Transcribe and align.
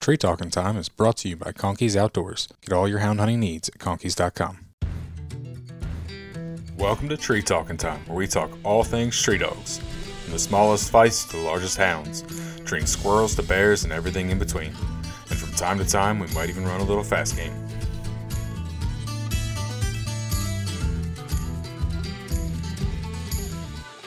Tree 0.00 0.16
Talking 0.16 0.48
Time 0.48 0.78
is 0.78 0.88
brought 0.88 1.18
to 1.18 1.28
you 1.28 1.36
by 1.36 1.52
Conkeys 1.52 1.94
Outdoors. 1.94 2.48
Get 2.62 2.72
all 2.72 2.88
your 2.88 3.00
hound 3.00 3.20
hunting 3.20 3.38
needs 3.38 3.68
at 3.68 3.76
conkeys.com. 3.76 4.64
Welcome 6.78 7.10
to 7.10 7.18
Tree 7.18 7.42
Talking 7.42 7.76
Time, 7.76 8.00
where 8.06 8.16
we 8.16 8.26
talk 8.26 8.50
all 8.64 8.82
things 8.82 9.20
tree 9.20 9.36
dogs, 9.36 9.76
from 10.24 10.32
the 10.32 10.38
smallest 10.38 10.90
feists 10.90 11.30
to 11.30 11.36
the 11.36 11.42
largest 11.42 11.76
hounds, 11.76 12.24
treeing 12.64 12.86
squirrels 12.86 13.34
to 13.34 13.42
bears 13.42 13.84
and 13.84 13.92
everything 13.92 14.30
in 14.30 14.38
between. 14.38 14.68
And 15.28 15.38
from 15.38 15.52
time 15.52 15.76
to 15.76 15.84
time, 15.84 16.18
we 16.18 16.28
might 16.28 16.48
even 16.48 16.64
run 16.64 16.80
a 16.80 16.84
little 16.84 17.04
fast 17.04 17.36
game. 17.36 17.52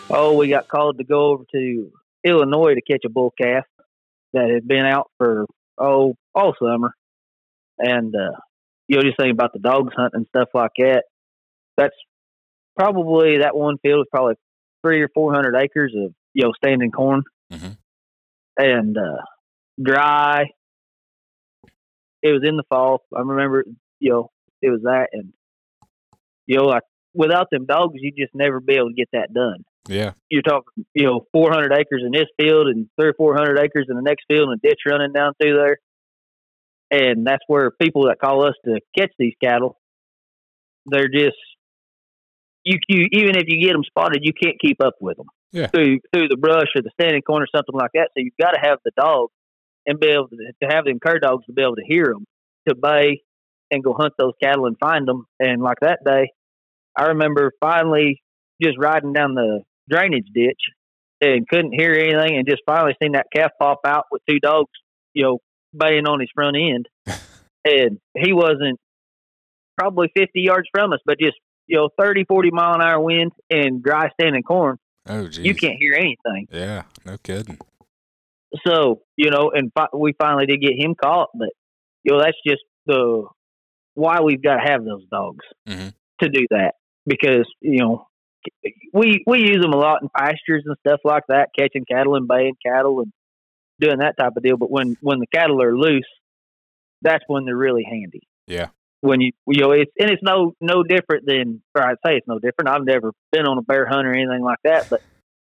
oh, 0.10 0.34
we 0.36 0.50
got 0.50 0.68
called 0.68 0.98
to 0.98 1.04
go 1.04 1.26
over 1.26 1.44
to 1.52 1.92
Illinois 2.24 2.74
to 2.74 2.82
catch 2.82 3.06
a 3.06 3.10
bull 3.10 3.32
calf 3.40 3.66
that 4.34 4.50
had 4.50 4.68
been 4.68 4.88
out 4.88 5.12
for 5.20 5.46
oh 5.78 6.16
all 6.36 6.54
summer, 6.62 6.94
and 7.80 8.16
uh, 8.16 8.38
you 8.88 8.98
know 8.98 9.04
just 9.04 9.18
think 9.18 9.34
about 9.34 9.54
the 9.54 9.60
dogs 9.60 9.94
hunting 9.96 10.20
and 10.20 10.28
stuff 10.28 10.50
like 10.54 10.72
that. 10.78 11.04
That's 11.78 11.96
probably 12.78 13.40
that 13.40 13.56
one 13.56 13.78
field 13.80 14.02
is 14.02 14.08
probably 14.12 14.36
three 14.84 15.02
or 15.02 15.10
four 15.14 15.34
hundred 15.34 15.56
acres 15.56 15.94
of 15.98 16.14
you 16.34 16.44
know 16.44 16.54
standing 16.54 16.92
corn 16.92 17.24
Mhm. 17.52 17.78
and 18.58 18.98
uh, 18.98 19.22
dry. 19.82 20.46
It 22.22 22.32
was 22.32 22.42
in 22.48 22.56
the 22.56 22.64
fall. 22.70 23.02
I 23.16 23.20
remember, 23.20 23.66
you 24.00 24.12
know, 24.12 24.32
it 24.62 24.70
was 24.70 24.82
that, 24.84 25.10
and 25.12 25.34
you 26.48 26.58
know, 26.58 26.66
like 26.66 26.84
without 27.14 27.48
them 27.52 27.66
dogs, 27.66 27.96
you 27.96 28.12
just 28.18 28.34
never 28.34 28.60
be 28.62 28.76
able 28.76 28.90
to 28.90 28.94
get 28.94 29.10
that 29.14 29.34
done 29.34 29.66
Yeah. 29.88 30.14
you're 30.30 30.42
talking, 30.42 30.86
you 30.94 31.06
know, 31.06 31.26
400 31.34 31.74
acres 31.74 32.04
in 32.06 32.12
this 32.14 32.28
field 32.40 32.68
and 32.68 32.88
three 33.00 33.10
or 33.10 33.14
400 33.18 33.60
acres 33.60 33.88
in 33.90 33.96
the 33.96 34.02
next 34.02 34.24
field 34.30 34.50
and 34.50 34.60
a 34.64 34.68
ditch 34.68 34.80
running 34.88 35.12
down 35.14 35.34
through 35.42 35.58
there. 35.58 35.78
And 36.92 37.26
that's 37.26 37.44
where 37.48 37.72
people 37.72 38.06
that 38.08 38.20
call 38.20 38.46
us 38.48 38.54
to 38.66 38.80
catch 38.98 39.12
these 39.18 39.34
cattle, 39.44 39.78
they're 40.86 41.08
just, 41.10 41.36
you, 42.64 42.78
you 42.88 43.08
even 43.12 43.36
if 43.36 43.44
you 43.48 43.60
get 43.66 43.74
them 43.74 43.84
spotted, 43.84 44.20
you 44.24 44.32
can't 44.32 44.60
keep 44.62 44.78
up 44.82 44.94
with 45.02 45.18
them 45.18 45.28
Yeah. 45.52 45.68
through 45.68 46.00
through 46.14 46.30
the 46.30 46.38
brush 46.38 46.68
or 46.76 46.82
the 46.82 46.92
standing 47.00 47.22
corn 47.22 47.44
or 47.44 47.48
something 47.54 47.76
like 47.76 47.92
that. 47.94 48.10
So 48.16 48.22
you've 48.24 48.38
got 48.42 48.52
to 48.52 48.60
have 48.62 48.80
the 48.86 48.92
dog 48.96 49.30
and 49.86 50.00
be 50.00 50.08
able 50.08 50.30
to, 50.30 50.38
to 50.64 50.74
have 50.74 50.86
them 50.86 51.00
cur 51.06 51.20
dogs 51.20 51.46
to 51.48 51.54
be 51.54 51.62
able 51.62 51.76
to 51.76 51.84
hear 51.86 52.06
them, 52.06 52.26
to 52.70 52.76
bay 52.76 53.22
and 53.72 53.84
go 53.84 53.94
hunt 53.98 54.14
those 54.18 54.34
cattle 54.42 54.66
and 54.68 54.78
find 54.80 55.08
them. 55.08 55.26
And 55.40 55.62
like 55.62 55.80
that 55.82 56.00
day, 56.06 56.30
I 56.98 57.08
remember 57.08 57.52
finally 57.60 58.22
just 58.62 58.78
riding 58.80 59.14
down 59.14 59.34
the 59.34 59.64
drainage 59.94 60.28
ditch 60.34 60.60
and 61.22 61.48
couldn't 61.48 61.74
hear 61.74 61.94
anything 61.94 62.38
and 62.38 62.48
just 62.48 62.62
finally 62.66 62.96
seen 63.02 63.14
that 63.14 63.28
calf 63.34 63.52
pop 63.60 63.80
out 63.86 64.06
with 64.12 64.22
two 64.30 64.40
dogs, 64.40 64.72
you 65.14 65.24
know, 65.24 65.40
baying 65.78 66.08
on 66.08 66.20
his 66.20 66.30
front 66.34 66.56
end. 66.58 66.88
and 67.66 68.00
he 68.18 68.34
wasn't 68.34 68.80
probably 69.78 70.12
50 70.16 70.32
yards 70.42 70.68
from 70.74 70.94
us, 70.94 71.00
but 71.06 71.18
just, 71.20 71.38
you 71.68 71.78
know, 71.78 71.90
30, 72.00 72.26
40 72.26 72.52
mile 72.52 72.76
an 72.76 72.82
hour 72.82 73.00
wind 73.00 73.32
and 73.50 73.84
dry 73.84 74.10
standing 74.20 74.44
corn. 74.44 74.78
Oh, 75.08 75.28
geez. 75.28 75.46
You 75.46 75.56
can't 75.56 75.78
hear 75.78 75.94
anything. 75.94 76.48
Yeah. 76.52 76.84
No 77.06 77.18
kidding. 77.18 77.58
So, 78.68 79.02
you 79.18 79.32
know, 79.32 79.52
and 79.54 79.72
fi- 79.74 79.88
we 79.94 80.14
finally 80.20 80.46
did 80.46 80.62
get 80.62 80.74
him 80.78 80.96
caught, 80.96 81.30
but, 81.34 81.50
you 82.04 82.14
know, 82.14 82.20
that's 82.20 82.38
just 82.46 82.62
the 82.86 83.28
why 83.96 84.22
we've 84.22 84.42
got 84.42 84.56
to 84.58 84.72
have 84.72 84.84
those 84.86 85.06
dogs 85.12 85.46
Mhm. 85.68 85.94
to 86.22 86.30
do 86.30 86.46
that 86.52 86.76
because, 87.06 87.46
you 87.62 87.80
know, 87.80 88.08
we 88.94 89.24
we 89.26 89.40
use 89.40 89.62
them 89.62 89.74
a 89.74 89.78
lot 89.78 90.02
in 90.02 90.10
pastures 90.10 90.64
and 90.66 90.76
stuff 90.86 91.00
like 91.04 91.24
that, 91.28 91.50
catching 91.58 91.86
cattle 91.86 92.16
and 92.16 92.28
baying 92.28 92.56
cattle 92.66 93.00
and 93.00 93.12
doing 93.80 94.00
that 94.00 94.16
type 94.18 94.34
of 94.36 94.44
deal. 94.44 94.58
But 94.58 94.72
when 94.72 94.96
when 95.02 95.20
the 95.20 95.28
cattle 95.28 95.62
are 95.62 95.76
loose, 95.76 96.10
that's 97.02 97.24
when 97.28 97.46
they're 97.46 97.58
really 97.58 97.84
handy. 97.84 98.22
Yeah. 98.48 98.68
When 99.02 99.20
you 99.20 99.32
you 99.48 99.62
know 99.62 99.72
it's 99.72 99.92
and 100.00 100.10
it's 100.10 100.24
no 100.24 100.54
no 100.62 100.84
different 100.84 101.26
than 101.26 101.62
or 101.76 101.84
I'd 101.84 101.98
say 102.06 102.16
it's 102.16 102.28
no 102.28 102.40
different. 102.40 102.70
I've 102.70 102.86
never 102.86 103.12
been 103.32 103.46
on 103.46 103.58
a 103.58 103.62
bear 103.62 103.86
hunt 103.86 104.08
or 104.08 104.14
anything 104.14 104.42
like 104.42 104.60
that, 104.64 104.90
but 104.90 105.02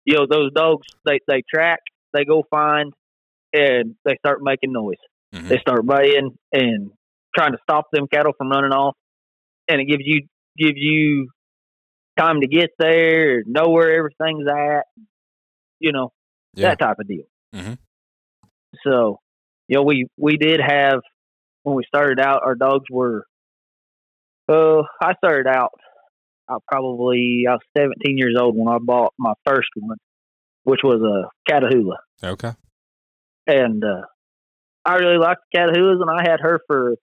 you 0.04 0.14
know 0.14 0.26
those 0.28 0.53
dogs 0.53 0.86
they 1.04 1.19
they 1.28 1.42
track, 1.53 1.80
they 2.12 2.24
go 2.24 2.44
find, 2.50 2.92
and 3.53 3.97
they 4.04 4.16
start 4.16 4.38
making 4.42 4.72
noise. 4.72 4.97
Mhm. 5.34 5.48
They 5.48 5.59
start 5.59 5.86
baying 5.86 6.38
and 6.53 6.91
trying 7.34 7.53
to 7.53 7.59
stop 7.62 7.86
them 7.92 8.06
cattle 8.09 8.32
from 8.36 8.50
running 8.50 8.72
off, 8.72 8.97
and 9.69 9.80
it 9.80 9.84
gives 9.84 10.03
you 10.04 10.26
gives 10.56 10.76
you 10.76 11.28
time 12.18 12.40
to 12.40 12.46
get 12.46 12.70
there, 12.78 13.42
know 13.46 13.68
where 13.70 13.96
everything's 13.96 14.46
at, 14.48 14.84
you 15.80 15.92
know, 15.92 16.12
Yeah. 16.54 16.70
that 16.70 16.78
type 16.78 16.98
of 16.98 17.06
deal. 17.08 17.24
Mhm. 17.54 17.78
So, 18.84 19.20
you 19.68 19.76
know, 19.76 19.82
we 19.82 20.06
we 20.18 20.36
did 20.36 20.60
have 20.60 21.00
when 21.62 21.76
we 21.76 21.84
started 21.84 22.18
out, 22.20 22.42
our 22.44 22.54
dogs 22.54 22.84
were. 22.90 23.24
Oh, 24.48 24.84
I 25.00 25.14
started 25.14 25.46
out. 25.46 25.70
I 26.48 26.56
probably 26.70 27.44
I 27.48 27.52
was 27.52 27.60
17 27.76 28.18
years 28.18 28.36
old 28.38 28.56
when 28.56 28.68
I 28.68 28.78
bought 28.80 29.14
my 29.18 29.34
first 29.46 29.68
one, 29.76 29.98
which 30.64 30.80
was 30.82 31.00
a 31.00 31.30
Catahoula, 31.50 31.96
Okay. 32.24 32.50
and 33.46 33.82
uh, 33.84 34.02
I 34.84 34.96
really 34.96 35.18
liked 35.18 35.42
Catahoulas, 35.54 36.00
and 36.02 36.10
I 36.10 36.28
had 36.28 36.40
her 36.40 36.60
for 36.66 36.96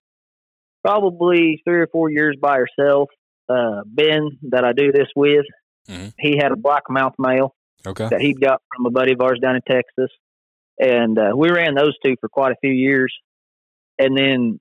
probably 0.84 1.62
three 1.66 1.80
or 1.80 1.88
four 1.92 2.10
years 2.12 2.36
by 2.40 2.58
herself. 2.60 3.10
Uh, 3.50 3.82
ben, 3.86 4.38
that 4.50 4.64
I 4.64 4.74
do 4.74 4.92
this 4.92 5.08
with, 5.16 5.46
Mhm. 5.90 6.14
he 6.20 6.38
had 6.38 6.52
a 6.52 6.56
black 6.56 6.84
mouth 6.90 7.16
male 7.18 7.56
Okay. 7.88 8.08
that 8.10 8.22
he'd 8.22 8.40
got 8.40 8.62
from 8.76 8.86
a 8.86 8.92
buddy 8.92 9.14
of 9.14 9.22
ours 9.22 9.40
down 9.42 9.56
in 9.56 9.62
Texas. 9.64 10.12
And 10.80 11.18
uh, 11.18 11.32
we 11.36 11.50
ran 11.50 11.74
those 11.74 11.98
two 12.06 12.16
for 12.22 12.30
quite 12.30 12.52
a 12.52 12.56
few 12.62 12.72
years. 12.72 13.14
And 13.98 14.16
then, 14.18 14.60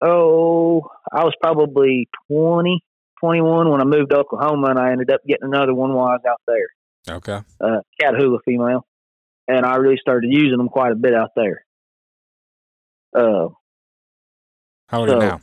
oh, 0.00 0.88
I 1.12 1.24
was 1.24 1.34
probably 1.40 2.08
20, 2.30 2.80
21 3.20 3.70
when 3.70 3.80
I 3.80 3.84
moved 3.84 4.10
to 4.10 4.18
Oklahoma, 4.18 4.68
and 4.70 4.78
I 4.78 4.92
ended 4.92 5.10
up 5.10 5.20
getting 5.26 5.46
another 5.48 5.74
one 5.74 5.92
while 5.92 6.06
I 6.08 6.12
was 6.12 6.24
out 6.28 6.40
there, 6.46 7.16
Okay. 7.16 7.40
uh, 7.60 7.80
Catahoula 8.00 8.38
female. 8.44 8.86
And 9.48 9.64
I 9.66 9.76
really 9.76 9.96
started 10.00 10.28
using 10.32 10.58
them 10.58 10.68
quite 10.68 10.92
a 10.92 10.96
bit 10.96 11.14
out 11.14 11.30
there. 11.34 11.64
Uh, 13.14 13.48
How 14.88 15.00
old 15.00 15.08
are 15.10 15.14
you 15.14 15.18
now? 15.18 15.40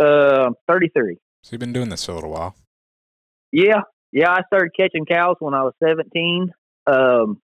Uh, 0.00 0.50
33. 0.68 1.16
So 1.42 1.50
you've 1.52 1.60
been 1.60 1.72
doing 1.72 1.88
this 1.88 2.04
for 2.04 2.12
a 2.12 2.14
little 2.16 2.30
while. 2.30 2.54
Yeah, 3.52 3.80
yeah. 4.12 4.30
I 4.30 4.42
started 4.46 4.70
catching 4.78 5.06
cows 5.06 5.36
when 5.40 5.54
I 5.54 5.62
was 5.62 5.74
17. 5.84 6.50
Um, 6.86 7.40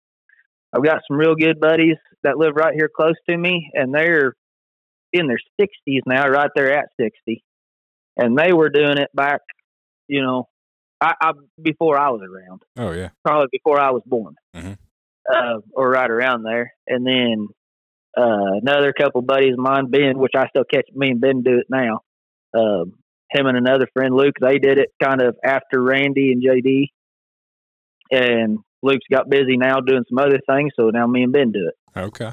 I've 0.75 0.85
got 0.85 1.01
some 1.09 1.17
real 1.19 1.35
good 1.35 1.61
buddies 1.61 1.97
that 2.23 2.39
live 2.39 2.55
right 2.57 2.75
here 2.75 2.89
close 2.95 3.15
to 3.29 3.37
me, 3.37 3.71
and 3.75 3.95
they're 3.95 4.35
in 5.13 5.27
their 5.27 5.39
60s 5.61 6.01
now, 6.07 6.27
right 6.29 6.51
there 6.55 6.73
at 6.77 6.87
60. 7.01 7.45
And 8.17 8.39
they 8.39 8.53
were 8.53 8.71
doing 8.71 8.99
it 8.99 9.11
back, 9.15 9.41
you 10.09 10.23
know, 10.23 10.49
I, 11.01 11.15
I 11.21 11.33
before 11.61 11.99
I 11.99 12.11
was 12.11 12.23
around, 12.23 12.63
Oh, 12.79 12.93
yeah. 12.93 13.11
probably 13.25 13.49
before 13.53 13.79
I 13.79 13.91
was 13.91 14.03
born, 14.07 14.35
Mhm. 14.55 14.79
uh, 15.31 15.59
or 15.75 15.91
right 15.91 16.11
around 16.11 16.43
there. 16.45 16.73
And 16.87 17.07
then 17.07 17.49
uh, 18.17 18.59
another 18.63 18.93
couple 18.93 19.21
buddies 19.23 19.53
of 19.55 19.59
mine, 19.59 19.91
Ben, 19.91 20.19
which 20.19 20.33
I 20.37 20.47
still 20.49 20.65
catch. 20.65 20.87
Me 20.95 21.11
and 21.11 21.21
Ben 21.21 21.43
do 21.43 21.59
it 21.59 21.67
now. 21.69 22.01
Um, 22.55 22.95
him 23.31 23.47
and 23.47 23.57
another 23.57 23.87
friend, 23.95 24.15
Luke, 24.15 24.35
they 24.41 24.59
did 24.59 24.79
it 24.79 24.91
kind 25.03 25.23
of 25.23 25.37
after 25.43 25.83
Randy 25.83 26.33
and 26.33 26.43
JD. 26.43 26.89
And 28.11 28.59
Luke's 28.83 29.07
got 29.11 29.31
busy 29.31 29.57
now 29.57 29.81
doing 29.81 30.05
some 30.09 30.19
other 30.19 30.39
things, 30.49 30.73
so 30.79 30.91
now 30.91 31.07
me 31.07 31.23
and 31.23 31.33
Ben 31.33 31.51
do 31.53 31.69
it. 31.69 31.99
Okay. 31.99 32.33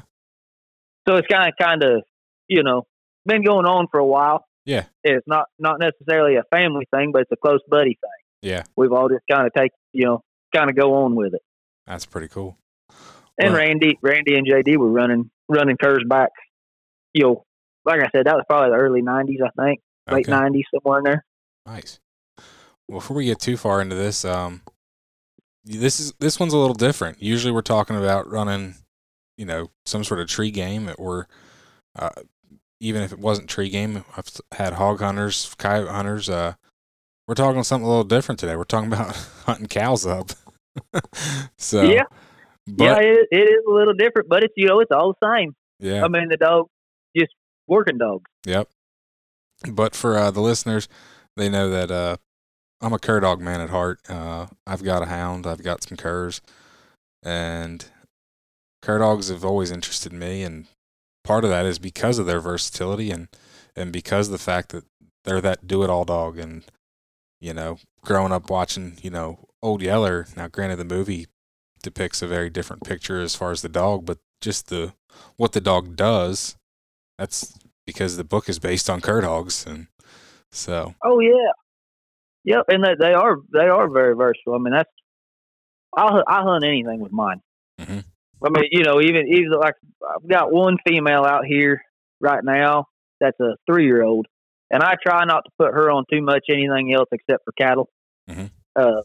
So 1.08 1.16
it's 1.16 1.26
kind 1.28 1.48
of, 1.48 1.54
kind 1.58 1.82
of, 1.82 2.02
you 2.48 2.62
know, 2.62 2.86
been 3.24 3.42
going 3.42 3.66
on 3.66 3.86
for 3.90 3.98
a 3.98 4.06
while. 4.06 4.44
Yeah. 4.66 4.84
It's 5.02 5.26
not 5.26 5.46
not 5.58 5.78
necessarily 5.80 6.36
a 6.36 6.42
family 6.54 6.86
thing, 6.94 7.12
but 7.12 7.22
it's 7.22 7.32
a 7.32 7.36
close 7.36 7.60
buddy 7.68 7.98
thing. 8.00 8.50
Yeah. 8.50 8.64
We've 8.76 8.92
all 8.92 9.08
just 9.08 9.24
kind 9.30 9.46
of 9.46 9.52
take, 9.56 9.72
you 9.92 10.04
know, 10.04 10.22
kind 10.54 10.68
of 10.68 10.76
go 10.76 10.94
on 11.04 11.14
with 11.14 11.34
it. 11.34 11.42
That's 11.86 12.04
pretty 12.06 12.28
cool. 12.28 12.58
And 13.38 13.52
Well- 13.54 13.56
Randy, 13.62 13.98
Randy 14.02 14.36
and 14.36 14.46
JD 14.46 14.76
were 14.76 14.90
running 14.90 15.30
running 15.48 15.76
curs 15.78 16.04
back. 16.06 16.30
You 17.14 17.22
know, 17.24 17.44
like 17.86 18.00
I 18.00 18.08
said, 18.14 18.26
that 18.26 18.36
was 18.36 18.44
probably 18.48 18.70
the 18.70 18.76
early 18.76 19.02
'90s, 19.02 19.38
I 19.44 19.50
think, 19.64 19.80
late 20.10 20.28
Okay. 20.28 20.32
'90s, 20.36 20.62
somewhere 20.74 20.98
in 20.98 21.04
there. 21.04 21.24
Nice. 21.66 22.00
Well, 22.88 22.98
before 23.00 23.16
we 23.16 23.24
get 23.26 23.38
too 23.40 23.56
far 23.56 23.80
into 23.80 23.94
this, 23.96 24.24
um, 24.24 24.62
this 25.64 26.00
is 26.00 26.12
this 26.18 26.40
one's 26.40 26.52
a 26.52 26.58
little 26.58 26.74
different. 26.74 27.22
Usually, 27.22 27.52
we're 27.52 27.62
talking 27.62 27.96
about 27.96 28.28
running, 28.30 28.74
you 29.38 29.44
know, 29.46 29.70
some 29.86 30.02
sort 30.04 30.20
of 30.20 30.28
tree 30.28 30.50
game, 30.50 30.90
or 30.98 31.28
uh, 31.96 32.10
even 32.80 33.02
if 33.02 33.12
it 33.12 33.18
wasn't 33.18 33.48
tree 33.48 33.68
game, 33.68 34.04
I've 34.16 34.28
had 34.52 34.72
hog 34.74 35.00
hunters, 35.00 35.54
coyote 35.58 35.88
hunters. 35.90 36.28
Uh, 36.28 36.54
we're 37.28 37.34
talking 37.34 37.62
something 37.62 37.86
a 37.86 37.88
little 37.88 38.04
different 38.04 38.38
today. 38.40 38.56
We're 38.56 38.64
talking 38.64 38.92
about 38.92 39.14
hunting 39.46 39.66
cows 39.68 40.06
up. 40.06 40.30
so 41.58 41.82
yeah, 41.82 42.04
but 42.66 42.84
yeah, 42.84 42.98
it, 42.98 43.28
it 43.30 43.36
is 43.50 43.64
a 43.68 43.70
little 43.72 43.94
different, 43.94 44.28
but 44.28 44.42
it's 44.42 44.54
you 44.56 44.66
know, 44.66 44.80
it's 44.80 44.90
all 44.90 45.14
the 45.20 45.26
same. 45.38 45.54
yeah, 45.78 46.04
I 46.04 46.08
mean, 46.08 46.28
the 46.28 46.36
dog 46.36 46.66
just 47.16 47.32
working 47.68 47.98
dogs. 47.98 48.28
Yep. 48.46 48.68
But 49.68 49.94
for 49.94 50.16
uh, 50.16 50.30
the 50.30 50.40
listeners, 50.40 50.88
they 51.36 51.48
know 51.48 51.68
that 51.70 51.90
uh, 51.90 52.16
I'm 52.80 52.92
a 52.92 52.98
cur 52.98 53.20
dog 53.20 53.40
man 53.40 53.60
at 53.60 53.70
heart. 53.70 54.00
Uh, 54.08 54.46
I've 54.66 54.82
got 54.82 55.02
a 55.02 55.06
hound. 55.06 55.46
I've 55.46 55.62
got 55.62 55.82
some 55.82 55.96
curs, 55.96 56.40
and 57.22 57.84
cur 58.82 58.98
dogs 58.98 59.28
have 59.28 59.44
always 59.44 59.70
interested 59.70 60.12
me. 60.12 60.42
And 60.42 60.66
part 61.24 61.44
of 61.44 61.50
that 61.50 61.66
is 61.66 61.78
because 61.78 62.18
of 62.18 62.26
their 62.26 62.40
versatility 62.40 63.10
and 63.10 63.28
and 63.76 63.92
because 63.92 64.28
of 64.28 64.32
the 64.32 64.38
fact 64.38 64.70
that 64.70 64.84
they're 65.24 65.40
that 65.40 65.66
do 65.66 65.82
it 65.82 65.90
all 65.90 66.04
dog 66.04 66.38
and 66.38 66.64
you 67.40 67.54
know 67.54 67.78
growing 68.02 68.32
up 68.32 68.50
watching 68.50 68.96
you 69.02 69.10
know 69.10 69.38
old 69.62 69.82
yeller 69.82 70.26
now 70.36 70.48
granted 70.48 70.76
the 70.76 70.84
movie 70.84 71.26
depicts 71.82 72.22
a 72.22 72.26
very 72.26 72.50
different 72.50 72.84
picture 72.84 73.20
as 73.20 73.34
far 73.34 73.50
as 73.50 73.62
the 73.62 73.68
dog 73.68 74.04
but 74.04 74.18
just 74.40 74.68
the 74.68 74.92
what 75.36 75.52
the 75.52 75.60
dog 75.60 75.96
does 75.96 76.56
that's 77.18 77.58
because 77.86 78.16
the 78.16 78.24
book 78.24 78.48
is 78.48 78.58
based 78.58 78.88
on 78.90 79.00
cur 79.00 79.20
dogs 79.20 79.66
and 79.66 79.86
so 80.50 80.94
Oh 81.04 81.20
yeah, 81.20 81.52
yep, 82.44 82.64
and 82.68 82.84
they, 82.84 82.94
they 82.98 83.12
are 83.12 83.36
they 83.52 83.68
are 83.68 83.88
very 83.88 84.14
versatile. 84.14 84.54
I 84.54 84.58
mean, 84.58 84.72
that's 84.72 84.90
I 85.96 86.22
I 86.26 86.42
hunt 86.42 86.64
anything 86.64 87.00
with 87.00 87.12
mine. 87.12 87.40
Mhm. 87.80 88.04
I 88.44 88.48
mean, 88.50 88.64
you 88.70 88.82
know, 88.84 89.00
even 89.00 89.28
even 89.28 89.52
like 89.52 89.74
I've 90.02 90.28
got 90.28 90.52
one 90.52 90.76
female 90.86 91.24
out 91.24 91.44
here 91.46 91.82
right 92.20 92.42
now 92.42 92.86
that's 93.20 93.38
a 93.40 93.56
three 93.66 93.84
year 93.84 94.02
old, 94.02 94.26
and 94.70 94.82
I 94.82 94.94
try 95.00 95.24
not 95.24 95.44
to 95.44 95.50
put 95.58 95.72
her 95.72 95.90
on 95.90 96.04
too 96.12 96.22
much 96.22 96.46
anything 96.50 96.92
else 96.92 97.08
except 97.12 97.44
for 97.44 97.52
cattle. 97.52 97.88
Mhm. 98.28 98.50
Uh, 98.74 99.02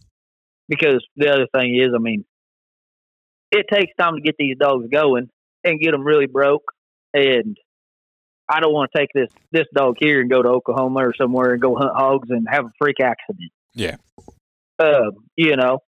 because 0.68 1.06
the 1.16 1.30
other 1.32 1.48
thing 1.56 1.76
is, 1.76 1.90
I 1.94 2.00
mean, 2.00 2.26
it 3.52 3.66
takes 3.72 3.94
time 4.00 4.16
to 4.16 4.22
get 4.22 4.36
these 4.40 4.58
dogs 4.58 4.88
going 4.92 5.30
and 5.64 5.80
get 5.80 5.92
them 5.92 6.04
really 6.04 6.28
broke, 6.28 6.64
and 7.14 7.58
I 8.50 8.60
don't 8.60 8.74
want 8.74 8.92
to 8.94 9.00
take 9.00 9.10
this 9.14 9.30
this 9.52 9.66
dog 9.74 9.96
here 10.00 10.22
and 10.22 10.30
go 10.30 10.42
to 10.42 10.50
Oklahoma 10.50 11.08
or 11.08 11.14
somewhere 11.20 11.54
and 11.54 11.62
go 11.62 11.76
hunt 11.76 11.92
hogs 11.96 12.30
and 12.30 12.48
have 12.50 12.66
a 12.66 12.72
freak 12.80 13.00
accident. 13.02 13.52
Yeah. 13.74 13.98
Um, 14.80 15.12
you 15.36 15.56
know. 15.56 15.80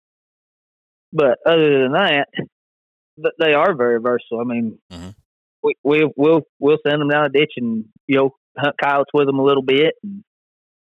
But 1.13 1.37
other 1.45 1.83
than 1.83 1.93
that, 1.93 2.27
th- 2.35 3.33
they 3.39 3.53
are 3.53 3.73
very 3.75 3.99
versatile. 4.01 4.41
I 4.41 4.43
mean, 4.43 4.79
Mhm. 4.91 5.15
we 5.63 5.73
we 5.83 6.11
we'll 6.17 6.41
we'll 6.59 6.77
send 6.87 7.01
them 7.01 7.09
down 7.09 7.25
a 7.25 7.29
ditch 7.29 7.53
and 7.57 7.85
you 8.07 8.17
know 8.17 8.35
hunt 8.57 8.75
coyotes 8.81 9.11
with 9.13 9.27
them 9.27 9.39
a 9.39 9.43
little 9.43 9.63
bit 9.63 9.93
and 10.03 10.23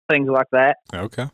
things 0.09 0.27
like 0.27 0.47
that. 0.51 0.77
okay 0.93 1.27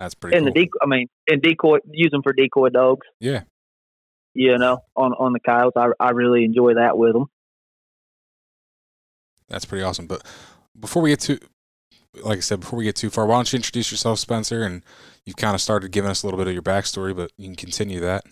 that's 0.00 0.14
pretty 0.14 0.36
and 0.36 0.46
cool. 0.46 0.52
the 0.54 0.60
decoy, 0.60 0.78
I 0.82 0.86
mean, 0.86 1.06
and 1.28 1.40
decoy 1.42 1.76
use 1.92 2.10
them 2.10 2.22
for 2.22 2.32
decoy 2.32 2.70
dogs. 2.70 3.06
yeah 3.20 3.42
You 4.34 4.58
know, 4.58 4.78
on 4.96 5.12
on 5.12 5.32
the 5.34 5.40
coyotes, 5.40 5.74
I 5.76 5.88
I 6.00 6.10
really 6.10 6.44
enjoy 6.44 6.74
that 6.74 6.96
with 6.98 7.12
them. 7.12 7.26
That's 9.48 9.64
pretty 9.64 9.84
awesome. 9.84 10.06
But 10.06 10.22
before 10.78 11.02
we 11.02 11.10
get 11.10 11.20
to, 11.20 11.38
like 12.22 12.38
I 12.38 12.40
said, 12.40 12.60
before 12.60 12.78
we 12.78 12.84
get 12.84 12.96
too 12.96 13.10
far, 13.10 13.26
why 13.26 13.36
don't 13.36 13.52
you 13.52 13.56
introduce 13.56 13.90
yourself, 13.90 14.18
Spencer? 14.18 14.62
And 14.62 14.82
you've 15.24 15.36
kind 15.36 15.54
of 15.54 15.60
started 15.60 15.92
giving 15.92 16.10
us 16.10 16.22
a 16.22 16.26
little 16.26 16.38
bit 16.38 16.46
of 16.46 16.52
your 16.52 16.62
backstory, 16.62 17.14
but 17.14 17.30
you 17.36 17.46
can 17.46 17.56
continue 17.56 18.00
that 18.00 18.24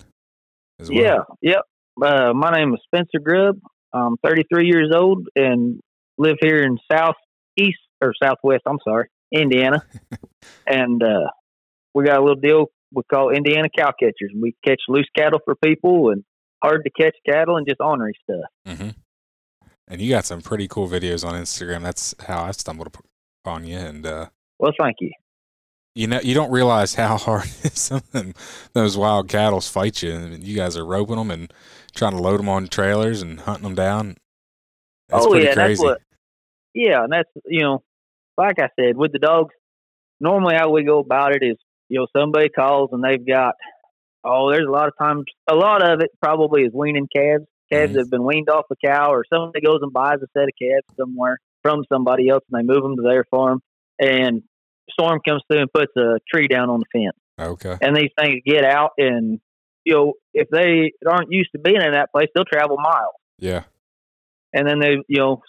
as 0.79 0.91
well. 0.91 1.03
Yeah, 1.03 1.19
yep. 1.41 1.63
Uh, 2.03 2.33
my 2.35 2.51
name 2.51 2.75
is 2.75 2.81
Spencer 2.85 3.19
Grubb. 3.23 3.61
I'm 3.93 4.17
33 4.25 4.67
years 4.67 4.93
old 4.95 5.29
and 5.35 5.81
live 6.17 6.37
here 6.41 6.63
in 6.63 6.79
southeast 6.91 7.79
or 8.01 8.15
southwest. 8.23 8.63
I'm 8.67 8.79
sorry, 8.85 9.09
Indiana, 9.33 9.85
and 10.67 11.03
uh, 11.03 11.29
we 11.93 12.05
got 12.05 12.19
a 12.19 12.23
little 12.23 12.41
deal 12.41 12.67
we 12.93 13.03
call 13.13 13.31
Indiana 13.31 13.69
cow 13.77 13.93
catchers. 13.99 14.33
We 14.35 14.55
catch 14.67 14.81
loose 14.89 15.09
cattle 15.17 15.41
for 15.45 15.55
people 15.55 16.11
and 16.11 16.25
hard 16.63 16.85
to 16.85 16.91
catch 16.91 17.17
cattle 17.29 17.57
and 17.57 17.67
just 17.67 17.81
ornery 17.81 18.15
stuff. 18.23 18.77
hmm 18.79 18.91
And 19.91 20.01
you 20.01 20.09
got 20.11 20.25
some 20.25 20.41
pretty 20.41 20.69
cool 20.69 20.89
videos 20.89 21.27
on 21.27 21.35
Instagram. 21.35 21.83
That's 21.83 22.15
how 22.21 22.45
I 22.45 22.53
stumbled 22.53 22.97
upon 23.45 23.65
you. 23.65 23.77
And 23.77 24.07
uh, 24.07 24.27
Well, 24.59 24.73
thank 24.81 24.97
you. 25.01 25.11
you 25.97 26.07
know, 26.07 26.21
you 26.23 26.33
don't 26.33 26.53
realize 26.53 26.95
how 26.95 27.17
hard 27.19 27.49
some 27.75 28.03
of 28.15 28.71
those 28.73 28.97
wild 28.97 29.29
cattle 29.29 29.61
fight 29.61 30.03
you. 30.03 30.13
And 30.13 30.45
you 30.45 30.57
guys 30.57 30.77
are 30.77 30.87
roping 30.87 31.17
them 31.17 31.31
and 31.33 31.53
trying 31.95 32.13
to 32.13 32.23
load 32.23 32.39
them 32.39 32.49
on 32.49 32.69
trailers 32.69 33.21
and 33.21 33.41
hunting 33.41 33.65
them 33.65 33.75
down. 33.75 34.17
That's 35.09 35.27
oh 35.27 35.31
pretty 35.31 35.47
yeah, 35.47 35.55
crazy. 35.55 35.83
that's 35.83 35.83
what. 35.83 35.99
Yeah, 36.73 37.03
and 37.03 37.13
that's 37.13 37.29
you 37.47 37.63
know, 37.63 37.83
like 38.39 38.61
I 38.61 38.69
said, 38.79 38.97
with 38.97 39.11
the 39.13 39.19
dogs, 39.19 39.53
normally 40.21 40.55
how 40.57 40.71
we 40.71 40.85
go 40.85 41.01
about 41.01 41.35
it 41.35 41.43
is 41.45 41.57
you 41.89 41.99
know 41.99 42.07
somebody 42.17 42.49
calls 42.49 42.91
and 42.93 43.03
they've 43.03 43.27
got 43.27 43.57
oh 44.23 44.53
there's 44.53 44.69
a 44.69 44.71
lot 44.71 44.87
of 44.87 44.95
times 44.97 45.25
a 45.51 45.55
lot 45.57 45.83
of 45.83 46.01
it 46.01 46.11
probably 46.23 46.63
is 46.63 46.73
weaning 46.73 47.09
calves 47.15 47.47
calves 47.71 47.91
Mhm. 47.91 47.95
that 47.95 48.01
have 48.01 48.11
been 48.11 48.25
weaned 48.25 48.49
off 48.49 48.67
a 48.71 48.77
cow 48.85 49.13
or 49.13 49.25
somebody 49.33 49.61
goes 49.61 49.81
and 49.83 49.93
buys 49.93 50.19
a 50.23 50.27
set 50.37 50.45
of 50.45 50.51
calves 50.61 50.87
somewhere 50.97 51.39
from 51.63 51.85
somebody 51.93 52.29
else 52.29 52.43
and 52.51 52.59
they 52.59 52.67
move 52.73 52.83
them 52.83 52.97
to 52.97 53.03
their 53.03 53.25
farm 53.31 53.61
and 54.01 54.43
storm 54.91 55.21
comes 55.27 55.43
through 55.51 55.61
and 55.63 55.73
puts 55.73 55.95
a 55.97 56.19
tree 56.33 56.49
down 56.49 56.69
on 56.71 56.81
the 56.81 56.87
fence 56.93 57.51
okay. 57.53 57.77
and 57.81 57.97
these 57.97 58.11
things 58.19 58.41
get 58.45 58.65
out 58.65 58.91
and 58.99 59.41
you 59.85 59.95
know 59.95 60.15
if 60.35 60.49
they 60.51 60.93
aren't 61.07 61.31
used 61.31 61.51
to 61.53 61.59
being 61.59 61.81
in 61.81 61.93
that 61.93 62.11
place 62.13 62.29
they'll 62.35 62.45
travel 62.45 62.77
miles 62.79 63.15
Yeah. 63.39 63.65
and 64.53 64.67
then 64.67 64.81
they, 64.81 64.97
you 65.09 65.19
know, 65.19 65.43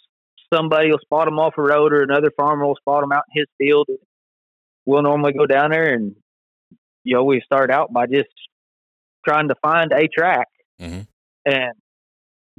somebody 0.54 0.92
will 0.92 1.00
spot 1.00 1.26
them 1.26 1.40
off 1.40 1.54
a 1.58 1.62
road 1.62 1.94
or 1.94 2.04
another 2.04 2.30
farmer 2.38 2.66
will 2.68 2.76
spot 2.76 3.02
them 3.02 3.12
out 3.14 3.24
in 3.34 3.40
his 3.42 3.48
field. 3.58 3.88
We'll 4.86 5.02
normally 5.02 5.32
go 5.34 5.46
down 5.46 5.72
there 5.72 5.94
and, 5.94 6.16
you 7.04 7.16
know, 7.16 7.24
we 7.24 7.42
start 7.46 7.72
out 7.72 7.92
by 7.94 8.06
just 8.08 8.28
trying 9.28 9.48
to 9.48 9.56
find 9.62 9.92
a 9.94 10.08
track 10.08 10.48
Mhm. 10.80 11.08
and 11.46 11.74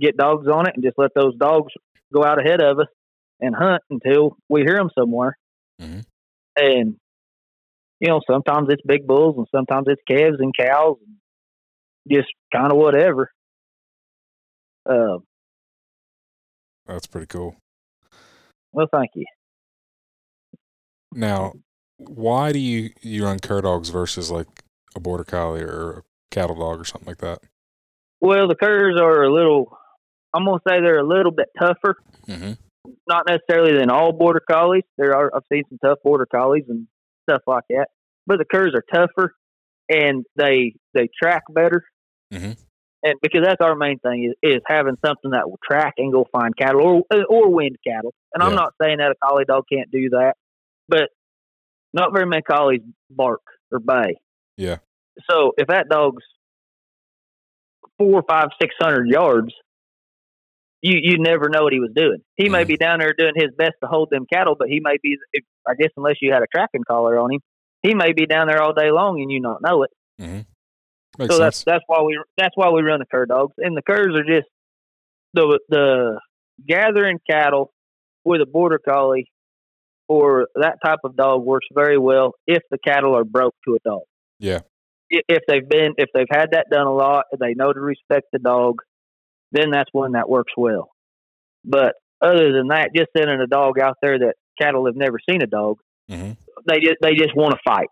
get 0.02 0.16
dogs 0.16 0.46
on 0.48 0.66
it 0.66 0.74
and 0.74 0.84
just 0.84 0.98
let 0.98 1.12
those 1.14 1.36
dogs 1.36 1.72
go 2.12 2.24
out 2.24 2.44
ahead 2.44 2.60
of 2.60 2.78
us 2.78 2.88
and 3.40 3.54
hunt 3.54 3.82
until 3.90 4.36
we 4.48 4.62
hear 4.62 4.76
them 4.76 4.90
somewhere. 4.98 5.36
Mhm. 5.80 6.04
And, 6.56 6.96
you 8.00 8.08
know, 8.08 8.20
sometimes 8.28 8.68
it's 8.70 8.82
big 8.86 9.06
bulls 9.06 9.36
and 9.38 9.46
sometimes 9.54 9.86
it's 9.88 10.02
calves 10.08 10.38
and 10.40 10.52
cows 10.58 10.98
and 11.06 11.16
just 12.10 12.28
kind 12.52 12.72
of 12.72 12.78
whatever. 12.78 13.30
Uh, 14.84 15.18
That's 16.86 17.06
pretty 17.06 17.26
cool. 17.26 17.56
well, 18.72 18.88
thank 18.92 19.10
you. 19.14 19.24
Now, 21.14 21.52
why 21.98 22.52
do 22.52 22.58
you 22.58 22.90
you 23.00 23.24
run 23.24 23.38
cur 23.38 23.60
dogs 23.60 23.90
versus 23.90 24.30
like 24.30 24.48
a 24.96 25.00
border 25.00 25.24
collie 25.24 25.62
or 25.62 25.90
a 25.90 26.02
cattle 26.30 26.56
dog 26.56 26.80
or 26.80 26.84
something 26.84 27.06
like 27.06 27.18
that? 27.18 27.40
Well, 28.20 28.48
the 28.48 28.54
curs 28.54 28.98
are 29.00 29.22
a 29.22 29.32
little. 29.32 29.78
I'm 30.34 30.44
gonna 30.44 30.58
say 30.66 30.80
they're 30.80 30.98
a 30.98 31.06
little 31.06 31.32
bit 31.32 31.48
tougher. 31.58 31.96
Mm-hmm. 32.26 32.52
Not 33.08 33.26
necessarily 33.28 33.78
than 33.78 33.90
all 33.90 34.12
border 34.12 34.42
collies. 34.48 34.84
There 34.98 35.14
are 35.16 35.30
I've 35.34 35.42
seen 35.52 35.64
some 35.68 35.78
tough 35.84 35.98
border 36.02 36.26
collies 36.26 36.64
and 36.68 36.86
stuff 37.28 37.42
like 37.46 37.64
that. 37.70 37.88
But 38.26 38.38
the 38.38 38.44
curs 38.44 38.74
are 38.74 38.84
tougher, 38.92 39.34
and 39.88 40.24
they 40.36 40.74
they 40.94 41.08
track 41.20 41.42
better. 41.50 41.84
Mhm. 42.32 42.58
And 43.04 43.14
because 43.20 43.42
that's 43.44 43.60
our 43.60 43.74
main 43.74 43.98
thing 43.98 44.30
is, 44.30 44.50
is 44.50 44.62
having 44.66 44.96
something 45.04 45.32
that 45.32 45.50
will 45.50 45.58
track 45.68 45.94
and 45.98 46.12
go 46.12 46.24
find 46.30 46.56
cattle 46.56 47.04
or 47.10 47.24
or 47.28 47.52
wind 47.52 47.76
cattle. 47.86 48.14
And 48.32 48.42
I'm 48.42 48.54
not 48.54 48.74
saying 48.80 48.98
that 48.98 49.10
a 49.10 49.14
collie 49.22 49.44
dog 49.44 49.64
can't 49.70 49.90
do 49.90 50.10
that, 50.10 50.34
but 50.88 51.08
not 51.92 52.12
very 52.14 52.26
many 52.26 52.42
collies 52.42 52.80
bark 53.10 53.42
or 53.70 53.80
bay. 53.80 54.16
Yeah. 54.56 54.78
So 55.28 55.52
if 55.58 55.66
that 55.66 55.88
dog's 55.88 56.22
four, 57.98 58.22
five, 58.28 58.48
six 58.60 58.74
hundred 58.80 59.08
yards, 59.08 59.52
you 60.82 60.98
you 61.00 61.18
never 61.18 61.48
know 61.48 61.62
what 61.62 61.72
he 61.72 61.80
was 61.80 61.92
doing. 61.94 62.18
He 62.36 62.48
may 62.48 62.64
be 62.64 62.76
down 62.76 62.98
there 62.98 63.14
doing 63.16 63.34
his 63.36 63.50
best 63.56 63.74
to 63.82 63.88
hold 63.88 64.10
them 64.10 64.26
cattle, 64.30 64.56
but 64.58 64.68
he 64.68 64.80
may 64.80 64.96
be. 65.02 65.16
I 65.66 65.74
guess 65.74 65.90
unless 65.96 66.16
you 66.20 66.32
had 66.32 66.42
a 66.42 66.46
tracking 66.52 66.82
collar 66.86 67.18
on 67.18 67.32
him, 67.32 67.40
he 67.82 67.94
may 67.94 68.12
be 68.12 68.26
down 68.26 68.48
there 68.48 68.60
all 68.60 68.74
day 68.74 68.90
long 68.90 69.20
and 69.20 69.30
you 69.30 69.40
not 69.40 69.62
know 69.62 69.84
it. 69.84 69.90
Mm-hmm. 70.20 70.40
Makes 71.18 71.34
so 71.34 71.38
that's 71.38 71.58
sense. 71.58 71.64
that's 71.64 71.84
why 71.86 72.02
we 72.02 72.20
that's 72.36 72.56
why 72.56 72.70
we 72.70 72.82
run 72.82 72.98
the 72.98 73.06
cur 73.06 73.26
dogs, 73.26 73.54
and 73.58 73.76
the 73.76 73.82
curs 73.82 74.14
are 74.14 74.24
just 74.24 74.48
the 75.34 75.60
the 75.68 76.20
gathering 76.66 77.20
cattle 77.30 77.72
with 78.24 78.40
a 78.40 78.46
border 78.46 78.78
collie 78.78 79.30
or 80.08 80.48
that 80.56 80.78
type 80.84 81.00
of 81.04 81.16
dog 81.16 81.42
works 81.42 81.66
very 81.72 81.98
well 81.98 82.34
if 82.46 82.62
the 82.70 82.78
cattle 82.84 83.16
are 83.16 83.24
broke 83.24 83.54
to 83.66 83.74
a 83.74 83.78
dog. 83.84 84.02
Yeah. 84.38 84.60
If 85.08 85.42
they've 85.46 85.68
been 85.68 85.94
if 85.98 86.08
they've 86.14 86.26
had 86.30 86.50
that 86.52 86.66
done 86.70 86.86
a 86.86 86.94
lot, 86.94 87.26
they 87.38 87.54
know 87.54 87.72
to 87.72 87.80
respect 87.80 88.26
the 88.32 88.38
dog, 88.38 88.80
then 89.52 89.70
that's 89.70 89.90
one 89.92 90.12
that 90.12 90.28
works 90.28 90.52
well. 90.56 90.90
But 91.64 91.94
other 92.20 92.52
than 92.52 92.68
that, 92.68 92.90
just 92.94 93.10
sending 93.16 93.40
a 93.40 93.46
dog 93.46 93.78
out 93.78 93.96
there 94.02 94.18
that 94.18 94.34
cattle 94.60 94.86
have 94.86 94.96
never 94.96 95.18
seen 95.28 95.42
a 95.42 95.46
dog, 95.46 95.78
Mm-hmm. 96.10 96.32
they 96.66 96.80
just 96.80 96.96
they 97.00 97.14
just 97.14 97.34
want 97.34 97.52
to 97.54 97.60
fight. 97.64 97.88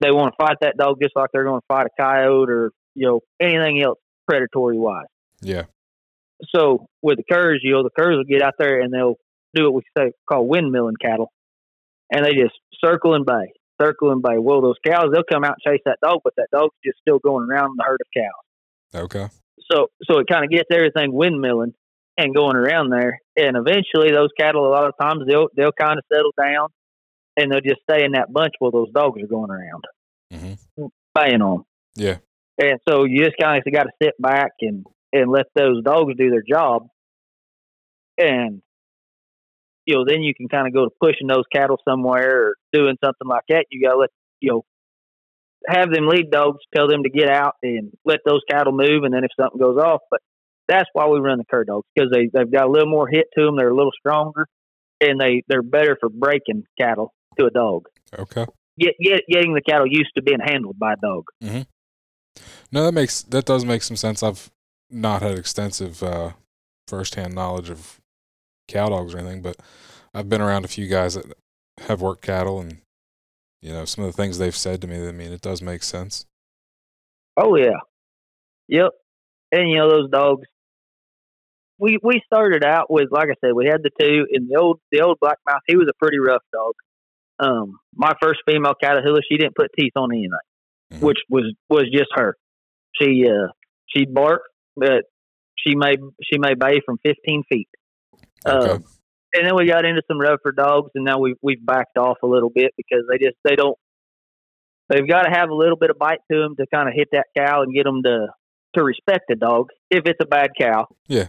They 0.00 0.10
want 0.10 0.34
to 0.34 0.44
fight 0.44 0.56
that 0.60 0.76
dog 0.76 0.98
just 1.00 1.14
like 1.16 1.30
they're 1.32 1.44
going 1.44 1.60
to 1.60 1.66
fight 1.66 1.86
a 1.86 2.02
coyote 2.02 2.50
or 2.50 2.70
you 2.94 3.06
know 3.06 3.20
anything 3.40 3.80
else 3.82 3.98
predatory 4.28 4.76
wise. 4.76 5.06
Yeah. 5.40 5.64
So 6.54 6.86
with 7.00 7.18
the 7.18 7.24
curs, 7.32 7.60
you 7.62 7.72
know, 7.72 7.82
the 7.82 7.90
curs 7.96 8.16
will 8.16 8.24
get 8.24 8.42
out 8.42 8.54
there 8.58 8.80
and 8.80 8.92
they'll 8.92 9.16
do 9.54 9.64
what 9.64 9.74
we 9.74 9.82
say 9.96 10.12
call 10.28 10.46
windmilling 10.48 10.94
cattle, 11.00 11.32
and 12.12 12.24
they 12.24 12.32
just 12.32 12.54
circle 12.84 13.14
and 13.14 13.24
bay, 13.24 13.52
circle 13.80 14.10
and 14.10 14.20
bay. 14.20 14.36
Well, 14.38 14.60
those 14.60 14.76
cows 14.84 15.10
they'll 15.12 15.22
come 15.30 15.44
out 15.44 15.56
and 15.64 15.72
chase 15.72 15.82
that 15.86 15.98
dog, 16.02 16.20
but 16.24 16.34
that 16.36 16.48
dog's 16.52 16.74
just 16.84 16.98
still 17.00 17.18
going 17.18 17.48
around 17.48 17.76
the 17.78 17.84
herd 17.84 18.00
of 18.00 18.22
cows. 18.22 19.04
Okay. 19.04 19.28
So 19.70 19.88
so 20.10 20.18
it 20.18 20.26
kind 20.30 20.44
of 20.44 20.50
gets 20.50 20.68
everything 20.72 21.12
windmilling 21.12 21.72
and 22.18 22.34
going 22.34 22.56
around 22.56 22.90
there, 22.90 23.18
and 23.36 23.56
eventually 23.56 24.10
those 24.12 24.28
cattle 24.38 24.66
a 24.66 24.72
lot 24.72 24.86
of 24.86 24.94
times 25.00 25.22
they'll 25.28 25.48
they'll 25.56 25.72
kind 25.72 25.98
of 25.98 26.04
settle 26.12 26.32
down, 26.40 26.68
and 27.36 27.50
they'll 27.50 27.60
just 27.60 27.80
stay 27.88 28.04
in 28.04 28.12
that 28.12 28.32
bunch 28.32 28.54
while 28.58 28.70
those 28.72 28.90
dogs 28.92 29.22
are 29.22 29.26
going 29.26 29.50
around 29.50 29.84
Mm-hmm. 30.32 30.86
baying 31.14 31.42
on. 31.42 31.64
Yeah. 31.96 32.18
And 32.60 32.78
so 32.88 33.04
you 33.04 33.24
just 33.24 33.36
kind 33.40 33.60
of 33.64 33.72
got 33.72 33.84
to 33.84 33.90
sit 34.02 34.14
back 34.20 34.52
and 34.60 34.84
and 35.12 35.30
let 35.30 35.46
those 35.54 35.82
dogs 35.82 36.14
do 36.16 36.30
their 36.30 36.42
job. 36.48 36.86
and 38.18 38.62
you 39.86 39.94
know 39.96 40.04
then 40.06 40.20
you 40.22 40.34
can 40.34 40.48
kind 40.48 40.66
of 40.66 40.74
go 40.74 40.84
to 40.84 40.90
pushing 41.00 41.26
those 41.26 41.44
cattle 41.52 41.78
somewhere 41.88 42.48
or 42.48 42.54
doing 42.72 42.96
something 43.04 43.26
like 43.28 43.44
that. 43.48 43.66
You 43.70 43.82
got 43.86 43.94
to 43.94 43.98
let 43.98 44.10
you 44.40 44.50
know 44.50 44.64
have 45.68 45.92
them 45.92 46.06
lead 46.08 46.30
dogs, 46.30 46.58
tell 46.74 46.88
them 46.88 47.02
to 47.02 47.10
get 47.10 47.28
out 47.28 47.54
and 47.62 47.92
let 48.04 48.20
those 48.24 48.40
cattle 48.50 48.72
move, 48.72 49.04
and 49.04 49.12
then 49.12 49.24
if 49.24 49.30
something 49.38 49.60
goes 49.60 49.78
off, 49.78 50.00
but 50.10 50.20
that's 50.68 50.88
why 50.92 51.08
we 51.08 51.18
run 51.18 51.38
the 51.38 51.44
cur 51.44 51.64
dogs 51.64 51.86
because 51.94 52.10
they 52.12 52.30
they've 52.32 52.50
got 52.50 52.66
a 52.66 52.70
little 52.70 52.88
more 52.88 53.08
hit 53.08 53.26
to 53.36 53.44
them. 53.44 53.56
They're 53.56 53.70
a 53.70 53.76
little 53.76 53.92
stronger, 53.98 54.46
and 55.00 55.20
they 55.20 55.42
they're 55.48 55.62
better 55.62 55.96
for 55.98 56.08
breaking 56.08 56.64
cattle 56.80 57.12
to 57.38 57.46
a 57.46 57.50
dog. 57.50 57.86
Okay. 58.16 58.46
Get, 58.78 58.94
get 59.02 59.22
getting 59.28 59.54
the 59.54 59.60
cattle 59.60 59.86
used 59.86 60.12
to 60.16 60.22
being 60.22 60.40
handled 60.40 60.78
by 60.78 60.94
a 60.94 60.96
dog. 60.96 61.24
mhm 61.42 61.66
No, 62.72 62.84
that 62.84 62.92
makes 62.92 63.22
that 63.22 63.44
does 63.44 63.64
make 63.64 63.82
some 63.82 63.96
sense. 63.96 64.22
I've 64.22 64.50
not 64.90 65.22
had 65.22 65.38
extensive 65.38 66.02
uh, 66.02 66.30
firsthand 66.88 67.34
knowledge 67.34 67.70
of 67.70 68.00
cow 68.68 68.88
dogs 68.88 69.14
or 69.14 69.18
anything, 69.18 69.42
but 69.42 69.56
I've 70.14 70.28
been 70.28 70.40
around 70.40 70.64
a 70.64 70.68
few 70.68 70.86
guys 70.86 71.14
that 71.14 71.26
have 71.82 72.00
worked 72.00 72.22
cattle, 72.22 72.60
and 72.60 72.78
you 73.62 73.72
know 73.72 73.84
some 73.84 74.04
of 74.04 74.12
the 74.14 74.16
things 74.16 74.38
they've 74.38 74.56
said 74.56 74.80
to 74.82 74.86
me. 74.86 75.06
I 75.06 75.12
mean, 75.12 75.32
it 75.32 75.40
does 75.40 75.60
make 75.62 75.82
sense. 75.82 76.26
Oh 77.36 77.56
yeah, 77.56 77.78
yep. 78.68 78.90
And 79.52 79.68
you 79.70 79.76
know 79.78 79.90
those 79.90 80.10
dogs. 80.10 80.46
We 81.78 81.98
we 82.02 82.20
started 82.26 82.64
out 82.64 82.90
with 82.90 83.08
like 83.10 83.28
I 83.30 83.34
said, 83.44 83.52
we 83.54 83.66
had 83.66 83.82
the 83.82 83.90
two 83.98 84.26
in 84.30 84.48
the 84.48 84.56
old 84.60 84.80
the 84.92 85.00
old 85.00 85.18
black 85.20 85.38
mouth. 85.48 85.62
He 85.66 85.76
was 85.76 85.88
a 85.88 85.94
pretty 85.98 86.18
rough 86.18 86.42
dog. 86.52 86.74
Um, 87.38 87.78
my 87.94 88.12
first 88.20 88.40
female 88.46 88.74
Catahoula, 88.82 89.20
she 89.30 89.38
didn't 89.38 89.56
put 89.56 89.70
teeth 89.78 89.92
on 89.96 90.10
anything, 90.12 90.30
Mhm. 90.92 91.00
which 91.00 91.18
was 91.30 91.54
was 91.70 91.84
just 91.90 92.10
her. 92.14 92.36
She 93.00 93.26
uh 93.26 93.48
she'd 93.86 94.12
bark, 94.12 94.42
but 94.76 95.04
she 95.56 95.74
may 95.74 95.96
she 96.22 96.38
may 96.38 96.52
bay 96.54 96.80
from 96.84 96.98
fifteen 96.98 97.44
feet. 97.48 97.68
Okay. 98.46 98.72
Um, 98.72 98.84
and 99.32 99.46
then 99.46 99.54
we 99.56 99.66
got 99.66 99.84
into 99.84 100.02
some 100.08 100.20
rougher 100.20 100.52
dogs, 100.52 100.90
and 100.94 101.04
now 101.04 101.18
we've 101.18 101.36
we've 101.42 101.64
backed 101.64 101.96
off 101.96 102.18
a 102.22 102.26
little 102.26 102.50
bit 102.50 102.72
because 102.76 103.04
they 103.10 103.18
just 103.18 103.36
they 103.44 103.56
don't. 103.56 103.76
They've 104.88 105.08
got 105.08 105.22
to 105.22 105.30
have 105.30 105.50
a 105.50 105.54
little 105.54 105.76
bit 105.76 105.90
of 105.90 105.98
bite 105.98 106.18
to 106.32 106.38
them 106.38 106.56
to 106.56 106.66
kind 106.72 106.88
of 106.88 106.94
hit 106.94 107.08
that 107.12 107.26
cow 107.36 107.62
and 107.62 107.72
get 107.74 107.84
them 107.84 108.02
to 108.04 108.28
to 108.74 108.84
respect 108.84 109.24
the 109.28 109.36
dog 109.36 109.68
if 109.90 110.06
it's 110.06 110.18
a 110.20 110.26
bad 110.26 110.50
cow. 110.60 110.86
Yeah. 111.06 111.28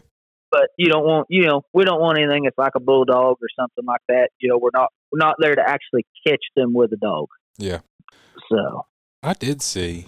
But 0.50 0.67
you 0.77 0.89
don't 0.89 1.05
want 1.05 1.27
you 1.29 1.46
know 1.46 1.62
we 1.74 1.86
don't 1.86 2.01
want 2.01 2.17
anything 2.17 2.43
that's 2.43 2.58
like 2.58 2.74
a 2.75 2.79
bulldog 2.79 3.38
or 3.41 3.48
something 3.60 3.86
like 3.86 4.01
that. 4.10 4.29
You 4.39 4.50
know 4.50 4.58
we're 4.58 4.72
not 4.74 4.89
we're 5.12 5.20
not 5.20 5.36
there 5.39 5.55
to 5.55 5.62
actually 5.62 6.05
catch 6.27 6.43
them 6.55 6.74
with 6.74 6.91
a 6.93 6.98
dog. 6.98 7.27
Yeah. 7.58 7.79
So 8.50 8.86
I 9.24 9.34
did 9.34 9.62
see. 9.62 10.08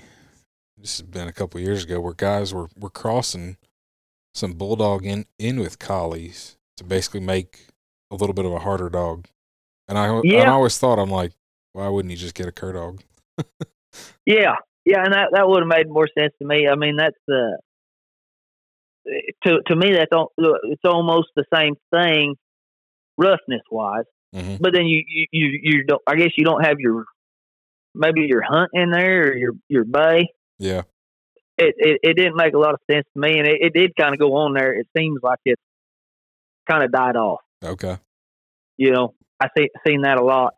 This 0.78 0.98
has 0.98 1.08
been 1.08 1.28
a 1.28 1.34
couple 1.34 1.62
years 1.62 1.86
ago 1.86 2.02
where 2.02 2.14
guys 2.14 2.54
were 2.54 2.68
were 2.78 2.90
crossing 2.90 3.58
some 4.34 4.54
bulldog 4.54 5.06
in 5.06 5.26
in 5.38 5.60
with 5.60 5.80
collies 5.80 6.58
to 6.78 6.84
basically 6.84 7.20
make 7.20 7.68
a 8.13 8.15
little 8.15 8.34
bit 8.34 8.46
of 8.46 8.53
a 8.53 8.60
harder 8.60 8.89
dog, 8.89 9.25
and 9.88 9.98
I 9.98 10.08
and 10.08 10.34
I 10.34 10.51
always 10.51 10.77
thought 10.77 11.00
I'm 11.00 11.10
like, 11.10 11.34
why 11.74 11.89
wouldn't 11.89 12.12
you 12.12 12.17
just 12.17 12.36
get 12.36 12.48
a 12.48 12.51
cur 12.51 12.74
dog? 12.74 13.01
yeah, 14.25 14.55
yeah, 14.86 15.03
and 15.03 15.13
that 15.13 15.29
that 15.34 15.48
would 15.48 15.62
have 15.62 15.67
made 15.67 15.89
more 15.89 16.08
sense 16.17 16.34
to 16.39 16.46
me. 16.46 16.67
I 16.67 16.75
mean 16.75 16.96
that's 16.96 17.17
the 17.27 17.58
to 19.46 19.60
to 19.67 19.75
me 19.75 19.93
that's 19.93 20.12
it's 20.63 20.82
almost 20.86 21.29
the 21.36 21.46
same 21.53 21.74
thing 21.93 22.36
roughness 23.17 23.62
wise. 23.70 24.05
hmm 24.34 24.55
but 24.60 24.74
then 24.74 24.86
you 24.86 25.03
you 25.08 25.27
you, 25.32 25.60
you 25.62 25.84
don't. 25.86 26.01
I 26.08 26.15
guess 26.15 26.32
you 26.38 26.46
don't 26.46 26.63
have 26.63 26.79
your 26.79 27.05
maybe 27.96 28.22
your 28.27 28.41
hunt 28.41 28.72
in 28.74 28.91
there 28.91 29.29
or 29.29 29.38
your 29.38 29.53
your 29.67 29.86
bay. 29.86 30.29
Yeah. 30.60 30.84
It 31.58 31.75
it, 31.77 32.00
it 32.03 32.13
didn't 32.15 32.36
make 32.36 32.53
a 32.53 32.60
lot 32.60 32.74
of 32.74 32.79
sense 32.89 33.05
to 33.13 33.20
me, 33.20 33.38
and 33.39 33.48
it, 33.48 33.58
it 33.62 33.74
did 33.74 33.96
kind 33.96 34.13
of 34.13 34.20
go 34.20 34.36
on 34.36 34.53
there. 34.53 34.74
It 34.74 34.88
seems 34.98 35.20
like 35.22 35.39
it 35.46 35.60
kind 36.70 36.84
of 36.84 36.91
died 36.91 37.15
off. 37.15 37.41
Okay. 37.63 37.98
You 38.77 38.91
know, 38.91 39.13
I 39.39 39.48
see 39.58 39.70
seen 39.88 40.01
that 40.01 40.17
a 40.20 40.24
lot 40.24 40.53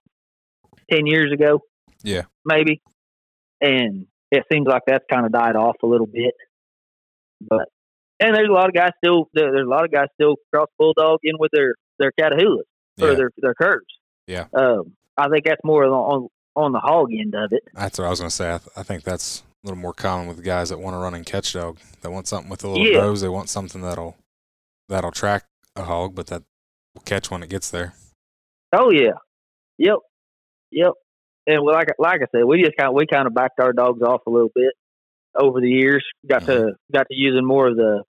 ten 0.92 1.06
years 1.06 1.32
ago. 1.32 1.62
Yeah. 2.04 2.24
maybe, 2.46 2.82
and 3.62 4.06
it 4.32 4.44
seems 4.52 4.68
like 4.68 4.84
that's 4.86 5.06
kind 5.12 5.26
of 5.26 5.32
died 5.32 5.56
off 5.56 5.76
a 5.84 5.88
little 5.88 6.06
bit. 6.08 6.34
But 7.42 7.68
and 8.20 8.36
there's 8.36 8.50
a 8.50 8.54
lot 8.54 8.68
of 8.70 8.74
guys 8.76 8.92
still 9.04 9.28
there, 9.34 9.52
there's 9.52 9.66
a 9.66 9.70
lot 9.70 9.84
of 9.86 9.92
guys 9.92 10.08
still 10.14 10.36
cross 10.54 10.68
bulldog 10.78 11.20
in 11.24 11.36
with 11.40 11.52
their 11.54 11.76
their 12.00 12.12
catahoulas 12.20 12.64
or 13.02 13.10
Yeah. 13.10 13.14
their 13.16 13.32
their 13.38 13.54
curs. 13.56 13.86
Yeah. 14.28 14.46
Um, 14.54 14.94
I 15.18 15.30
think 15.30 15.46
that's 15.46 15.62
more 15.64 15.86
on 15.86 16.28
on, 16.56 16.72
the 16.72 16.80
hog 16.80 17.10
end 17.12 17.36
of 17.36 17.52
it. 17.52 17.64
That's 17.74 17.98
what 18.00 18.06
I 18.06 18.10
was 18.10 18.20
gonna 18.20 18.30
say. 18.30 18.54
I, 18.54 18.58
th- 18.60 18.70
I 18.78 18.84
think 18.84 19.04
that's 19.04 19.42
a 19.64 19.68
little 19.68 19.80
more 19.82 19.94
common 19.94 20.28
with 20.28 20.42
guys 20.44 20.70
that 20.70 20.80
want 20.80 20.94
to 20.94 21.00
run 21.00 21.14
and 21.14 21.26
catch 21.26 21.52
dog. 21.54 21.80
They 22.02 22.08
want 22.10 22.28
something 22.28 22.50
with 22.50 22.64
a 22.64 22.70
little 22.70 22.88
Yeah. 22.88 23.00
nose. 23.00 23.22
They 23.22 23.28
want 23.30 23.50
something 23.50 23.82
that'll 23.82 24.16
that'll 24.88 25.12
track 25.12 25.46
a 25.76 25.84
hog, 25.84 26.16
but 26.16 26.28
that 26.28 26.44
will 26.96 27.02
catch 27.02 27.30
when 27.30 27.44
it 27.44 27.50
gets 27.50 27.70
there. 27.70 27.94
Oh 28.74 28.90
yeah, 28.90 29.14
yep, 29.78 29.98
yep. 30.72 30.94
And 31.48 31.64
well, 31.64 31.76
like 31.76 31.90
like 32.00 32.22
I 32.22 32.26
said, 32.32 32.46
we 32.46 32.64
just 32.64 32.76
kind 32.78 32.90
of, 32.90 32.96
we 32.96 33.06
kind 33.06 33.28
of 33.28 33.36
backed 33.36 33.60
our 33.60 33.74
dogs 33.74 34.02
off 34.02 34.22
a 34.26 34.32
little 34.32 34.52
bit 34.54 34.74
over 35.38 35.62
the 35.62 35.70
years. 35.70 36.04
Got 36.28 36.46
to 36.48 36.74
got 36.92 37.08
to 37.08 37.16
using 37.16 37.46
more 37.46 37.68
of 37.68 37.76
the 37.76 38.04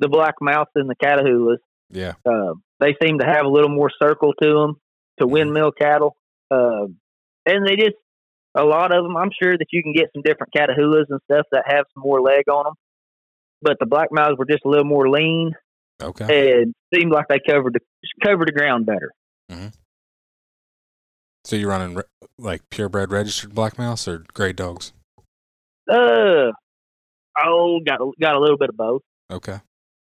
the 0.00 0.08
black 0.08 0.34
mouths 0.40 0.70
and 0.74 0.90
the 0.90 0.96
catahoulas. 0.96 1.58
Yeah. 1.90 2.14
Uh, 2.26 2.54
they 2.80 2.96
seem 3.02 3.20
to 3.20 3.26
have 3.26 3.46
a 3.46 3.48
little 3.48 3.70
more 3.70 3.90
circle 4.02 4.32
to 4.42 4.48
them 4.52 4.76
to 5.20 5.26
windmill 5.26 5.70
cattle, 5.70 6.16
uh, 6.50 6.86
and 7.46 7.66
they 7.66 7.76
just 7.76 7.94
a 8.56 8.64
lot 8.64 8.94
of 8.94 9.04
them. 9.04 9.16
I'm 9.16 9.30
sure 9.40 9.56
that 9.56 9.66
you 9.70 9.82
can 9.82 9.92
get 9.92 10.10
some 10.12 10.22
different 10.22 10.52
catahoulas 10.56 11.06
and 11.08 11.20
stuff 11.30 11.46
that 11.52 11.64
have 11.66 11.84
some 11.94 12.02
more 12.02 12.20
leg 12.20 12.48
on 12.50 12.64
them, 12.64 12.74
but 13.62 13.76
the 13.78 13.86
black 13.86 14.08
mouths 14.10 14.36
were 14.38 14.44
just 14.44 14.64
a 14.64 14.68
little 14.68 14.84
more 14.84 15.08
lean 15.08 15.52
Okay. 16.04 16.52
and 16.62 16.74
seemed 16.94 17.12
like 17.12 17.26
they 17.28 17.38
covered 17.46 17.74
the 17.74 17.80
covered 18.22 18.48
the 18.48 18.52
ground 18.52 18.86
better. 18.86 19.12
So 21.44 21.56
you're 21.56 21.68
running 21.68 22.00
like 22.38 22.62
purebred 22.70 23.10
registered 23.12 23.54
black 23.54 23.78
mouths 23.78 24.08
or 24.08 24.24
gray 24.32 24.52
dogs? 24.52 24.92
Uh 25.90 26.52
oh, 27.44 27.80
got 27.86 28.00
a, 28.00 28.10
got 28.20 28.34
a 28.34 28.40
little 28.40 28.56
bit 28.56 28.70
of 28.70 28.76
both. 28.76 29.02
Okay. 29.30 29.58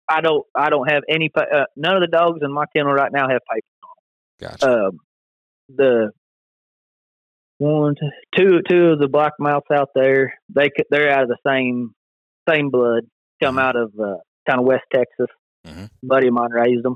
I 0.09 0.19
don't 0.21 0.45
I 0.55 0.69
don't 0.69 0.91
have 0.91 1.03
any 1.09 1.29
uh, 1.33 1.63
none 1.77 1.95
of 1.95 2.01
the 2.01 2.07
dogs 2.07 2.39
in 2.41 2.51
my 2.51 2.65
kennel 2.75 2.91
right 2.93 3.11
now 3.13 3.29
have 3.29 3.39
papers. 3.49 3.63
Gotcha. 4.41 4.87
Um, 4.87 4.99
the 5.69 6.11
one, 7.59 7.95
two, 8.35 8.59
two 8.67 8.85
of 8.87 8.99
the 8.99 9.07
black 9.07 9.33
mouths 9.39 9.65
out 9.71 9.89
there, 9.95 10.33
they 10.49 10.69
they're 10.89 11.11
out 11.11 11.23
of 11.23 11.29
the 11.29 11.37
same 11.47 11.93
same 12.49 12.69
blood. 12.71 13.03
Come 13.41 13.55
Mhm. 13.55 13.61
out 13.61 13.75
of 13.77 13.93
uh, 13.97 14.17
kind 14.49 14.59
of 14.59 14.65
West 14.65 14.83
Texas. 14.93 15.27
Mhm. 15.65 15.89
Buddy 16.03 16.27
of 16.27 16.33
mine 16.33 16.51
raised 16.51 16.83
them. 16.83 16.95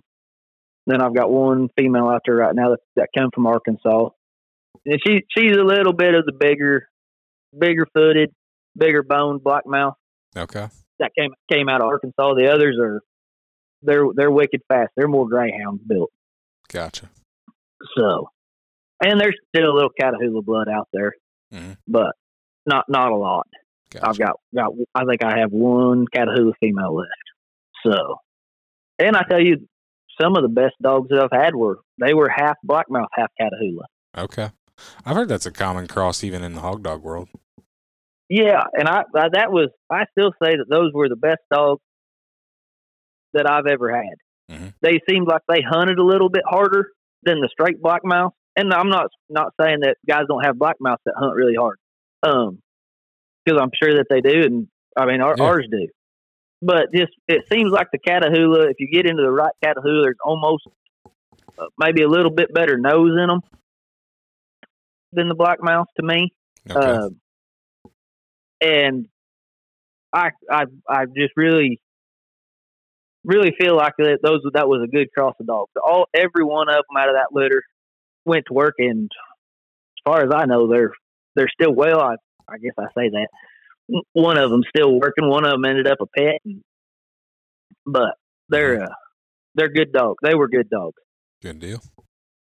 Then 0.87 1.01
I've 1.01 1.15
got 1.15 1.31
one 1.31 1.69
female 1.77 2.07
out 2.09 2.21
there 2.25 2.35
right 2.35 2.55
now 2.55 2.71
that 2.71 2.79
that 2.95 3.09
come 3.17 3.29
from 3.33 3.47
Arkansas, 3.47 4.09
and 4.85 4.99
she 5.05 5.21
she's 5.35 5.55
a 5.57 5.63
little 5.63 5.93
bit 5.93 6.13
of 6.13 6.25
the 6.25 6.33
bigger, 6.33 6.87
bigger 7.57 7.87
footed, 7.93 8.31
bigger 8.77 9.01
boned 9.03 9.43
black 9.43 9.65
mouth 9.65 9.95
okay. 10.35 10.67
that 10.99 11.11
came 11.17 11.33
came 11.51 11.69
out 11.69 11.81
of 11.81 11.87
Arkansas. 11.87 12.35
The 12.35 12.51
others 12.51 12.77
are 12.79 13.01
they're 13.81 14.05
they're 14.15 14.31
wicked 14.31 14.61
fast. 14.67 14.91
They're 14.95 15.07
more 15.07 15.27
greyhound 15.27 15.79
built. 15.87 16.11
Gotcha. 16.71 17.09
So, 17.97 18.29
and 19.03 19.19
there's 19.19 19.37
still 19.55 19.71
a 19.71 19.73
little 19.73 19.91
Catahoula 19.99 20.43
blood 20.43 20.67
out 20.69 20.87
there, 20.93 21.13
Mhm. 21.53 21.77
but 21.87 22.15
not 22.67 22.85
not 22.89 23.11
a 23.11 23.15
lot. 23.15 23.47
Gotcha. 23.89 24.07
I've 24.07 24.17
got 24.19 24.39
got 24.53 24.71
I 24.93 25.05
think 25.05 25.23
I 25.23 25.39
have 25.39 25.51
one 25.51 26.05
Catahoula 26.15 26.53
female 26.59 26.95
left. 26.95 27.11
So, 27.83 28.17
and 28.99 29.15
I 29.15 29.23
tell 29.29 29.41
you, 29.41 29.67
some 30.19 30.35
of 30.35 30.43
the 30.43 30.49
best 30.49 30.75
dogs 30.81 31.09
that 31.09 31.19
I've 31.19 31.37
had 31.37 31.55
were 31.55 31.79
they 31.99 32.13
were 32.13 32.29
half 32.29 32.55
blackmouth, 32.65 33.07
half 33.13 33.29
Catahoula. 33.39 33.83
Okay. 34.17 34.49
I've 35.05 35.15
heard 35.15 35.29
that's 35.29 35.45
a 35.45 35.51
common 35.51 35.87
cross 35.87 36.23
even 36.23 36.43
in 36.43 36.53
the 36.53 36.61
hog 36.61 36.83
dog 36.83 37.01
world. 37.03 37.29
Yeah, 38.29 38.63
and 38.73 38.87
I, 38.87 39.03
I 39.15 39.29
that 39.33 39.51
was 39.51 39.69
I 39.89 40.05
still 40.17 40.31
say 40.41 40.55
that 40.57 40.65
those 40.69 40.91
were 40.93 41.09
the 41.09 41.15
best 41.15 41.41
dogs 41.51 41.81
that 43.33 43.49
I've 43.49 43.67
ever 43.67 43.93
had. 43.93 44.15
Mhm. 44.51 44.73
They 44.81 44.99
seemed 45.09 45.27
like 45.27 45.41
they 45.47 45.61
hunted 45.61 45.99
a 45.99 46.03
little 46.03 46.29
bit 46.29 46.43
harder 46.47 46.91
than 47.23 47.41
the 47.41 47.49
straight 47.51 47.81
blackmouth. 47.81 48.31
And 48.55 48.73
I'm 48.73 48.89
not 48.89 49.07
not 49.29 49.53
saying 49.61 49.79
that 49.81 49.97
guys 50.07 50.23
don't 50.27 50.43
have 50.45 50.55
blackmouths 50.55 50.97
that 51.05 51.15
hunt 51.17 51.35
really 51.35 51.55
hard, 51.55 51.77
um, 52.23 52.61
because 53.43 53.59
I'm 53.61 53.71
sure 53.81 53.95
that 53.95 54.05
they 54.09 54.21
do, 54.21 54.43
and 54.43 54.67
I 54.97 55.05
mean 55.05 55.21
our, 55.21 55.35
Yeah. 55.37 55.43
ours 55.43 55.67
do. 55.69 55.87
But 56.65 56.91
just 56.91 57.11
it 57.27 57.43
seems 57.51 57.71
like 57.71 57.89
the 57.91 57.99
Catahoula, 57.99 58.71
if 58.71 58.77
you 58.79 58.89
get 58.91 59.05
into 59.05 59.21
the 59.21 59.31
right 59.31 59.53
Catahoula, 59.63 60.03
there's 60.03 60.17
almost 60.25 60.63
uh, 61.59 61.65
maybe 61.77 62.01
a 62.01 62.09
little 62.09 62.31
bit 62.31 62.51
better 62.51 62.75
nose 62.75 63.11
in 63.11 63.27
them 63.27 63.41
than 65.11 65.29
the 65.29 65.35
blackmouth 65.35 65.85
to 65.99 66.03
me. 66.03 66.33
Okay. 66.67 66.79
Um, 66.79 67.19
and 68.59 69.07
I, 70.11 70.29
I, 70.49 70.63
I 70.89 71.05
just 71.05 71.33
really, 71.37 71.79
really 73.23 73.53
feel 73.59 73.77
like 73.77 73.93
that 73.99 74.17
those 74.23 74.41
that 74.55 74.67
was 74.67 74.81
a 74.83 74.91
good 74.91 75.11
cross 75.13 75.35
of 75.39 75.45
dogs. 75.45 75.71
All 75.85 76.07
every 76.15 76.43
one 76.43 76.67
of 76.67 76.83
them 76.89 76.97
out 76.97 77.09
of 77.09 77.15
that 77.15 77.31
litter 77.31 77.61
went 78.25 78.45
to 78.47 78.53
work, 78.53 78.73
and 78.79 79.11
as 79.13 80.01
far 80.03 80.23
as 80.23 80.31
I 80.33 80.45
know, 80.45 80.67
they're 80.67 80.93
they're 81.35 81.47
still 81.53 81.75
well. 81.75 82.01
I, 82.01 82.15
I 82.49 82.57
guess 82.57 82.73
I 82.79 82.85
say 82.97 83.09
that 83.09 83.27
one 84.13 84.37
of 84.37 84.49
them 84.49 84.63
still 84.75 84.93
working. 84.99 85.29
One 85.29 85.45
of 85.45 85.51
them 85.51 85.65
ended 85.65 85.87
up 85.87 85.99
a 86.01 86.05
pet, 86.07 86.41
but 87.85 88.15
they're 88.49 88.83
uh, 88.83 88.93
they're 89.55 89.69
good 89.69 89.91
dogs. 89.93 90.17
They 90.23 90.35
were 90.35 90.47
good 90.47 90.69
dogs. 90.69 90.95
Good 91.41 91.59
deal. 91.59 91.81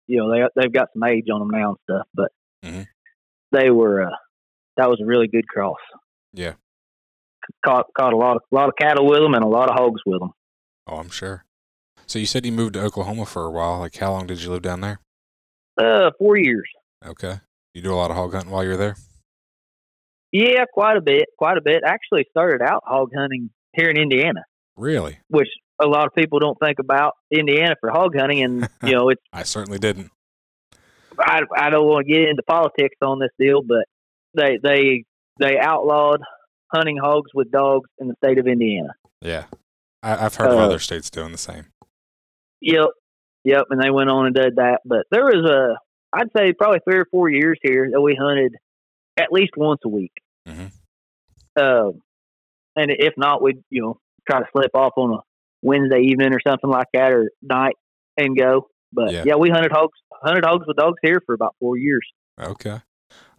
You 0.06 0.18
know, 0.18 0.30
they 0.32 0.42
they've 0.60 0.72
got 0.72 0.88
some 0.92 1.04
age 1.04 1.26
on 1.32 1.40
them 1.40 1.50
now 1.50 1.70
and 1.70 1.76
stuff, 1.84 2.06
but 2.14 2.32
Mhm. 2.64 2.86
they 3.52 3.70
were. 3.70 4.02
Uh, 4.02 4.16
that 4.76 4.88
was 4.88 5.00
a 5.02 5.06
really 5.06 5.26
good 5.28 5.46
cross. 5.48 5.76
Yeah. 6.32 6.54
Caught 7.64 7.86
caught 7.98 8.12
a 8.12 8.16
lot 8.16 8.36
of 8.36 8.42
a 8.50 8.54
lot 8.54 8.68
of 8.68 8.74
cattle 8.80 9.06
with 9.06 9.20
them 9.20 9.34
and 9.34 9.44
a 9.44 9.48
lot 9.48 9.68
of 9.70 9.76
hogs 9.76 10.00
with 10.06 10.20
them. 10.20 10.30
Oh, 10.86 10.96
I'm 10.96 11.08
sure. 11.10 11.44
So 12.06 12.18
you 12.18 12.26
said 12.26 12.46
you 12.46 12.52
moved 12.52 12.74
to 12.74 12.82
Oklahoma 12.82 13.26
for 13.26 13.44
a 13.44 13.50
while. 13.50 13.80
Like, 13.80 13.96
how 13.96 14.12
long 14.12 14.26
did 14.26 14.42
you 14.42 14.50
live 14.50 14.62
down 14.62 14.80
there? 14.80 15.00
Uh, 15.76 16.10
four 16.18 16.36
years. 16.36 16.68
Okay. 17.04 17.40
You 17.74 17.82
do 17.82 17.92
a 17.92 17.96
lot 17.96 18.10
of 18.10 18.16
hog 18.16 18.32
hunting 18.32 18.50
while 18.50 18.64
you're 18.64 18.76
there. 18.78 18.96
Yeah, 20.32 20.64
quite 20.72 20.96
a 20.96 21.00
bit, 21.00 21.26
quite 21.38 21.56
a 21.56 21.62
bit. 21.62 21.82
Actually, 21.86 22.26
started 22.30 22.62
out 22.62 22.82
hog 22.86 23.10
hunting 23.16 23.50
here 23.74 23.88
in 23.88 23.96
Indiana, 23.96 24.44
Really? 24.76 25.18
which 25.28 25.48
a 25.80 25.86
lot 25.86 26.06
of 26.06 26.14
people 26.14 26.38
don't 26.38 26.58
think 26.62 26.78
about 26.78 27.14
Indiana 27.30 27.76
for 27.80 27.90
hog 27.90 28.16
hunting, 28.16 28.42
and 28.42 28.68
you 28.82 28.92
know, 28.92 29.08
it's 29.10 29.22
I 29.32 29.42
certainly 29.44 29.78
didn't. 29.78 30.10
I 31.18 31.40
I 31.56 31.70
don't 31.70 31.86
want 31.86 32.06
to 32.06 32.12
get 32.12 32.28
into 32.28 32.42
politics 32.42 32.96
on 33.02 33.18
this 33.18 33.30
deal, 33.38 33.62
but 33.62 33.84
they 34.34 34.58
they 34.62 35.04
they 35.40 35.58
outlawed 35.58 36.20
hunting 36.72 36.98
hogs 36.98 37.30
with 37.34 37.50
dogs 37.50 37.88
in 37.98 38.08
the 38.08 38.14
state 38.22 38.38
of 38.38 38.46
Indiana. 38.46 38.90
Yeah. 39.22 39.44
I, 40.02 40.26
I've 40.26 40.34
heard 40.34 40.50
of 40.50 40.58
Uh, 40.58 40.64
other 40.64 40.78
states 40.78 41.10
doing 41.10 41.32
the 41.32 41.38
same. 41.38 41.66
Yep, 42.60 42.88
yep, 43.44 43.64
and 43.70 43.82
they 43.82 43.90
went 43.90 44.10
on 44.10 44.26
and 44.26 44.34
did 44.34 44.56
that. 44.56 44.80
But 44.84 45.06
there 45.10 45.24
was 45.24 45.44
a 45.50 45.76
I'd 46.12 46.28
say 46.36 46.52
probably 46.52 46.80
three 46.88 46.98
or 46.98 47.06
four 47.10 47.28
years 47.30 47.58
here 47.62 47.88
that 47.92 48.00
we 48.00 48.14
hunted 48.14 48.54
at 49.18 49.32
least 49.32 49.52
once 49.56 49.80
a 49.84 49.88
week. 49.88 50.12
Mhm. 50.46 50.70
Um, 51.56 52.02
and 52.76 52.90
if 52.90 53.14
not, 53.16 53.42
we'd 53.42 53.62
you 53.70 53.82
know 53.82 54.00
try 54.28 54.40
to 54.40 54.46
slip 54.52 54.70
off 54.74 54.92
on 54.96 55.14
a 55.14 55.20
Wednesday 55.62 56.00
evening 56.02 56.32
or 56.32 56.40
something 56.46 56.70
like 56.70 56.86
that, 56.94 57.12
or 57.12 57.30
night 57.42 57.74
and 58.16 58.36
go. 58.38 58.68
But 58.92 59.12
Yeah. 59.12 59.24
yeah, 59.26 59.34
we 59.36 59.50
hunted 59.50 59.72
hogs, 59.72 59.98
hunted 60.22 60.44
hogs 60.44 60.66
with 60.66 60.76
dogs 60.76 60.98
here 61.02 61.20
for 61.26 61.34
about 61.34 61.54
four 61.60 61.76
years. 61.76 62.06
Okay. 62.40 62.80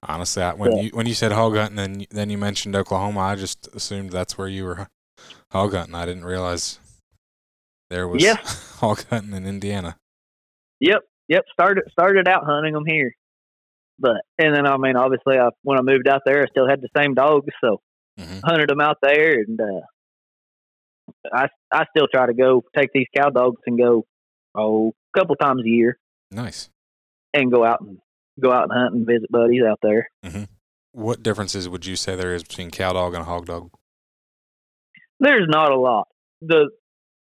Honestly, 0.04 0.44
I, 0.44 0.54
when 0.54 0.72
Yeah. 0.76 0.82
you 0.84 0.90
when 0.92 1.06
you 1.08 1.14
said 1.14 1.32
hog 1.32 1.56
hunting, 1.56 1.80
and 1.80 2.08
then 2.12 2.30
you 2.30 2.38
mentioned 2.38 2.76
Oklahoma, 2.76 3.20
I 3.22 3.36
just 3.36 3.68
assumed 3.76 4.12
that's 4.12 4.38
where 4.38 4.48
you 4.48 4.66
were 4.66 4.88
hog 5.52 5.74
hunting. 5.74 5.96
I 5.96 6.06
didn't 6.06 6.26
realize 6.26 6.80
there 7.90 8.08
was 8.08 8.24
Yeah. 8.24 8.36
hog 8.80 9.04
hunting 9.10 9.34
in 9.34 9.46
Indiana. 9.46 9.98
Yep, 10.82 11.02
yep. 11.28 11.46
Started 11.52 11.84
started 11.92 12.28
out 12.28 12.46
hunting 12.46 12.74
them 12.74 12.86
here, 12.86 13.14
but 14.00 14.18
and 14.38 14.56
then 14.56 14.66
I 14.66 14.78
mean, 14.78 14.96
obviously, 14.96 15.38
I, 15.38 15.50
when 15.64 15.78
I 15.78 15.82
moved 15.82 16.08
out 16.08 16.22
there, 16.26 16.42
I 16.44 16.48
still 16.48 16.68
had 16.68 16.82
the 16.82 16.90
same 16.96 17.14
dogs, 17.14 17.48
so 17.64 17.82
hmm 18.18 18.40
hunted 18.44 18.70
them 18.70 18.82
out 18.82 18.98
there, 19.02 19.34
and 19.40 19.60
uh, 19.60 19.82
I 21.34 21.48
I 21.72 21.86
still 21.96 22.08
try 22.14 22.26
to 22.28 22.34
go 22.34 22.64
take 22.76 22.90
these 22.94 23.08
cow 23.16 23.30
dogs 23.30 23.62
and 23.66 23.78
go 23.78 24.06
oh 24.56 24.94
a 25.14 25.20
couple 25.20 25.36
times 25.36 25.62
a 25.66 25.70
year 25.70 25.98
Nice. 26.32 26.70
and 27.34 27.52
go 27.52 27.66
out 27.66 27.82
and 27.82 27.98
go 28.40 28.52
out 28.52 28.64
and 28.64 28.72
hunt 28.72 28.94
and 28.96 29.08
visit 29.08 29.32
buddies 29.32 29.64
out 29.64 29.80
there. 29.82 30.10
What 30.92 31.22
differences 31.24 31.70
would 31.70 31.86
you 31.86 31.96
say 31.96 32.16
there 32.16 32.34
is 32.34 32.44
between 32.44 32.72
cow 32.72 32.94
dog 32.94 33.14
and 33.14 33.24
hog 33.24 33.46
dog? 33.46 33.70
There's 35.20 35.48
not 35.48 35.72
a 35.72 35.78
lot. 35.78 36.08
The 36.42 36.70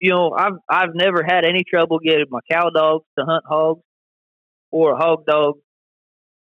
you 0.00 0.10
know 0.10 0.32
I've 0.36 0.58
I've 0.68 0.94
never 0.94 1.22
had 1.26 1.44
any 1.44 1.64
trouble 1.64 1.98
getting 1.98 2.26
my 2.30 2.40
cow 2.50 2.70
dogs 2.70 3.04
to 3.18 3.24
hunt 3.24 3.44
hogs 3.48 3.82
or 4.70 4.92
a 4.92 4.96
hog 4.96 5.24
dog. 5.26 5.54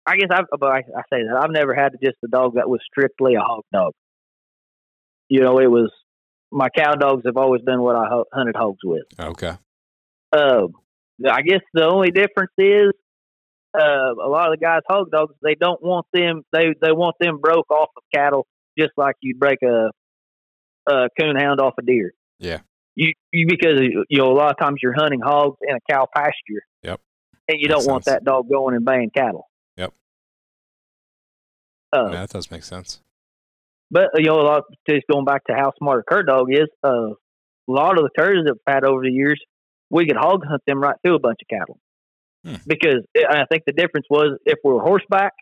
I 0.06 0.16
guess 0.16 0.28
I've 0.30 0.44
but 0.58 0.70
I, 0.70 0.78
I 0.78 1.02
say 1.12 1.22
that 1.26 1.40
I've 1.42 1.50
never 1.50 1.74
had 1.74 1.92
just 2.02 2.16
a 2.24 2.28
dog 2.28 2.54
that 2.54 2.68
was 2.68 2.80
strictly 2.90 3.34
a 3.34 3.40
hog 3.40 3.64
dog. 3.72 3.92
You 5.28 5.40
know, 5.40 5.58
it 5.58 5.70
was 5.70 5.90
my 6.52 6.68
cow 6.68 6.94
dogs 6.94 7.22
have 7.26 7.36
always 7.36 7.62
been 7.62 7.80
what 7.80 7.96
I 7.96 8.06
hu- 8.08 8.24
hunted 8.32 8.56
hogs 8.56 8.78
with. 8.84 9.04
Okay. 9.18 9.52
Um, 10.36 10.72
I 11.28 11.42
guess 11.42 11.60
the 11.72 11.86
only 11.86 12.10
difference 12.10 12.52
is 12.58 12.90
uh, 13.76 14.14
a 14.14 14.28
lot 14.28 14.52
of 14.52 14.58
the 14.58 14.64
guys 14.64 14.82
hog 14.88 15.10
dogs 15.10 15.34
they 15.42 15.54
don't 15.54 15.82
want 15.82 16.06
them 16.12 16.42
they 16.52 16.66
they 16.80 16.92
want 16.92 17.16
them 17.20 17.38
broke 17.38 17.70
off 17.70 17.88
of 17.96 18.02
cattle 18.14 18.46
just 18.78 18.92
like 18.96 19.16
you 19.20 19.34
break 19.36 19.58
a 19.62 19.90
a 20.86 21.08
coon 21.18 21.36
hound 21.36 21.60
off 21.60 21.74
a 21.78 21.82
deer. 21.82 22.12
Yeah. 22.38 22.60
You 22.94 23.12
you 23.32 23.46
because 23.48 23.80
you 23.80 24.18
know 24.18 24.30
a 24.30 24.36
lot 24.36 24.50
of 24.50 24.58
times 24.58 24.80
you're 24.82 24.94
hunting 24.94 25.20
hogs 25.20 25.56
in 25.66 25.74
a 25.74 25.80
cow 25.90 26.06
pasture. 26.14 26.62
Yep. 26.82 27.00
And 27.48 27.58
you 27.60 27.68
Makes 27.68 27.84
don't 27.84 27.92
want 27.92 28.04
sense. 28.04 28.16
that 28.16 28.24
dog 28.24 28.48
going 28.50 28.74
and 28.76 28.84
baying 28.84 29.10
cattle. 29.14 29.48
Uh, 31.94 32.06
yeah, 32.06 32.20
that 32.22 32.30
does 32.30 32.50
make 32.50 32.64
sense. 32.64 33.00
But 33.90 34.10
you 34.16 34.24
know, 34.24 34.40
a 34.40 34.42
lot 34.42 34.62
just 34.88 35.04
going 35.10 35.24
back 35.24 35.44
to 35.44 35.54
how 35.54 35.72
smart 35.78 36.04
a 36.08 36.14
cur 36.14 36.22
dog 36.22 36.46
is. 36.50 36.68
Uh, 36.82 37.10
a 37.68 37.72
lot 37.72 37.96
of 37.98 38.04
the 38.04 38.10
curs 38.18 38.42
that 38.44 38.52
we've 38.54 38.74
had 38.74 38.84
over 38.84 39.02
the 39.02 39.10
years, 39.10 39.40
we 39.90 40.06
could 40.06 40.16
hog 40.16 40.42
hunt 40.46 40.62
them 40.66 40.80
right 40.80 40.96
through 41.04 41.14
a 41.16 41.20
bunch 41.20 41.38
of 41.42 41.48
cattle. 41.48 41.78
Hmm. 42.44 42.56
Because 42.66 43.04
I 43.16 43.42
I 43.42 43.44
think 43.50 43.62
the 43.66 43.72
difference 43.72 44.06
was 44.10 44.38
if 44.44 44.58
we 44.64 44.72
were 44.72 44.82
horseback, 44.82 45.32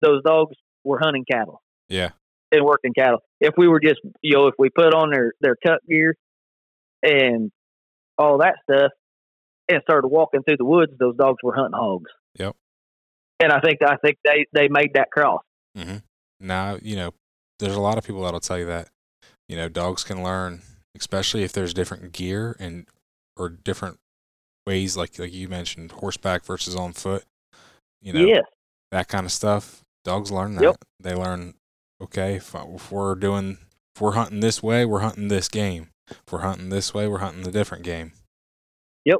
those 0.00 0.22
dogs 0.22 0.56
were 0.84 0.98
hunting 1.00 1.24
cattle 1.30 1.62
Yeah. 1.88 2.10
and 2.50 2.64
working 2.64 2.92
cattle. 2.92 3.20
If 3.40 3.54
we 3.56 3.68
were 3.68 3.80
just, 3.80 4.00
you 4.20 4.36
know, 4.36 4.48
if 4.48 4.54
we 4.58 4.68
put 4.70 4.92
on 4.94 5.10
their 5.10 5.32
their 5.40 5.56
cut 5.64 5.80
gear 5.88 6.16
and 7.02 7.50
all 8.18 8.38
that 8.38 8.54
stuff 8.68 8.90
and 9.68 9.80
started 9.82 10.08
walking 10.08 10.42
through 10.42 10.56
the 10.58 10.64
woods, 10.64 10.92
those 10.98 11.16
dogs 11.16 11.38
were 11.42 11.54
hunting 11.54 11.78
hogs. 11.78 12.10
Yep. 12.38 12.56
And 13.42 13.52
I 13.52 13.60
think 13.60 13.80
I 13.82 13.96
think 13.96 14.18
they 14.24 14.46
they 14.52 14.68
made 14.68 14.94
that 14.94 15.10
cross. 15.10 15.42
Mm-hmm. 15.76 15.96
Now, 16.40 16.78
you 16.80 16.96
know, 16.96 17.12
there's 17.58 17.74
a 17.74 17.80
lot 17.80 17.98
of 17.98 18.04
people 18.04 18.22
that'll 18.22 18.40
tell 18.40 18.58
you 18.58 18.66
that, 18.66 18.88
you 19.48 19.56
know, 19.56 19.68
dogs 19.68 20.04
can 20.04 20.22
learn, 20.22 20.62
especially 20.96 21.42
if 21.42 21.52
there's 21.52 21.74
different 21.74 22.12
gear 22.12 22.56
and 22.60 22.86
or 23.36 23.48
different 23.48 23.98
ways, 24.66 24.96
like 24.96 25.18
like 25.18 25.32
you 25.32 25.48
mentioned, 25.48 25.92
horseback 25.92 26.44
versus 26.44 26.76
on 26.76 26.92
foot. 26.92 27.24
You 28.00 28.12
know, 28.12 28.24
yes. 28.24 28.44
that 28.90 29.08
kind 29.08 29.26
of 29.26 29.32
stuff. 29.32 29.82
Dogs 30.04 30.30
learn 30.30 30.56
that. 30.56 30.62
Yep. 30.64 30.76
They 31.00 31.14
learn, 31.14 31.54
okay, 32.02 32.36
if, 32.36 32.54
if 32.54 32.90
we're 32.90 33.14
doing, 33.14 33.58
if 33.94 34.02
we're 34.02 34.12
hunting 34.12 34.40
this 34.40 34.62
way, 34.62 34.84
we're 34.84 35.00
hunting 35.00 35.28
this 35.28 35.48
game. 35.48 35.90
If 36.10 36.32
we're 36.32 36.40
hunting 36.40 36.68
this 36.68 36.92
way, 36.92 37.06
we're 37.06 37.18
hunting 37.18 37.44
the 37.44 37.52
different 37.52 37.84
game. 37.84 38.12
Yep. 39.04 39.18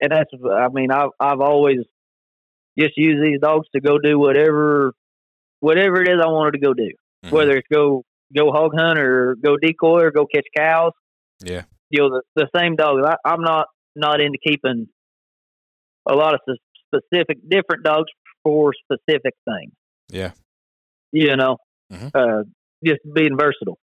And 0.00 0.12
that's 0.12 0.30
I 0.50 0.68
mean 0.68 0.90
I've 0.90 1.10
I've 1.20 1.40
always 1.40 1.80
just 2.80 2.96
use 2.96 3.20
these 3.22 3.40
dogs 3.40 3.66
to 3.74 3.80
go 3.80 3.98
do 3.98 4.18
whatever 4.18 4.92
whatever 5.60 6.02
it 6.02 6.08
is 6.08 6.18
I 6.22 6.28
wanted 6.28 6.52
to 6.52 6.58
go 6.60 6.72
do, 6.74 6.90
Mhm. 7.24 7.32
whether 7.32 7.56
it's 7.56 7.68
go 7.72 8.04
go 8.34 8.50
hog 8.52 8.72
hunt 8.76 8.98
or 8.98 9.36
go 9.36 9.56
decoy 9.56 10.02
or 10.04 10.10
go 10.10 10.26
catch 10.26 10.46
cows. 10.56 10.92
Yeah. 11.40 11.64
You 11.90 12.00
know 12.02 12.10
the 12.10 12.22
the 12.36 12.48
same 12.56 12.76
dog. 12.76 13.02
I, 13.04 13.16
I'm 13.24 13.42
not 13.42 13.66
not 13.94 14.20
into 14.20 14.38
keeping 14.44 14.88
a 16.08 16.14
lot 16.14 16.34
of 16.34 16.40
specific 16.88 17.38
different 17.48 17.84
dogs 17.84 18.10
for 18.42 18.72
specific 18.72 19.34
things. 19.44 19.72
Yeah. 20.08 20.32
You 21.12 21.36
know, 21.36 21.58
Mhm. 21.92 22.10
uh, 22.14 22.44
just 22.84 23.00
being 23.12 23.36
versatile. 23.36 23.78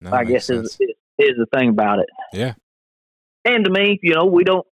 No, 0.00 0.12
I 0.12 0.24
guess 0.24 0.50
is, 0.50 0.76
is 0.80 0.94
is 1.18 1.36
the 1.36 1.46
thing 1.54 1.68
about 1.70 1.98
it. 2.00 2.06
Yeah. 2.32 2.54
And 3.44 3.64
to 3.64 3.70
me, 3.70 3.98
you 4.02 4.14
know, 4.14 4.26
we 4.26 4.44
don't. 4.44 4.66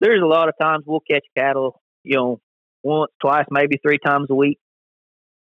There's 0.00 0.22
a 0.22 0.26
lot 0.26 0.48
of 0.48 0.54
times 0.60 0.84
we'll 0.86 1.00
catch 1.00 1.24
cattle, 1.36 1.80
you 2.08 2.16
know, 2.16 2.40
once, 2.82 3.12
twice, 3.20 3.44
maybe 3.50 3.76
three 3.76 3.98
times 3.98 4.28
a 4.30 4.34
week. 4.34 4.58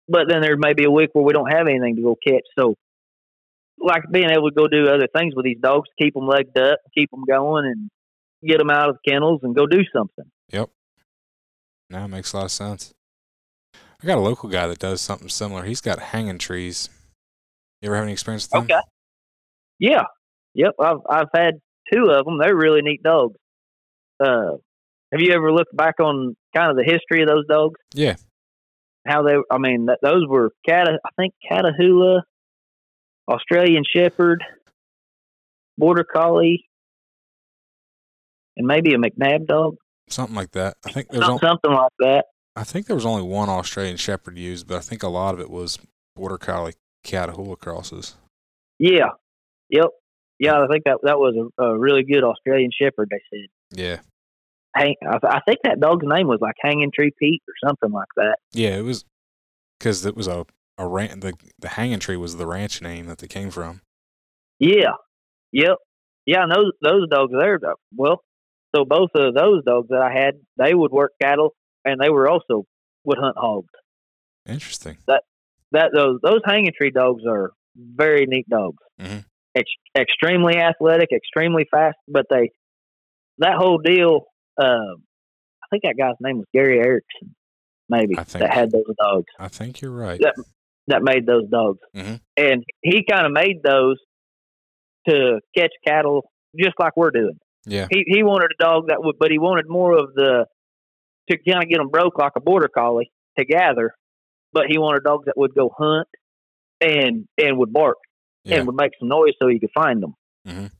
But 0.09 0.29
then 0.29 0.43
there 0.43 0.57
may 0.57 0.75
be 0.75 0.85
a 0.85 0.91
week 0.91 1.11
where 1.13 1.25
we 1.25 1.33
don't 1.33 1.51
have 1.51 1.67
anything 1.67 1.97
to 1.97 2.03
go 2.03 2.17
catch. 2.27 2.45
So, 2.59 2.75
like 3.79 4.03
being 4.11 4.31
able 4.31 4.51
to 4.51 4.55
go 4.55 4.69
do 4.69 4.89
other 4.89 5.09
things 5.17 5.35
with 5.35 5.45
these 5.45 5.59
dogs, 5.61 5.89
keep 5.99 6.15
them 6.15 6.27
legged 6.27 6.59
up, 6.59 6.79
keep 6.97 7.11
them 7.11 7.25
going, 7.27 7.65
and 7.65 7.91
get 8.47 8.59
them 8.59 8.71
out 8.71 8.91
of 8.91 8.97
the 8.97 9.11
kennels 9.11 9.41
and 9.43 9.57
go 9.57 9.67
do 9.67 9.83
something. 9.97 10.25
Yep. 10.51 10.69
It 11.91 12.09
makes 12.09 12.33
a 12.33 12.37
lot 12.37 12.45
of 12.45 12.51
sense. 12.51 12.93
I 13.75 14.07
got 14.07 14.19
a 14.19 14.21
local 14.21 14.49
guy 14.49 14.67
that 14.67 14.79
does 14.79 15.01
something 15.01 15.29
similar. 15.29 15.63
He's 15.63 15.81
got 15.81 15.99
hanging 15.99 16.39
trees. 16.39 16.89
You 17.81 17.89
ever 17.89 17.97
have 17.97 18.05
any 18.05 18.13
experience 18.13 18.45
with 18.45 18.67
them? 18.67 18.77
Okay. 18.77 18.87
Yeah. 19.79 20.05
Yep. 20.55 20.73
I've 20.81 20.99
I've 21.09 21.29
had 21.35 21.55
two 21.93 22.11
of 22.11 22.25
them. 22.25 22.39
They're 22.39 22.57
really 22.57 22.83
neat 22.83 23.03
dogs. 23.03 23.37
Uh, 24.23 24.57
have 25.13 25.21
you 25.21 25.33
ever 25.33 25.53
looked 25.53 25.77
back 25.77 26.01
on 26.01 26.35
kind 26.57 26.71
of 26.71 26.77
the 26.77 26.85
history 26.85 27.23
of 27.23 27.29
those 27.29 27.47
dogs? 27.47 27.79
Yeah. 27.95 28.17
How 29.07 29.23
they? 29.23 29.35
I 29.51 29.59
mean, 29.59 29.87
those 30.03 30.27
were 30.27 30.53
Cata. 30.67 30.99
I 31.05 31.09
think 31.17 31.35
Catahoula, 31.51 32.23
Australian 33.29 33.83
Shepherd, 33.89 34.43
Border 35.77 36.05
Collie, 36.05 36.65
and 38.57 38.67
maybe 38.67 38.95
a 38.95 38.99
McNab 38.99 39.47
dog, 39.47 39.77
Something 40.09 40.37
like 40.37 40.51
that. 40.53 40.77
I 40.85 40.93
think 40.93 41.09
there's 41.09 41.25
Some- 41.25 41.35
on, 41.35 41.39
something 41.41 41.73
like 41.73 41.93
that. 42.01 42.27
I 42.55 42.65
think 42.65 42.87
there 42.87 42.97
was 42.97 43.07
only 43.07 43.23
one 43.23 43.49
Australian 43.49 43.97
Shepherd 43.97 44.37
used, 44.37 44.67
but 44.69 44.77
I 44.77 44.81
think 44.81 45.03
a 45.03 45.09
lot 45.09 45.33
of 45.35 45.41
it 45.41 45.49
was 45.49 45.79
Border 46.15 46.37
Collie 46.37 46.75
Catahoula 47.03 47.59
crosses. 47.59 48.17
Yeah. 48.79 49.11
Yep. 49.71 49.87
Yeah, 50.39 50.61
I 50.63 50.67
think 50.71 50.85
that 50.85 50.99
that 51.05 51.19
was 51.19 51.51
a, 51.59 51.63
a 51.63 51.79
really 51.79 52.03
good 52.05 52.25
Australian 52.25 52.71
Shepherd. 52.79 53.09
They 53.11 53.23
said. 53.31 53.49
Yeah. 53.79 54.01
Hang, 54.75 54.95
I, 55.07 55.19
I 55.27 55.41
think 55.47 55.59
that 55.65 55.81
dog's 55.81 56.07
name 56.07 56.27
was 56.29 56.39
like 56.41 56.55
Hanging 56.61 56.91
Tree 56.95 57.13
Pete 57.19 57.43
or 57.47 57.69
something 57.69 57.91
like 57.93 58.09
that. 58.17 58.37
Yeah, 58.53 58.77
it 58.79 58.83
was 58.85 59.05
because 59.79 60.05
it 60.07 60.17
was 60.17 60.27
a 60.29 60.47
a 60.79 60.87
ran- 60.87 61.21
the 61.21 61.35
the 61.59 61.69
hanging 61.69 61.99
tree 61.99 62.17
was 62.17 62.37
the 62.37 62.47
ranch 62.47 62.81
name 62.81 63.07
that 63.07 63.19
they 63.19 63.27
came 63.27 63.51
from. 63.51 63.83
Yeah. 64.59 64.93
Yep. 65.53 65.77
yeah, 66.25 66.43
and 66.45 66.53
those 66.53 66.73
those 66.83 67.09
dogs 67.11 67.33
there. 67.39 67.59
Well, 67.95 68.23
so 68.75 68.85
both 68.87 69.11
of 69.15 69.35
those 69.35 69.63
dogs 69.65 69.89
that 69.91 70.01
I 70.01 70.13
had, 70.13 70.37
they 70.57 70.73
would 70.73 70.91
work 70.93 71.13
cattle, 71.21 71.55
and 71.85 72.01
they 72.01 72.09
were 72.09 72.29
also 72.29 72.65
would 73.05 73.19
hunt 73.19 73.37
hogs. 73.37 73.69
Interesting. 74.49 74.97
That 75.07 75.23
that 75.73 75.91
those 75.95 76.21
those 76.23 76.41
hanging 76.47 76.73
tree 76.77 76.91
dogs 76.91 77.23
are 77.29 77.53
very 77.77 78.25
neat 78.27 78.49
dogs. 78.49 78.83
Mhm. 79.01 79.25
Ex- 79.55 79.71
extremely 79.97 80.57
athletic, 80.57 81.11
extremely 81.13 81.67
fast, 81.71 81.99
but 82.09 82.27
they 82.31 82.51
that 83.39 83.57
whole 83.57 83.79
deal. 83.79 84.27
Um, 84.61 85.03
I 85.63 85.67
think 85.71 85.83
that 85.85 85.95
guy's 85.99 86.17
name 86.21 86.39
was 86.39 86.47
Gary 86.53 86.79
Ericsson, 86.79 87.35
maybe 87.89 88.15
think- 88.15 88.29
that 88.43 88.53
had 88.53 88.71
those 88.71 88.85
dogs 89.03 89.27
I 89.39 89.49
think 89.49 89.81
you're 89.81 89.91
right. 89.93 90.21
Yeah. 90.23 90.31
that 90.89 91.03
made 91.03 91.27
those 91.27 91.49
dogs, 91.49 91.79
Mhm. 91.95 92.21
and 92.37 92.65
he 92.83 93.05
kind 93.09 93.25
of 93.27 93.33
made 93.33 93.63
those 93.63 93.99
to 95.09 95.41
catch 95.57 95.73
cattle, 95.87 96.31
just 96.59 96.75
like 96.79 96.97
we're 96.97 97.11
doing. 97.11 97.39
Yeah. 97.67 97.87
He 97.91 98.05
he 98.07 98.23
wanted 98.23 98.51
a 98.59 98.63
dog 98.63 98.89
that 98.89 99.03
would, 99.03 99.17
but 99.19 99.31
he 99.31 99.39
wanted 99.39 99.67
more 99.69 99.97
of 99.97 100.13
the 100.15 100.47
to 101.31 101.39
kind 101.49 101.63
of 101.63 101.69
get 101.69 101.79
them 101.79 101.89
broke 101.89 102.19
like 102.19 102.33
a 102.37 102.41
border 102.41 102.69
collie 102.69 103.11
to 103.39 103.45
gather, 103.45 103.95
but 104.53 104.65
he 104.69 104.77
wanted 104.79 105.05
dogs 105.05 105.27
that 105.27 105.37
would 105.37 105.55
go 105.55 105.71
hunt 105.77 106.09
and 106.81 107.27
and 107.39 107.59
would 107.59 107.73
bark 107.73 107.99
Yeah. 108.45 108.57
and 108.59 108.67
would 108.67 108.77
make 108.77 108.93
some 108.99 109.09
noise 109.09 109.35
so 109.41 109.47
he 109.49 109.61
could 109.61 109.71
find 109.73 110.03
them. 110.03 110.15
Mhm. 110.47 110.71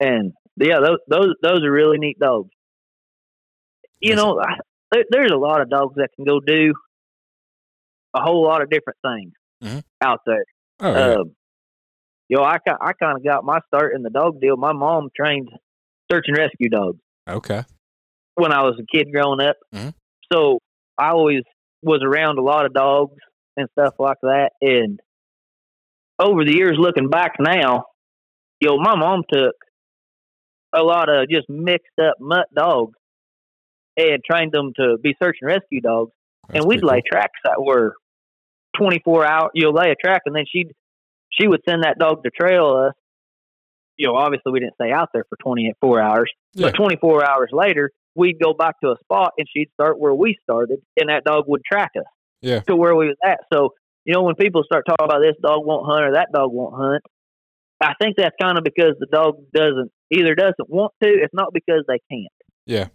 And 0.00 0.32
yeah, 0.56 0.80
those 0.80 0.98
those 1.06 1.34
those 1.42 1.62
are 1.62 1.70
really 1.70 1.98
neat 1.98 2.18
dogs. 2.18 2.50
You 4.02 4.16
know, 4.16 4.38
I, 4.40 4.54
there, 4.90 5.04
there's 5.10 5.30
a 5.32 5.36
lot 5.38 5.60
of 5.60 5.70
dogs 5.70 5.94
that 5.96 6.08
can 6.16 6.24
go 6.24 6.40
do 6.40 6.74
a 8.14 8.20
whole 8.20 8.42
lot 8.44 8.60
of 8.62 8.68
different 8.68 8.98
things 9.02 9.32
Mhm. 9.62 9.84
out 10.02 10.20
there. 10.26 10.44
Oh, 10.80 10.92
yeah. 10.92 11.14
Um, 11.20 11.36
you 12.28 12.36
know, 12.36 12.42
I 12.44 12.58
I 12.80 12.92
kind 12.94 13.16
of 13.16 13.24
got 13.24 13.44
my 13.44 13.60
start 13.68 13.94
in 13.94 14.02
the 14.02 14.10
dog 14.10 14.40
deal. 14.40 14.56
My 14.56 14.72
mom 14.72 15.08
trained 15.14 15.48
search 16.10 16.24
and 16.28 16.36
rescue 16.36 16.68
dogs 16.68 16.98
okay. 17.28 17.62
when 18.34 18.52
I 18.52 18.62
was 18.62 18.78
a 18.80 18.86
kid 18.96 19.12
growing 19.12 19.40
up. 19.40 19.56
Mhm. 19.72 19.94
So 20.32 20.58
I 20.98 21.10
always 21.10 21.42
was 21.82 22.00
around 22.02 22.38
a 22.38 22.42
lot 22.42 22.66
of 22.66 22.72
dogs 22.74 23.16
and 23.56 23.68
stuff 23.72 23.94
like 23.98 24.18
that. 24.22 24.50
And 24.60 25.00
over 26.18 26.44
the 26.44 26.54
years, 26.54 26.76
looking 26.78 27.08
back 27.08 27.36
now, 27.38 27.84
you 28.60 28.68
know, 28.68 28.78
my 28.78 28.96
mom 28.96 29.22
took 29.30 29.54
a 30.72 30.82
lot 30.82 31.08
of 31.08 31.28
just 31.28 31.48
mixed 31.48 31.98
up 32.00 32.14
mutt 32.20 32.46
dogs 32.54 32.94
and 33.96 34.22
trained 34.24 34.52
them 34.52 34.72
to 34.76 34.96
be 35.02 35.14
search 35.22 35.38
and 35.40 35.48
rescue 35.48 35.80
dogs. 35.80 36.12
That's 36.48 36.60
and 36.60 36.68
we'd 36.68 36.82
lay 36.82 37.02
tracks 37.06 37.38
that 37.44 37.62
were 37.62 37.94
24 38.76 39.24
hour, 39.26 39.50
you 39.54 39.64
know, 39.64 39.70
lay 39.70 39.90
a 39.90 39.94
track 39.94 40.22
and 40.26 40.34
then 40.34 40.44
she'd, 40.50 40.72
she 41.30 41.46
would 41.46 41.60
send 41.68 41.84
that 41.84 41.98
dog 41.98 42.22
to 42.24 42.30
trail 42.30 42.86
us. 42.88 42.94
You 43.96 44.08
know, 44.08 44.16
obviously 44.16 44.52
we 44.52 44.60
didn't 44.60 44.74
stay 44.74 44.90
out 44.90 45.10
there 45.12 45.24
for 45.28 45.36
24 45.42 46.00
hours, 46.00 46.30
Yeah. 46.54 46.68
but 46.68 46.74
24 46.76 47.28
hours 47.28 47.50
later, 47.52 47.90
we'd 48.14 48.38
go 48.42 48.54
back 48.54 48.80
to 48.82 48.90
a 48.90 48.96
spot 49.04 49.32
and 49.38 49.46
she'd 49.54 49.68
start 49.74 49.98
where 49.98 50.14
we 50.14 50.36
started 50.42 50.80
and 50.98 51.08
that 51.10 51.24
dog 51.24 51.44
would 51.46 51.62
track 51.64 51.90
us 51.96 52.04
Yeah. 52.40 52.60
to 52.60 52.74
where 52.76 52.94
we 52.96 53.06
was 53.08 53.16
at. 53.24 53.40
So, 53.52 53.70
you 54.04 54.14
know, 54.14 54.22
when 54.22 54.34
people 54.34 54.62
start 54.64 54.84
talking 54.88 55.04
about 55.04 55.20
this 55.20 55.36
dog 55.42 55.64
won't 55.64 55.86
hunt 55.86 56.04
or 56.04 56.12
that 56.14 56.28
dog 56.32 56.50
won't 56.52 56.74
hunt, 56.74 57.02
I 57.80 57.94
think 58.00 58.16
that's 58.16 58.34
kind 58.40 58.56
of 58.58 58.64
because 58.64 58.94
the 58.98 59.06
dog 59.12 59.36
doesn't 59.54 59.90
either 60.10 60.34
doesn't 60.34 60.68
want 60.68 60.92
to. 61.02 61.08
It's 61.08 61.34
not 61.34 61.52
because 61.52 61.84
they 61.88 61.98
can't. 62.10 62.32
Yeah. 62.66 62.88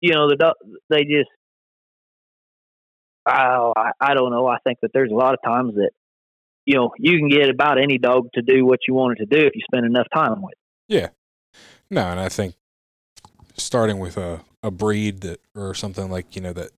You 0.00 0.14
know, 0.14 0.28
the 0.28 0.36
dog 0.36 0.54
they 0.88 1.04
just. 1.04 1.28
Oh, 3.28 3.72
I, 3.76 3.90
I 4.00 4.14
don't 4.14 4.30
know. 4.30 4.46
I 4.46 4.58
think 4.64 4.78
that 4.82 4.90
there's 4.94 5.10
a 5.10 5.14
lot 5.14 5.34
of 5.34 5.40
times 5.44 5.74
that, 5.74 5.90
you 6.64 6.74
know, 6.76 6.90
you 6.98 7.18
can 7.18 7.28
get 7.28 7.50
about 7.50 7.78
any 7.78 7.98
dog 7.98 8.28
to 8.34 8.42
do 8.42 8.64
what 8.64 8.80
you 8.88 8.94
want 8.94 9.18
it 9.18 9.24
to 9.24 9.26
do 9.26 9.46
if 9.46 9.54
you 9.54 9.60
spend 9.62 9.84
enough 9.86 10.06
time 10.14 10.40
with. 10.42 10.52
it. 10.52 10.94
Yeah. 10.94 11.08
No, 11.90 12.02
and 12.02 12.18
I 12.18 12.28
think 12.28 12.54
starting 13.56 13.98
with 13.98 14.16
a, 14.16 14.40
a 14.62 14.70
breed 14.70 15.20
that 15.20 15.40
or 15.54 15.74
something 15.74 16.10
like, 16.10 16.34
you 16.34 16.40
know, 16.40 16.52
that's 16.54 16.72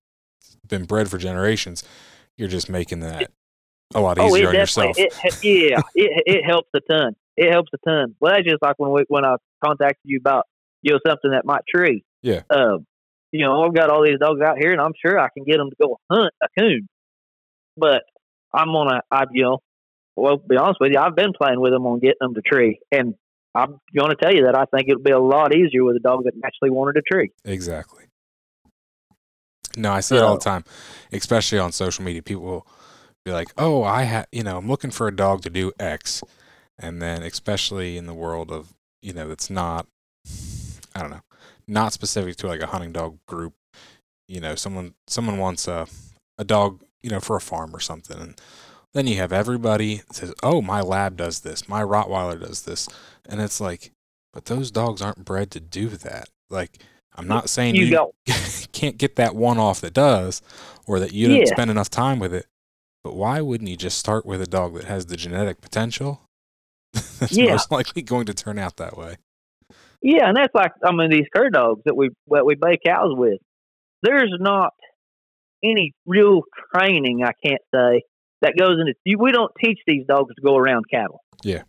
been 0.67 0.83
bred 0.83 1.09
for 1.09 1.17
generations, 1.17 1.83
you're 2.37 2.49
just 2.49 2.69
making 2.69 2.99
that 2.99 3.31
a 3.95 4.01
lot 4.01 4.17
Oh, 4.19 4.27
easier 4.35 4.47
it 4.49 4.49
on 4.49 4.55
yourself. 4.55 4.97
it, 4.99 5.13
yeah, 5.43 5.79
it 5.95 6.23
it 6.25 6.45
helps 6.45 6.69
a 6.75 6.79
ton. 6.81 7.15
It 7.37 7.51
helps 7.51 7.69
a 7.73 7.89
ton. 7.89 8.15
Well, 8.19 8.33
that's 8.33 8.43
just 8.47 8.61
like 8.61 8.75
when 8.77 8.91
we 8.91 9.05
when 9.07 9.23
I 9.25 9.35
contacted 9.63 10.01
you 10.03 10.17
about 10.19 10.45
you 10.81 10.93
know 10.93 10.99
something 11.07 11.31
that 11.31 11.45
might 11.45 11.61
tree. 11.73 12.03
Yeah. 12.21 12.41
Um, 12.49 12.85
you 13.33 13.43
know, 13.43 13.63
I've 13.63 13.73
got 13.73 13.89
all 13.89 14.05
these 14.05 14.19
dogs 14.19 14.39
out 14.41 14.57
here, 14.59 14.71
and 14.71 14.79
I'm 14.79 14.93
sure 15.03 15.19
I 15.19 15.27
can 15.35 15.43
get 15.43 15.57
them 15.57 15.71
to 15.71 15.75
go 15.81 15.99
hunt 16.09 16.31
a 16.41 16.47
coon. 16.57 16.87
But 17.75 18.03
I'm 18.53 18.67
gonna, 18.67 19.01
I 19.09 19.25
you 19.31 19.43
know, 19.43 19.59
well, 20.15 20.37
be 20.37 20.55
honest 20.55 20.79
with 20.79 20.91
you, 20.93 20.99
I've 20.99 21.15
been 21.15 21.33
playing 21.33 21.59
with 21.59 21.73
them 21.73 21.85
on 21.87 21.99
getting 21.99 22.17
them 22.21 22.35
to 22.35 22.41
tree, 22.41 22.79
and 22.91 23.15
I'm 23.55 23.79
gonna 23.97 24.15
tell 24.15 24.31
you 24.33 24.45
that 24.45 24.55
I 24.55 24.65
think 24.65 24.87
it'll 24.87 25.01
be 25.01 25.11
a 25.11 25.19
lot 25.19 25.53
easier 25.53 25.83
with 25.83 25.95
a 25.95 25.99
dog 25.99 26.25
that 26.25 26.33
actually 26.45 26.69
wanted 26.69 26.97
a 26.97 27.01
tree. 27.01 27.31
Exactly. 27.43 28.03
No, 29.75 29.91
I 29.91 30.01
see 30.01 30.15
it 30.15 30.21
all 30.21 30.35
the 30.35 30.43
time, 30.43 30.63
especially 31.11 31.57
on 31.57 31.71
social 31.71 32.05
media. 32.05 32.21
People 32.21 32.43
will 32.43 32.67
be 33.25 33.31
like, 33.31 33.51
"Oh, 33.57 33.81
I 33.83 34.03
have, 34.03 34.27
you 34.31 34.43
know, 34.43 34.57
I'm 34.57 34.67
looking 34.67 34.91
for 34.91 35.07
a 35.07 35.15
dog 35.15 35.41
to 35.41 35.49
do 35.49 35.71
X," 35.79 36.21
and 36.77 37.01
then 37.01 37.23
especially 37.23 37.97
in 37.97 38.05
the 38.05 38.13
world 38.13 38.51
of, 38.51 38.75
you 39.01 39.13
know, 39.13 39.27
that's 39.27 39.49
not, 39.49 39.87
I 40.93 41.01
don't 41.01 41.09
know, 41.09 41.23
not 41.73 41.93
specific 41.93 42.35
to 42.37 42.47
like 42.47 42.61
a 42.61 42.67
hunting 42.67 42.91
dog 42.93 43.17
group. 43.27 43.53
You 44.27 44.39
know, 44.39 44.55
someone 44.55 44.93
someone 45.07 45.37
wants 45.37 45.67
a 45.67 45.87
a 46.37 46.43
dog, 46.43 46.83
you 47.01 47.09
know, 47.09 47.19
for 47.19 47.35
a 47.35 47.41
farm 47.41 47.75
or 47.75 47.79
something, 47.79 48.19
and 48.19 48.41
then 48.93 49.07
you 49.07 49.17
have 49.17 49.33
everybody 49.33 50.01
says, 50.11 50.33
"Oh, 50.41 50.61
my 50.61 50.81
lab 50.81 51.17
does 51.17 51.41
this, 51.41 51.67
my 51.67 51.81
Rottweiler 51.81 52.39
does 52.39 52.61
this," 52.63 52.87
and 53.27 53.41
it's 53.41 53.59
like, 53.59 53.91
but 54.33 54.45
those 54.45 54.71
dogs 54.71 55.01
aren't 55.01 55.25
bred 55.25 55.51
to 55.51 55.59
do 55.59 55.89
that. 55.89 56.29
Like, 56.49 56.79
I'm 57.15 57.27
not 57.27 57.49
saying 57.49 57.75
You 57.75 57.85
you, 57.85 58.11
can't 58.71 58.97
get 58.97 59.15
that 59.17 59.35
one 59.35 59.57
off 59.59 59.81
that 59.81 59.93
does, 59.93 60.41
or 60.87 60.99
that 60.99 61.11
you 61.13 61.27
didn't 61.27 61.47
spend 61.47 61.69
enough 61.71 61.89
time 61.89 62.19
with 62.19 62.33
it. 62.33 62.45
But 63.03 63.15
why 63.15 63.41
wouldn't 63.41 63.69
you 63.69 63.75
just 63.75 63.97
start 63.97 64.25
with 64.25 64.41
a 64.41 64.47
dog 64.47 64.75
that 64.75 64.85
has 64.85 65.07
the 65.07 65.17
genetic 65.17 65.59
potential? 65.59 66.21
That's 66.93 67.31
Yeah. 67.37 67.51
most 67.51 67.71
likely 67.71 68.01
going 68.01 68.25
to 68.27 68.33
turn 68.33 68.57
out 68.57 68.77
that 68.77 68.97
way. 68.97 69.17
Yeah, 70.03 70.27
and 70.27 70.37
that's 70.37 70.53
like 70.53 70.73
I 70.85 70.91
mean 70.93 71.09
these 71.09 71.27
cur 71.35 71.49
dogs 71.49 71.81
that 71.85 71.95
we 71.95 72.09
that 72.27 72.45
we 72.45 72.55
bake 72.55 72.81
cows 72.85 73.13
with. 73.15 73.39
There's 74.03 74.33
not 74.37 74.73
any 75.63 75.93
real 76.05 76.41
training, 76.75 77.23
I 77.23 77.31
can't 77.43 77.61
say, 77.73 78.01
that 78.41 78.53
goes 78.59 78.77
into. 78.79 78.93
We 79.17 79.31
don't 79.31 79.51
teach 79.63 79.79
these 79.87 80.05
dogs 80.05 80.35
to 80.35 80.41
go 80.41 80.57
around 80.57 80.85
cattle. 80.91 81.21
Yeah. 81.41 81.63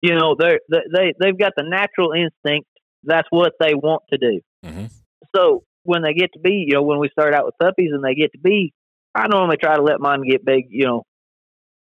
You 0.00 0.14
know, 0.14 0.34
they 0.38 0.58
they 0.70 1.12
they've 1.20 1.38
got 1.38 1.52
the 1.56 1.64
natural 1.64 2.12
instinct. 2.12 2.66
That's 3.04 3.28
what 3.30 3.52
they 3.60 3.74
want 3.74 4.02
to 4.10 4.18
do. 4.18 4.40
hmm 4.64 4.86
So 5.36 5.64
when 5.84 6.02
they 6.02 6.14
get 6.14 6.30
to 6.32 6.40
be, 6.40 6.64
you 6.66 6.74
know, 6.74 6.82
when 6.82 6.98
we 6.98 7.08
start 7.10 7.34
out 7.34 7.44
with 7.44 7.54
puppies 7.60 7.90
and 7.92 8.02
they 8.02 8.14
get 8.14 8.32
to 8.32 8.38
be, 8.38 8.72
I 9.14 9.28
normally 9.28 9.56
try 9.58 9.76
to 9.76 9.82
let 9.82 10.00
mine 10.00 10.22
get 10.28 10.44
big, 10.44 10.66
you 10.70 10.86
know, 10.86 11.02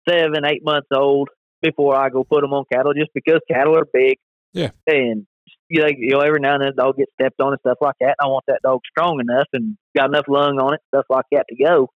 seven, 0.07 0.45
eight 0.45 0.63
months 0.63 0.87
old 0.93 1.29
before 1.61 1.95
I 1.95 2.09
go 2.09 2.23
put 2.23 2.41
them 2.41 2.53
on 2.53 2.63
cattle, 2.71 2.93
just 2.93 3.11
because 3.13 3.39
cattle 3.49 3.77
are 3.77 3.87
big. 3.91 4.17
Yeah. 4.53 4.71
And 4.85 5.25
you 5.69 5.81
know, 5.81 5.87
you 5.87 6.13
know, 6.13 6.19
every 6.19 6.39
now 6.39 6.53
and 6.55 6.63
then 6.63 6.69
a 6.69 6.73
dog 6.73 6.97
gets 6.97 7.11
stepped 7.19 7.41
on 7.41 7.53
and 7.53 7.59
stuff 7.59 7.77
like 7.81 7.95
that. 7.99 8.15
I 8.21 8.27
want 8.27 8.45
that 8.47 8.61
dog 8.63 8.81
strong 8.89 9.19
enough 9.19 9.47
and 9.53 9.77
got 9.95 10.09
enough 10.09 10.25
lung 10.27 10.59
on 10.59 10.73
it, 10.73 10.81
stuff 10.93 11.05
like 11.09 11.25
that 11.31 11.45
to 11.49 11.63
go. 11.63 11.89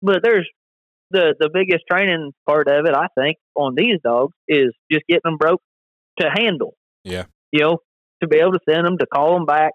But 0.00 0.20
there's 0.22 0.48
the 1.10 1.34
the 1.38 1.50
biggest 1.52 1.84
training 1.90 2.32
part 2.46 2.68
of 2.68 2.86
it, 2.86 2.94
I 2.94 3.06
think, 3.18 3.38
on 3.54 3.74
these 3.76 3.98
dogs 4.02 4.34
is 4.48 4.72
just 4.90 5.06
getting 5.08 5.22
them 5.24 5.36
broke 5.36 5.60
to 6.20 6.28
handle. 6.32 6.74
Yeah. 7.04 7.24
You 7.50 7.60
know, 7.60 7.78
to 8.22 8.28
be 8.28 8.38
able 8.38 8.52
to 8.52 8.60
send 8.68 8.86
them 8.86 8.98
to 8.98 9.06
call 9.06 9.34
them 9.34 9.46
back, 9.46 9.72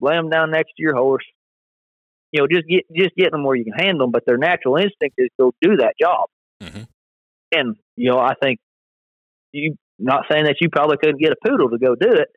lay 0.00 0.14
them 0.14 0.30
down 0.30 0.50
next 0.50 0.72
to 0.76 0.82
your 0.82 0.96
horse. 0.96 1.24
You 2.32 2.42
know, 2.42 2.46
just 2.46 2.66
get 2.68 2.84
just 2.94 3.16
getting 3.16 3.32
them 3.32 3.44
where 3.44 3.56
you 3.56 3.64
can 3.64 3.84
handle 3.84 4.06
them. 4.06 4.12
But 4.12 4.24
their 4.26 4.38
natural 4.38 4.76
instinct 4.76 5.16
is 5.18 5.28
to 5.40 5.52
do 5.60 5.76
that 5.78 5.94
job. 6.00 6.28
Mhm. 6.62 6.86
And 7.52 7.76
you 7.96 8.10
know, 8.10 8.18
I 8.18 8.34
think 8.42 8.60
you 9.52 9.76
not 9.98 10.24
saying 10.30 10.44
that 10.44 10.56
you 10.60 10.68
probably 10.70 10.96
couldn't 10.96 11.20
get 11.20 11.32
a 11.32 11.48
poodle 11.48 11.70
to 11.70 11.78
go 11.78 11.94
do 11.94 12.12
it, 12.12 12.28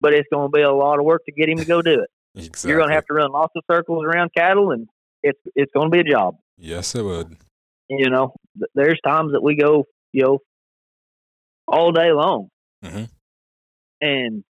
but 0.00 0.14
it's 0.14 0.28
going 0.32 0.48
to 0.48 0.52
be 0.52 0.62
a 0.62 0.72
lot 0.72 0.98
of 0.98 1.04
work 1.04 1.22
to 1.26 1.32
get 1.32 1.48
him 1.48 1.58
to 1.58 1.64
go 1.64 1.82
do 1.82 1.94
it. 2.02 2.10
Exactly. 2.36 2.68
You're 2.70 2.78
going 2.78 2.90
to 2.90 2.94
have 2.94 3.06
to 3.06 3.14
run 3.14 3.32
lots 3.32 3.52
of 3.56 3.64
circles 3.68 4.04
around 4.04 4.30
cattle, 4.36 4.70
and 4.70 4.86
it's 5.24 5.40
it's 5.56 5.72
going 5.74 5.90
to 5.90 5.90
be 5.90 5.98
a 5.98 6.12
job. 6.12 6.36
Yes, 6.56 6.94
it 6.94 7.02
would. 7.04 7.36
You 7.88 8.08
know, 8.08 8.34
Th- 8.56 8.70
there's 8.76 9.00
times 9.04 9.32
that 9.32 9.42
we 9.42 9.56
go, 9.56 9.86
you 10.12 10.22
know, 10.22 10.38
all 11.66 11.90
day 11.90 12.12
long, 12.12 12.48
Mhm. 12.84 13.08
and 14.00 14.44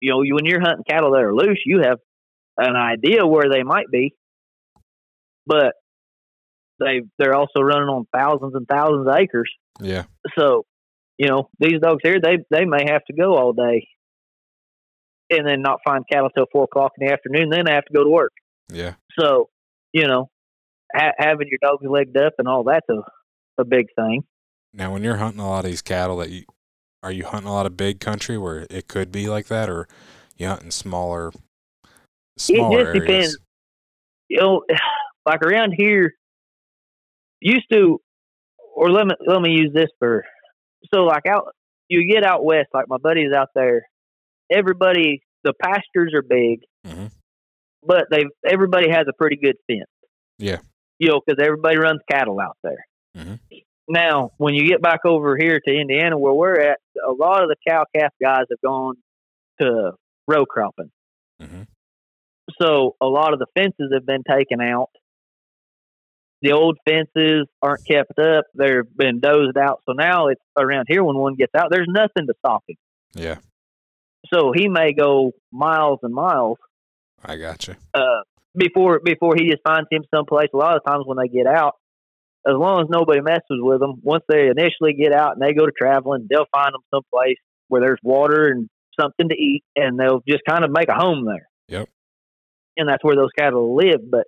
you 0.00 0.10
know, 0.10 0.22
you, 0.22 0.34
when 0.34 0.46
you're 0.46 0.60
hunting 0.62 0.84
cattle 0.88 1.12
that 1.12 1.22
are 1.22 1.34
loose, 1.34 1.60
you 1.66 1.80
have 1.82 1.98
an 2.56 2.74
idea 2.74 3.26
where 3.26 3.50
they 3.50 3.62
might 3.62 3.90
be, 3.90 4.14
but 5.46 5.74
they 6.80 7.02
they're 7.18 7.34
also 7.36 7.60
running 7.60 7.88
on 7.88 8.06
thousands 8.14 8.54
and 8.54 8.66
thousands 8.66 9.06
of 9.06 9.14
acres. 9.14 9.52
Yeah. 9.78 10.04
So, 10.38 10.64
you 11.18 11.28
know, 11.28 11.48
these 11.58 11.80
dogs 11.80 12.00
here, 12.02 12.18
they 12.18 12.38
they 12.50 12.64
may 12.64 12.84
have 12.88 13.04
to 13.06 13.12
go 13.12 13.36
all 13.36 13.52
day, 13.52 13.88
and 15.38 15.46
then 15.46 15.62
not 15.62 15.80
find 15.84 16.04
cattle 16.10 16.30
till 16.30 16.46
four 16.52 16.64
o'clock 16.64 16.92
in 16.98 17.06
the 17.06 17.12
afternoon. 17.12 17.50
Then 17.50 17.68
I 17.68 17.74
have 17.74 17.84
to 17.84 17.92
go 17.92 18.04
to 18.04 18.10
work. 18.10 18.32
Yeah. 18.68 18.94
So, 19.18 19.50
you 19.92 20.06
know, 20.06 20.30
ha- 20.94 21.12
having 21.18 21.48
your 21.48 21.58
dogs 21.62 21.84
legged 21.86 22.16
up 22.16 22.34
and 22.38 22.48
all 22.48 22.64
that's 22.64 22.88
a 22.88 23.02
a 23.58 23.64
big 23.64 23.86
thing. 23.96 24.24
Now, 24.72 24.92
when 24.92 25.04
you're 25.04 25.16
hunting 25.16 25.40
a 25.40 25.48
lot 25.48 25.64
of 25.64 25.70
these 25.70 25.82
cattle 25.82 26.16
that 26.18 26.30
you 26.30 26.44
are 27.02 27.12
you 27.12 27.24
hunting 27.24 27.48
a 27.48 27.52
lot 27.52 27.66
of 27.66 27.76
big 27.76 28.00
country 28.00 28.38
where 28.38 28.66
it 28.70 28.88
could 28.88 29.12
be 29.12 29.28
like 29.28 29.46
that, 29.46 29.68
or 29.68 29.86
you 30.36 30.48
hunting 30.48 30.70
smaller, 30.70 31.32
smaller 32.38 32.80
it 32.80 32.84
just 32.84 32.96
areas? 32.96 33.06
depends. 33.06 33.38
You 34.28 34.40
know, 34.40 34.62
like 35.26 35.42
around 35.42 35.74
here, 35.76 36.14
used 37.40 37.66
to, 37.72 38.00
or 38.74 38.90
let 38.90 39.06
me 39.06 39.14
let 39.26 39.40
me 39.40 39.50
use 39.50 39.70
this 39.72 39.90
for. 39.98 40.24
So 40.92 41.04
like 41.04 41.26
out, 41.26 41.54
you 41.88 42.10
get 42.10 42.24
out 42.24 42.44
west, 42.44 42.68
like 42.74 42.88
my 42.88 42.98
buddies 42.98 43.32
out 43.32 43.48
there. 43.54 43.86
Everybody, 44.50 45.22
the 45.42 45.52
pastures 45.62 46.12
are 46.14 46.22
big, 46.22 46.60
mm-hmm. 46.86 47.06
but 47.86 48.06
they 48.10 48.24
everybody 48.46 48.90
has 48.90 49.04
a 49.08 49.12
pretty 49.12 49.36
good 49.36 49.56
fence. 49.66 49.90
Yeah. 50.38 50.58
You 50.98 51.08
know, 51.08 51.20
because 51.24 51.42
everybody 51.44 51.76
runs 51.78 52.00
cattle 52.10 52.38
out 52.40 52.56
there. 52.62 52.86
Mhm. 53.16 53.40
Now, 53.88 54.30
when 54.38 54.54
you 54.54 54.66
get 54.66 54.80
back 54.80 55.00
over 55.04 55.36
here 55.36 55.60
to 55.60 55.74
Indiana, 55.74 56.18
where 56.18 56.32
we're 56.32 56.58
at, 56.58 56.78
a 57.06 57.12
lot 57.12 57.42
of 57.42 57.48
the 57.48 57.56
cow 57.68 57.84
calf 57.94 58.12
guys 58.22 58.44
have 58.50 58.60
gone 58.64 58.94
to 59.60 59.92
row 60.26 60.46
cropping 60.46 60.90
hmm 61.40 61.62
so 62.60 62.94
a 63.00 63.06
lot 63.06 63.32
of 63.32 63.38
the 63.38 63.46
fences 63.54 63.90
have 63.92 64.06
been 64.06 64.22
taken 64.28 64.60
out. 64.60 64.90
The 66.42 66.52
old 66.52 66.78
fences 66.86 67.46
aren't 67.62 67.86
kept 67.86 68.18
up; 68.18 68.44
they've 68.54 68.84
been 68.96 69.20
dozed 69.20 69.56
out. 69.56 69.80
So 69.86 69.92
now 69.92 70.28
it's 70.28 70.42
around 70.58 70.86
here. 70.88 71.02
When 71.02 71.16
one 71.16 71.34
gets 71.36 71.54
out, 71.54 71.68
there's 71.70 71.88
nothing 71.88 72.26
to 72.26 72.34
stop 72.38 72.62
him. 72.68 72.76
Yeah, 73.14 73.38
So 74.32 74.52
he 74.54 74.68
may 74.68 74.92
go 74.92 75.32
miles 75.52 76.00
and 76.02 76.14
miles 76.14 76.58
I 77.24 77.36
got 77.36 77.66
you. 77.66 77.74
uh, 77.94 78.22
before 78.56 79.00
before 79.04 79.34
he 79.36 79.50
just 79.50 79.62
finds 79.66 79.88
him 79.90 80.04
someplace. 80.14 80.48
A 80.54 80.56
lot 80.56 80.76
of 80.76 80.84
times 80.86 81.04
when 81.06 81.18
they 81.18 81.28
get 81.28 81.46
out, 81.46 81.74
as 82.46 82.54
long 82.54 82.82
as 82.82 82.88
nobody 82.90 83.20
messes 83.20 83.58
with 83.60 83.80
them, 83.80 84.00
once 84.02 84.24
they 84.28 84.48
initially 84.48 84.94
get 84.94 85.12
out 85.12 85.32
and 85.32 85.42
they 85.42 85.54
go 85.54 85.66
to 85.66 85.72
traveling, 85.72 86.26
they'll 86.28 86.46
find 86.52 86.72
them 86.72 86.82
someplace 86.92 87.38
where 87.68 87.80
there's 87.80 87.98
water 88.02 88.48
and 88.48 88.68
something 89.00 89.28
to 89.28 89.34
eat, 89.34 89.64
and 89.74 89.98
they'll 89.98 90.22
just 90.28 90.42
kind 90.48 90.64
of 90.64 90.70
make 90.70 90.88
a 90.88 90.94
home 90.94 91.24
there. 91.26 91.48
Yep. 91.68 91.88
And 92.76 92.88
that's 92.88 93.02
where 93.02 93.16
those 93.16 93.32
cattle 93.36 93.74
live. 93.74 94.00
But 94.10 94.26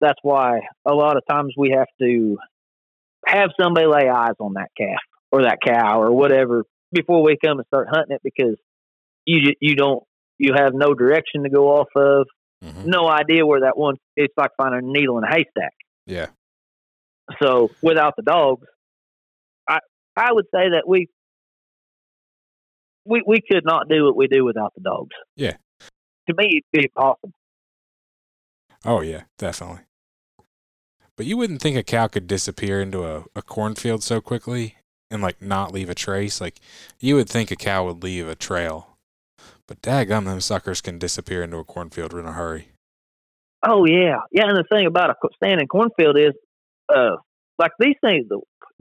that's 0.00 0.18
why 0.22 0.60
a 0.86 0.94
lot 0.94 1.16
of 1.16 1.22
times 1.28 1.54
we 1.56 1.70
have 1.76 1.88
to 2.00 2.38
have 3.26 3.50
somebody 3.60 3.86
lay 3.86 4.08
eyes 4.08 4.34
on 4.40 4.54
that 4.54 4.70
calf 4.76 5.00
or 5.30 5.42
that 5.42 5.58
cow 5.64 6.00
or 6.00 6.12
whatever 6.12 6.64
before 6.92 7.22
we 7.22 7.36
come 7.42 7.58
and 7.58 7.66
start 7.66 7.88
hunting 7.90 8.16
it 8.16 8.22
because 8.24 8.56
you 9.38 9.54
you 9.60 9.76
don't 9.76 10.02
you 10.38 10.52
have 10.56 10.72
no 10.74 10.94
direction 10.94 11.42
to 11.44 11.50
go 11.50 11.68
off 11.68 11.88
of 11.96 12.26
hmm 12.62 12.88
no 12.88 13.08
idea 13.08 13.46
where 13.46 13.60
that 13.60 13.76
one. 13.76 13.96
It's 14.16 14.34
like 14.36 14.50
finding 14.56 14.80
a 14.88 14.92
needle 14.92 15.16
in 15.18 15.24
a 15.24 15.28
haystack. 15.28 15.72
Yeah, 16.06 16.26
So 17.40 17.70
without 17.82 18.14
the 18.16 18.22
dogs, 18.22 18.66
I 19.68 19.78
I 20.16 20.32
would 20.32 20.46
say 20.46 20.70
that 20.70 20.82
we 20.86 21.08
we 23.04 23.22
we 23.26 23.40
could 23.40 23.64
not 23.64 23.88
do 23.88 24.04
what 24.04 24.16
we 24.16 24.26
do 24.28 24.44
without 24.44 24.72
the 24.74 24.82
dogs. 24.82 25.14
Yeah. 25.36 25.56
To 26.28 26.34
me, 26.36 26.46
it'd 26.48 26.64
be 26.72 26.84
impossible. 26.84 27.32
oh 28.84 29.00
yeah, 29.00 29.22
definitely. 29.38 29.80
But 31.16 31.26
you 31.26 31.36
wouldn't 31.36 31.60
think 31.60 31.76
a 31.76 31.82
cow 31.82 32.06
could 32.08 32.26
disappear 32.26 32.80
into 32.80 33.04
a, 33.04 33.24
a 33.34 33.42
cornfield 33.42 34.02
so 34.02 34.20
quickly 34.20 34.76
and 35.10 35.20
like 35.22 35.42
not 35.42 35.72
leave 35.72 35.90
a 35.90 35.94
trace. 35.94 36.40
Like 36.40 36.60
you 36.98 37.14
would 37.16 37.28
think 37.28 37.50
a 37.50 37.56
cow 37.56 37.84
would 37.86 38.02
leave 38.02 38.26
a 38.28 38.34
trail, 38.34 38.89
but 39.70 39.80
daggum, 39.82 40.24
them 40.24 40.40
suckers 40.40 40.80
can 40.80 40.98
disappear 40.98 41.44
into 41.44 41.58
a 41.58 41.64
cornfield 41.64 42.12
in 42.12 42.26
a 42.26 42.32
hurry. 42.32 42.70
Oh 43.64 43.86
yeah, 43.86 44.16
yeah. 44.32 44.48
And 44.48 44.56
the 44.56 44.64
thing 44.68 44.86
about 44.86 45.10
a 45.10 45.14
standing 45.36 45.68
cornfield 45.68 46.18
is, 46.18 46.32
uh, 46.92 47.18
like 47.56 47.70
these 47.78 47.94
things, 48.04 48.26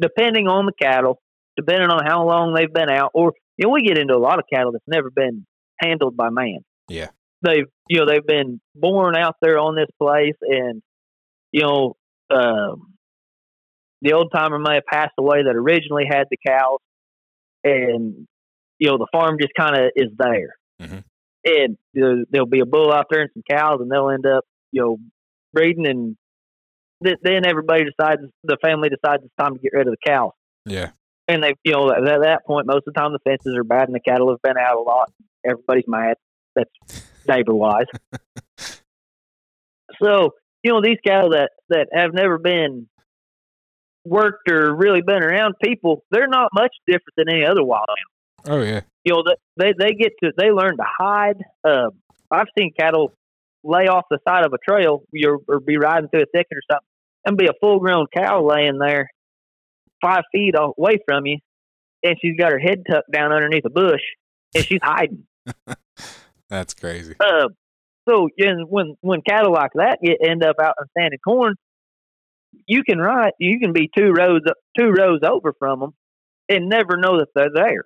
depending 0.01 0.47
on 0.47 0.65
the 0.65 0.71
cattle, 0.81 1.21
depending 1.55 1.91
on 1.91 2.03
how 2.03 2.25
long 2.25 2.55
they've 2.55 2.73
been 2.73 2.89
out, 2.89 3.11
or 3.13 3.33
you 3.55 3.67
know, 3.67 3.73
we 3.73 3.83
get 3.83 3.99
into 3.99 4.15
a 4.15 4.17
lot 4.17 4.39
of 4.39 4.45
cattle 4.51 4.71
that's 4.71 4.83
never 4.87 5.11
been 5.11 5.45
handled 5.79 6.17
by 6.17 6.31
man. 6.31 6.61
Yeah. 6.87 7.09
They've 7.43 7.67
you 7.87 7.99
know 7.99 8.07
they've 8.07 8.25
been 8.25 8.59
born 8.73 9.15
out 9.15 9.35
there 9.43 9.59
on 9.59 9.75
this 9.75 9.89
place, 10.01 10.37
and 10.41 10.81
you 11.51 11.61
know, 11.61 11.97
um, 12.31 12.95
the 14.01 14.13
old 14.13 14.31
timer 14.33 14.57
may 14.57 14.75
have 14.75 14.85
passed 14.91 15.13
away 15.19 15.43
that 15.43 15.55
originally 15.55 16.05
had 16.09 16.23
the 16.31 16.37
cows, 16.43 16.79
and 17.63 18.27
you 18.79 18.89
know 18.89 18.97
the 18.97 19.07
farm 19.11 19.37
just 19.39 19.53
kind 19.55 19.75
of 19.75 19.91
is 19.95 20.09
there, 20.17 20.55
Mhm. 20.81 21.03
and 21.45 21.77
there- 21.93 22.25
there'll 22.29 22.47
be 22.47 22.59
a 22.61 22.65
bull 22.65 22.91
out 22.91 23.07
there 23.09 23.21
and 23.21 23.31
some 23.33 23.43
cows, 23.49 23.79
and 23.81 23.89
they'll 23.91 24.09
end 24.09 24.25
up 24.25 24.45
you 24.71 24.81
know 24.81 24.97
breeding, 25.53 25.87
and 25.87 26.17
th- 27.03 27.17
then 27.21 27.45
everybody 27.45 27.85
decides 27.85 28.21
the 28.43 28.57
family 28.61 28.89
decides 28.89 29.23
it's 29.23 29.33
time 29.39 29.55
to 29.55 29.59
get 29.59 29.73
rid 29.73 29.87
of 29.87 29.93
the 29.93 30.09
cows, 30.09 30.31
Yeah, 30.65 30.91
and 31.27 31.43
they 31.43 31.53
you 31.63 31.71
know 31.73 31.91
at 31.91 32.03
that 32.21 32.45
point 32.45 32.67
most 32.67 32.87
of 32.87 32.93
the 32.93 32.99
time 32.99 33.13
the 33.13 33.19
fences 33.19 33.55
are 33.55 33.63
bad 33.63 33.87
and 33.87 33.95
the 33.95 33.99
cattle 33.99 34.29
have 34.29 34.41
been 34.41 34.57
out 34.57 34.77
a 34.77 34.81
lot, 34.81 35.11
everybody's 35.45 35.87
mad. 35.87 36.17
That's 36.55 36.69
neighbor 37.27 37.53
wise. 37.55 37.85
So, 40.01 40.31
you 40.63 40.71
know, 40.71 40.81
these 40.81 40.97
cattle 41.05 41.31
that, 41.31 41.51
that 41.69 41.87
have 41.93 42.13
never 42.13 42.37
been 42.37 42.87
worked 44.05 44.49
or 44.49 44.73
really 44.73 45.01
been 45.01 45.21
around 45.23 45.55
people, 45.63 46.05
they're 46.11 46.27
not 46.27 46.49
much 46.53 46.73
different 46.87 47.13
than 47.17 47.29
any 47.29 47.45
other 47.45 47.63
wild 47.63 47.85
animal. 48.47 48.59
oh 48.59 48.63
yeah, 48.65 48.81
You 49.09 49.15
know, 49.15 49.23
they, 49.57 49.73
they 49.77 49.93
get 49.93 50.13
to, 50.23 50.31
they 50.37 50.51
learn 50.51 50.77
to 50.77 50.83
hide. 50.85 51.43
Uh, 51.67 51.89
I've 52.29 52.45
seen 52.57 52.71
cattle 52.79 53.11
lay 53.63 53.87
off 53.87 54.05
the 54.11 54.19
side 54.27 54.45
of 54.45 54.53
a 54.53 54.57
trail 54.57 55.01
or, 55.25 55.39
or 55.47 55.59
be 55.59 55.77
riding 55.77 56.09
through 56.09 56.21
a 56.21 56.25
thicket 56.31 56.53
or 56.53 56.61
something 56.71 56.85
and 57.25 57.35
be 57.35 57.47
a 57.47 57.53
full 57.59 57.79
grown 57.79 58.05
cow 58.15 58.45
laying 58.45 58.77
there 58.77 59.09
five 59.99 60.21
feet 60.31 60.53
away 60.55 60.97
from 61.07 61.25
you 61.25 61.39
and 62.03 62.17
she's 62.21 62.37
got 62.37 62.51
her 62.51 62.59
head 62.59 62.83
tucked 62.89 63.11
down 63.11 63.31
underneath 63.33 63.65
a 63.65 63.69
bush 63.71 64.01
and 64.55 64.63
she's 64.63 64.79
hiding. 64.83 65.25
that's 66.49 66.75
crazy. 66.75 67.15
Uh, 67.19 67.47
so 68.07 68.29
yeah, 68.37 68.53
when 68.67 68.95
when 69.01 69.21
cattle 69.21 69.53
like 69.53 69.71
that 69.73 69.97
get 70.03 70.17
end 70.23 70.43
up 70.43 70.57
out 70.61 70.75
in 70.79 70.87
standing 70.97 71.19
corn, 71.19 71.55
you 72.67 72.83
can 72.83 72.99
ride. 72.99 73.31
You 73.39 73.59
can 73.59 73.73
be 73.73 73.89
two 73.95 74.11
rows 74.11 74.41
two 74.77 74.91
rows 74.91 75.21
over 75.23 75.53
from 75.57 75.79
them 75.79 75.93
and 76.47 76.69
never 76.69 76.95
know 76.97 77.17
that 77.19 77.29
they're 77.35 77.53
there. 77.53 77.83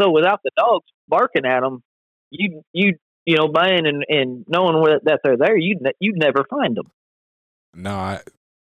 So 0.00 0.10
without 0.10 0.40
the 0.42 0.50
dogs 0.56 0.86
barking 1.08 1.46
at 1.46 1.60
them, 1.60 1.82
you 2.30 2.62
you 2.72 2.94
you 3.26 3.36
know 3.36 3.48
baying 3.48 3.86
and, 3.86 4.04
and 4.08 4.44
knowing 4.48 4.80
where, 4.80 5.00
that 5.04 5.20
they're 5.22 5.36
there, 5.36 5.56
you'd 5.56 5.82
ne- 5.82 5.92
you'd 6.00 6.18
never 6.18 6.44
find 6.48 6.76
them. 6.76 6.90
No, 7.74 7.94
I 7.94 8.20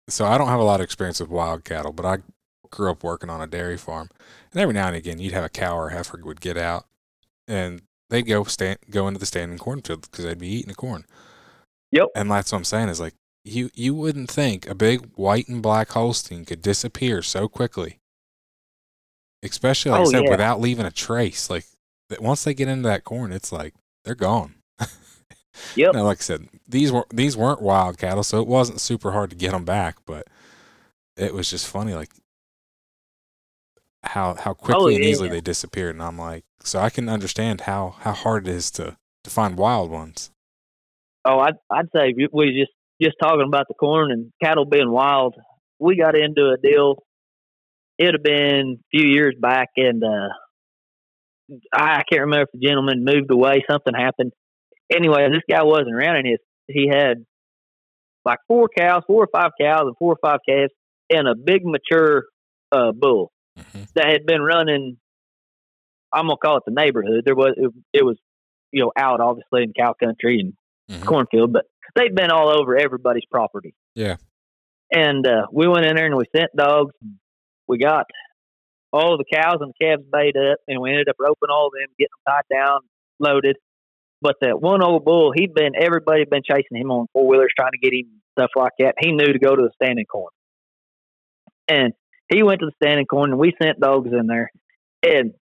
so 0.07 0.25
I 0.25 0.37
don't 0.37 0.47
have 0.47 0.59
a 0.59 0.63
lot 0.63 0.79
of 0.79 0.83
experience 0.83 1.19
with 1.19 1.29
wild 1.29 1.63
cattle, 1.63 1.93
but 1.93 2.05
I 2.05 2.17
grew 2.69 2.91
up 2.91 3.03
working 3.03 3.29
on 3.29 3.41
a 3.41 3.47
dairy 3.47 3.77
farm, 3.77 4.09
and 4.51 4.61
every 4.61 4.73
now 4.73 4.87
and 4.87 4.95
again 4.95 5.19
you'd 5.19 5.33
have 5.33 5.43
a 5.43 5.49
cow 5.49 5.77
or 5.77 5.87
a 5.87 5.93
heifer 5.93 6.19
would 6.23 6.41
get 6.41 6.57
out, 6.57 6.85
and 7.47 7.81
they'd 8.09 8.23
go 8.23 8.43
stand 8.43 8.79
go 8.89 9.07
into 9.07 9.19
the 9.19 9.25
standing 9.25 9.57
cornfield 9.57 10.01
because 10.09 10.25
they'd 10.25 10.39
be 10.39 10.47
eating 10.47 10.69
the 10.69 10.75
corn. 10.75 11.05
Yep. 11.91 12.07
And 12.15 12.31
that's 12.31 12.51
what 12.51 12.59
I'm 12.59 12.63
saying 12.63 12.89
is 12.89 12.99
like 12.99 13.15
you 13.43 13.69
you 13.73 13.95
wouldn't 13.95 14.29
think 14.29 14.67
a 14.67 14.75
big 14.75 15.09
white 15.15 15.47
and 15.47 15.61
black 15.61 15.89
Holstein 15.89 16.45
could 16.45 16.61
disappear 16.61 17.21
so 17.21 17.47
quickly, 17.47 17.99
especially 19.43 19.91
like 19.91 19.99
I 19.99 20.03
Oh, 20.03 20.05
said 20.11 20.23
yeah. 20.25 20.29
without 20.29 20.59
leaving 20.61 20.85
a 20.85 20.91
trace. 20.91 21.49
Like 21.49 21.65
once 22.19 22.43
they 22.43 22.53
get 22.53 22.67
into 22.67 22.87
that 22.89 23.03
corn, 23.03 23.31
it's 23.31 23.51
like 23.51 23.73
they're 24.05 24.15
gone. 24.15 24.55
Yep. 25.75 25.93
Now, 25.95 26.03
like 26.03 26.19
I 26.19 26.21
said, 26.21 26.47
these 26.67 26.91
were 26.93 27.05
these 27.13 27.35
weren't 27.35 27.61
wild 27.61 27.97
cattle, 27.97 28.23
so 28.23 28.39
it 28.41 28.47
wasn't 28.47 28.79
super 28.79 29.11
hard 29.11 29.29
to 29.31 29.35
get 29.35 29.51
them 29.51 29.65
back. 29.65 29.97
But 30.05 30.25
it 31.17 31.33
was 31.33 31.49
just 31.49 31.67
funny, 31.67 31.93
like 31.93 32.09
how 34.03 34.33
how 34.35 34.51
oh, 34.51 34.55
quickly 34.55 34.95
and 34.95 35.03
Oh, 35.03 35.05
yeah. 35.05 35.11
easily 35.11 35.29
they 35.29 35.41
disappeared. 35.41 35.95
And 35.95 36.03
I'm 36.03 36.17
like, 36.17 36.43
so 36.63 36.79
I 36.79 36.89
can 36.89 37.09
understand 37.09 37.61
how 37.61 37.95
how 37.99 38.13
hard 38.13 38.47
it 38.47 38.51
is 38.55 38.71
to 38.71 38.97
to 39.23 39.29
find 39.29 39.57
wild 39.57 39.91
ones. 39.91 40.31
Oh, 41.25 41.39
I'd 41.39 41.55
I'd 41.69 41.89
say 41.95 42.13
we- 42.15 42.29
we 42.31 42.57
just 42.59 42.71
just 43.01 43.17
talking 43.21 43.45
about 43.45 43.67
the 43.67 43.73
corn 43.75 44.11
and 44.11 44.31
cattle 44.41 44.65
being 44.65 44.89
wild. 44.89 45.35
We 45.79 45.95
got 45.97 46.15
into 46.17 46.49
a 46.49 46.57
deal. 46.57 46.95
It'd 48.01 48.15
have 48.15 48.23
been 48.23 48.79
a 48.79 48.83
few 48.97 49.07
years 49.07 49.35
back, 49.39 49.69
and 49.77 50.03
uh, 50.03 50.29
I 51.73 52.01
can't 52.09 52.21
remember 52.21 52.43
if 52.43 52.59
the 52.59 52.65
gentleman 52.67 53.05
moved 53.05 53.29
away. 53.31 53.63
Something 53.69 53.93
happened. 53.93 54.31
Anyway, 54.91 55.27
this 55.29 55.43
guy 55.49 55.63
wasn't 55.63 55.93
around, 55.93 56.15
and 56.17 56.27
his 56.27 56.39
he 56.67 56.87
had 56.91 57.25
like 58.25 58.39
four 58.47 58.69
cows, 58.75 59.03
four 59.05 59.23
or 59.23 59.29
five 59.31 59.51
cows, 59.59 59.83
and 59.85 59.95
four 59.97 60.13
or 60.13 60.17
five 60.21 60.39
calves, 60.47 60.71
and 61.11 61.27
a 61.27 61.35
big 61.35 61.61
mature 61.63 62.23
uh, 62.71 62.91
bull 62.91 63.31
hmm 63.55 63.83
that 63.95 64.07
had 64.07 64.25
been 64.25 64.41
running. 64.41 64.97
I'm 66.11 66.25
gonna 66.25 66.37
call 66.43 66.57
it 66.57 66.63
the 66.65 66.73
neighborhood. 66.73 67.21
There 67.25 67.35
was 67.35 67.53
it, 67.57 67.71
it 67.93 68.03
was 68.03 68.17
you 68.71 68.83
know 68.83 68.91
out 68.97 69.21
obviously 69.21 69.63
in 69.63 69.73
cow 69.73 69.93
country 69.93 70.39
and 70.39 70.53
Mhm. 70.89 71.05
cornfield, 71.05 71.53
but 71.53 71.65
they've 71.95 72.13
been 72.13 72.31
all 72.31 72.49
over 72.49 72.75
everybody's 72.77 73.23
property. 73.31 73.73
Yeah. 73.95 74.17
And 74.93 75.25
uh, 75.25 75.47
we 75.53 75.67
went 75.69 75.85
in 75.85 75.95
there 75.95 76.05
and 76.05 76.17
we 76.17 76.25
sent 76.35 76.49
dogs. 76.53 76.93
We 77.71 77.77
got 77.77 78.05
all 78.91 79.17
the 79.17 79.23
cows 79.23 79.59
and 79.61 79.71
the 79.71 79.85
calves 79.85 80.03
bayed 80.11 80.35
up, 80.35 80.57
and 80.67 80.81
we 80.81 80.89
ended 80.89 81.07
up 81.07 81.15
roping 81.17 81.49
all 81.49 81.67
of 81.67 81.71
them, 81.71 81.87
getting 81.97 82.09
them 82.25 82.33
tied 82.35 82.53
down, 82.53 82.79
loaded. 83.17 83.55
But 84.21 84.35
that 84.41 84.61
one 84.61 84.83
old 84.83 85.05
bull, 85.05 85.31
he'd 85.33 85.53
been 85.53 85.71
everybody 85.79 86.19
had 86.19 86.29
been 86.29 86.43
chasing 86.43 86.75
him 86.75 86.91
on 86.91 87.07
four 87.13 87.25
wheelers, 87.25 87.53
trying 87.57 87.71
to 87.71 87.77
get 87.77 87.93
him 87.93 88.21
stuff 88.37 88.49
like 88.57 88.73
that. 88.79 88.95
He 88.99 89.13
knew 89.13 89.31
to 89.31 89.39
go 89.39 89.55
to 89.55 89.61
the 89.61 89.71
standing 89.81 90.05
corn, 90.05 90.33
and 91.69 91.93
he 92.29 92.43
went 92.43 92.59
to 92.59 92.65
the 92.65 92.73
standing 92.83 93.05
corn, 93.05 93.31
and 93.31 93.39
we 93.39 93.53
sent 93.63 93.79
dogs 93.79 94.09
in 94.11 94.27
there. 94.27 94.51
And 95.01 95.33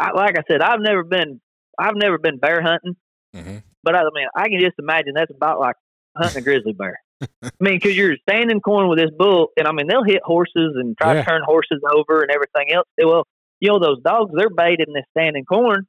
I, 0.00 0.10
like 0.16 0.36
I 0.36 0.42
said, 0.50 0.62
I've 0.62 0.80
never 0.80 1.04
been 1.04 1.40
I've 1.78 1.94
never 1.94 2.18
been 2.18 2.38
bear 2.38 2.60
hunting, 2.60 2.96
mm-hmm. 3.36 3.58
but 3.84 3.94
I 3.94 4.02
mean 4.12 4.26
I 4.34 4.48
can 4.48 4.58
just 4.58 4.80
imagine 4.80 5.12
that's 5.14 5.30
about 5.30 5.60
like 5.60 5.76
hunting 6.16 6.38
a 6.38 6.44
grizzly 6.44 6.72
bear. 6.72 6.98
I 7.42 7.50
mean, 7.60 7.74
because 7.76 7.96
you're 7.96 8.16
standing 8.28 8.60
corn 8.60 8.88
with 8.88 8.98
this 8.98 9.10
bull, 9.16 9.48
and 9.56 9.66
I 9.66 9.72
mean 9.72 9.86
they'll 9.86 10.04
hit 10.04 10.22
horses 10.24 10.74
and 10.76 10.96
try 10.96 11.14
Yeah. 11.14 11.22
to 11.22 11.28
turn 11.30 11.42
horses 11.44 11.80
over 11.94 12.22
and 12.22 12.30
everything 12.30 12.72
else. 12.74 12.86
Well, 13.02 13.26
you 13.60 13.68
know 13.70 13.78
those 13.78 14.00
dogs 14.02 14.32
they're 14.36 14.50
baited 14.50 14.88
in 14.88 14.94
this 14.94 15.04
standing 15.16 15.44
corn, 15.44 15.86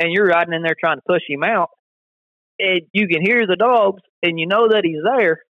and 0.00 0.12
you're 0.12 0.26
riding 0.26 0.54
in 0.54 0.62
there 0.62 0.76
trying 0.78 0.98
to 0.98 1.02
push 1.06 1.22
him 1.28 1.42
out, 1.44 1.70
and 2.58 2.82
you 2.92 3.08
can 3.08 3.22
hear 3.22 3.46
the 3.46 3.56
dogs, 3.56 4.02
and 4.22 4.38
you 4.38 4.46
know 4.46 4.68
that 4.68 4.82
he's 4.84 5.02
there, 5.04 5.42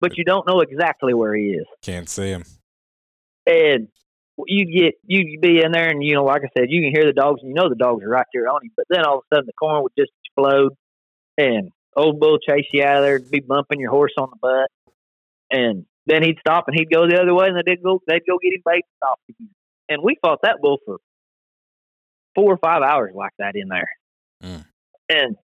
but 0.00 0.16
you 0.16 0.24
don't 0.24 0.46
know 0.46 0.60
exactly 0.60 1.12
where 1.14 1.34
he 1.34 1.50
is. 1.50 1.66
Can't 1.82 2.08
see 2.08 2.28
him. 2.30 2.44
and 3.46 3.88
you 4.46 4.64
get 4.64 4.94
you 5.04 5.38
be 5.40 5.62
in 5.62 5.72
there 5.72 5.88
and 5.90 6.02
you 6.02 6.14
know 6.14 6.24
like 6.24 6.40
i 6.42 6.48
said 6.56 6.64
you 6.70 6.80
can 6.80 6.90
hear 6.90 7.04
the 7.04 7.12
dogs 7.12 7.40
and 7.42 7.50
you 7.50 7.54
know 7.54 7.68
the 7.68 7.74
dogs 7.74 8.02
are 8.02 8.08
right 8.08 8.24
there 8.32 8.48
on 8.48 8.60
you 8.62 8.70
but 8.74 8.86
then 8.88 9.04
all 9.04 9.18
of 9.18 9.24
a 9.30 9.34
sudden 9.34 9.46
the 9.46 9.52
corn 9.52 9.82
would 9.82 9.92
just 9.96 10.10
explode 10.24 10.72
and 11.36 11.70
old 11.96 12.18
bull 12.20 12.38
chase 12.38 12.66
you 12.72 12.82
out 12.82 12.98
of 12.98 13.02
there 13.04 13.18
be 13.18 13.40
bumping 13.40 13.80
your 13.80 13.90
horse 13.90 14.12
on 14.16 14.28
the 14.30 14.36
butt 14.40 14.70
and 15.50 15.84
then 16.06 16.22
he'd 16.22 16.38
stop 16.40 16.64
and 16.66 16.76
he'd 16.78 16.90
go 16.90 17.06
the 17.06 17.20
other 17.20 17.34
way 17.34 17.48
and 17.48 17.62
they'd 17.66 17.82
go 17.82 18.00
they'd 18.06 18.22
go 18.28 18.38
get 18.42 18.52
him 18.54 18.62
bait 18.64 18.74
and 18.76 18.82
stop 18.96 19.18
again 19.28 19.48
and 19.88 20.02
we 20.02 20.16
fought 20.22 20.38
that 20.42 20.56
bull 20.60 20.78
for 20.86 20.96
four 22.34 22.52
or 22.52 22.56
five 22.58 22.82
hours 22.82 23.12
like 23.14 23.32
that 23.38 23.52
in 23.54 23.68
there 23.68 23.88
Mm. 24.42 24.64
and 25.08 25.36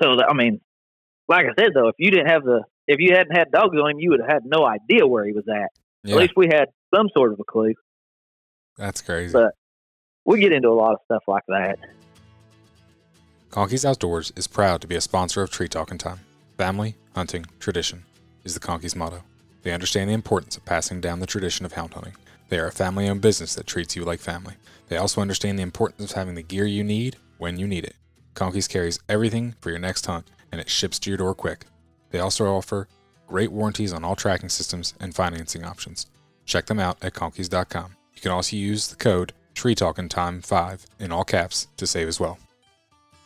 so 0.00 0.14
that, 0.16 0.26
i 0.30 0.32
mean 0.34 0.60
like 1.28 1.44
i 1.46 1.60
said 1.60 1.72
though 1.74 1.88
if 1.88 1.96
you 1.98 2.10
didn't 2.12 2.28
have 2.28 2.44
the 2.44 2.62
if 2.86 3.00
you 3.00 3.14
hadn't 3.16 3.36
had 3.36 3.50
dogs 3.50 3.76
on 3.76 3.90
him 3.90 3.98
you 3.98 4.10
would 4.10 4.20
have 4.20 4.28
had 4.30 4.42
no 4.44 4.64
idea 4.64 5.04
where 5.06 5.24
he 5.24 5.32
was 5.32 5.42
at 5.48 5.70
Yeah, 6.04 6.14
at 6.14 6.20
least 6.20 6.34
we 6.36 6.46
had 6.46 6.66
some 6.94 7.08
sort 7.16 7.32
of 7.32 7.40
a 7.40 7.44
clue 7.44 7.74
that's 8.76 9.02
crazy. 9.02 9.32
But- 9.32 9.54
we 10.24 10.38
get 10.40 10.52
into 10.52 10.68
a 10.68 10.70
lot 10.70 10.92
of 10.92 10.98
stuff 11.04 11.24
like 11.26 11.42
that. 11.48 11.80
Conkeys 13.52 13.84
Outdoors 13.84 14.32
is 14.34 14.46
proud 14.46 14.80
to 14.80 14.86
be 14.86 14.94
a 14.94 15.00
sponsor 15.02 15.42
of 15.42 15.50
Tree 15.50 15.68
Talkin' 15.68 15.98
Time. 15.98 16.20
Family, 16.56 16.94
hunting, 17.14 17.44
tradition 17.60 18.02
is 18.44 18.54
the 18.54 18.60
Conkeys 18.60 18.96
motto. 18.96 19.24
They 19.62 19.72
understand 19.72 20.08
the 20.08 20.14
importance 20.14 20.56
of 20.56 20.64
passing 20.64 21.02
down 21.02 21.20
the 21.20 21.26
tradition 21.26 21.66
of 21.66 21.74
hound 21.74 21.92
hunting. 21.92 22.14
They 22.48 22.58
are 22.58 22.68
a 22.68 22.72
family 22.72 23.10
owned 23.10 23.20
business 23.20 23.54
that 23.56 23.66
treats 23.66 23.94
you 23.94 24.06
like 24.06 24.20
family. 24.20 24.54
They 24.88 24.96
also 24.96 25.20
understand 25.20 25.58
the 25.58 25.64
importance 25.64 26.12
of 26.12 26.16
having 26.16 26.34
the 26.34 26.42
gear 26.42 26.64
you 26.64 26.82
need 26.82 27.16
when 27.36 27.58
you 27.58 27.66
need 27.66 27.84
it. 27.84 27.94
Conkeys 28.32 28.68
carries 28.68 29.00
everything 29.06 29.54
for 29.60 29.68
your 29.68 29.78
next 29.78 30.06
hunt 30.06 30.30
and 30.50 30.58
it 30.58 30.70
ships 30.70 30.98
to 31.00 31.10
your 31.10 31.18
door 31.18 31.34
quick. 31.34 31.66
They 32.08 32.20
also 32.20 32.46
offer 32.46 32.88
great 33.28 33.52
warranties 33.52 33.92
on 33.92 34.02
all 34.02 34.16
tracking 34.16 34.48
systems 34.48 34.94
and 34.98 35.14
financing 35.14 35.62
options. 35.62 36.06
Check 36.46 36.64
them 36.64 36.80
out 36.80 36.96
at 37.04 37.12
conkeys.com. 37.12 37.96
You 38.14 38.22
can 38.22 38.30
also 38.30 38.56
use 38.56 38.88
the 38.88 38.96
code 38.96 39.34
TreeTalkinTime5 39.54 40.86
in 41.00 41.12
all 41.12 41.24
caps 41.24 41.66
to 41.76 41.86
save 41.86 42.08
as 42.08 42.18
well. 42.18 42.38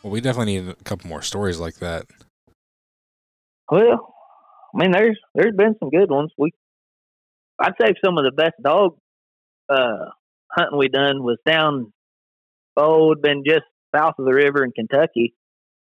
Well, 0.07 0.13
we 0.13 0.21
definitely 0.21 0.61
need 0.61 0.69
a 0.69 0.85
couple 0.85 1.09
more 1.09 1.21
stories 1.21 1.59
like 1.59 1.79
that. 1.79 2.07
Well, 3.69 4.15
I 4.73 4.79
mean, 4.79 4.93
there's 4.93 5.19
there's 5.35 5.57
been 5.57 5.75
some 5.81 5.91
good 5.91 6.09
ones. 6.09 6.31
We, 6.39 6.53
I'd 7.59 7.73
say 7.81 7.93
some 8.05 8.17
of 8.17 8.23
the 8.23 8.31
best 8.31 8.55
dog 8.63 8.99
uh, 9.69 10.05
hunting 10.49 10.79
we 10.79 10.87
done 10.87 11.25
was 11.25 11.39
down. 11.45 11.93
Oh, 12.77 13.11
it'd 13.11 13.21
been 13.21 13.43
just 13.45 13.65
south 13.93 14.15
of 14.21 14.27
the 14.27 14.33
river 14.33 14.65
in 14.65 14.71
Kentucky, 14.71 15.35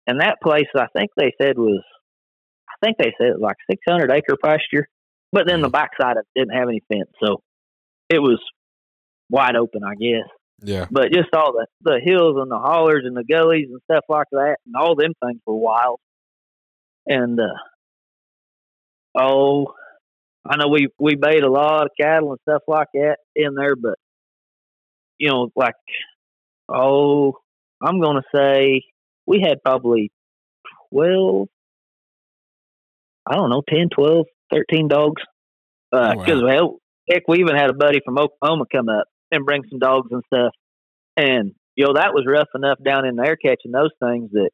and 0.07 0.21
that 0.21 0.37
place 0.41 0.69
I 0.77 0.87
think 0.97 1.11
they 1.17 1.33
said 1.43 1.59
was, 1.59 1.83
I 2.69 2.87
think 2.87 2.99
they 2.99 3.13
said 3.19 3.31
it 3.31 3.41
was 3.41 3.43
like 3.43 3.57
600 3.69 4.13
acre 4.13 4.37
pasture, 4.41 4.87
but 5.33 5.49
then 5.49 5.63
the 5.63 5.69
backside 5.69 6.17
of 6.17 6.27
it 6.33 6.39
didn't 6.39 6.57
have 6.57 6.69
any 6.69 6.81
fence, 6.87 7.11
so 7.21 7.43
it 8.09 8.21
was 8.21 8.39
wide 9.31 9.57
open, 9.57 9.83
I 9.83 9.97
guess. 9.97 10.29
Yeah. 10.63 10.87
but 10.91 11.13
just 11.13 11.29
all 11.35 11.53
the 11.53 11.67
the 11.83 12.01
hills 12.03 12.37
and 12.41 12.51
the 12.51 12.59
hollers 12.59 13.03
and 13.05 13.17
the 13.17 13.25
gullies 13.25 13.69
and 13.71 13.81
stuff 13.91 14.05
like 14.09 14.29
that, 14.33 14.57
and 14.67 14.75
all 14.77 14.95
them 14.97 15.13
things 15.25 15.41
were 15.47 15.55
wild. 15.57 16.01
And 17.07 17.39
uh, 17.39 17.45
oh, 19.19 19.75
I 20.49 20.57
know 20.57 20.69
we 20.69 20.89
we 20.99 21.15
bait 21.15 21.43
a 21.43 21.51
lot 21.51 21.85
of 21.85 21.91
cattle 22.01 22.31
and 22.33 22.41
stuff 22.49 22.63
like 22.67 22.89
that 22.95 23.19
in 23.35 23.55
there, 23.55 23.77
but 23.77 23.99
you 25.19 25.29
know, 25.29 25.51
like 25.55 25.75
oh, 26.69 27.35
I'm 27.83 28.01
gonna 28.01 28.23
say 28.35 28.83
we 29.27 29.41
had 29.47 29.63
probably 29.63 30.11
twelve. 30.91 31.49
I 33.29 33.35
don't 33.35 33.51
know, 33.51 33.61
10, 33.69 33.89
12, 33.93 34.27
13 34.53 34.87
dogs. 34.87 35.21
Oh, 35.93 36.11
Because, 36.11 36.43
wow. 36.43 36.47
well, 36.47 36.77
heck, 37.11 37.27
we 37.27 37.41
even 37.41 37.57
had 37.57 37.71
a 37.71 37.75
buddy 37.75 38.01
from 38.05 38.19
Oklahoma 38.19 38.67
come 38.73 38.89
up 38.89 39.09
and 39.31 39.45
bring 39.45 39.63
some 39.69 39.79
dogs 39.79 40.09
and 40.11 40.23
stuff. 40.27 40.53
And, 41.17 41.53
you 41.75 41.87
know, 41.87 41.95
that 41.95 42.15
was 42.15 42.25
rough 42.27 42.49
enough 42.55 42.79
down 42.85 43.07
in 43.07 43.17
there 43.17 43.37
catching 43.37 43.73
those 43.73 43.91
things 44.03 44.31
that 44.33 44.51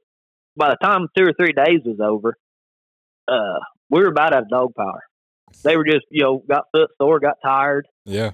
by 0.57 0.71
the 0.71 0.77
time 0.83 1.09
two 1.17 1.25
or 1.25 1.33
three 1.33 1.53
days 1.53 1.81
was 1.85 1.99
over, 2.01 2.37
uh, 3.29 3.61
we 3.91 4.01
were 4.01 4.09
about 4.09 4.35
out 4.35 4.43
of 4.43 4.49
dog 4.49 4.75
power. 4.77 5.03
They 5.65 5.77
were 5.77 5.85
just, 5.85 6.07
you 6.11 6.23
know, 6.23 6.43
got 6.49 6.65
foot 6.73 6.91
sore, 7.01 7.21
got 7.21 7.37
tired. 7.45 7.87
Yeah. 8.05 8.33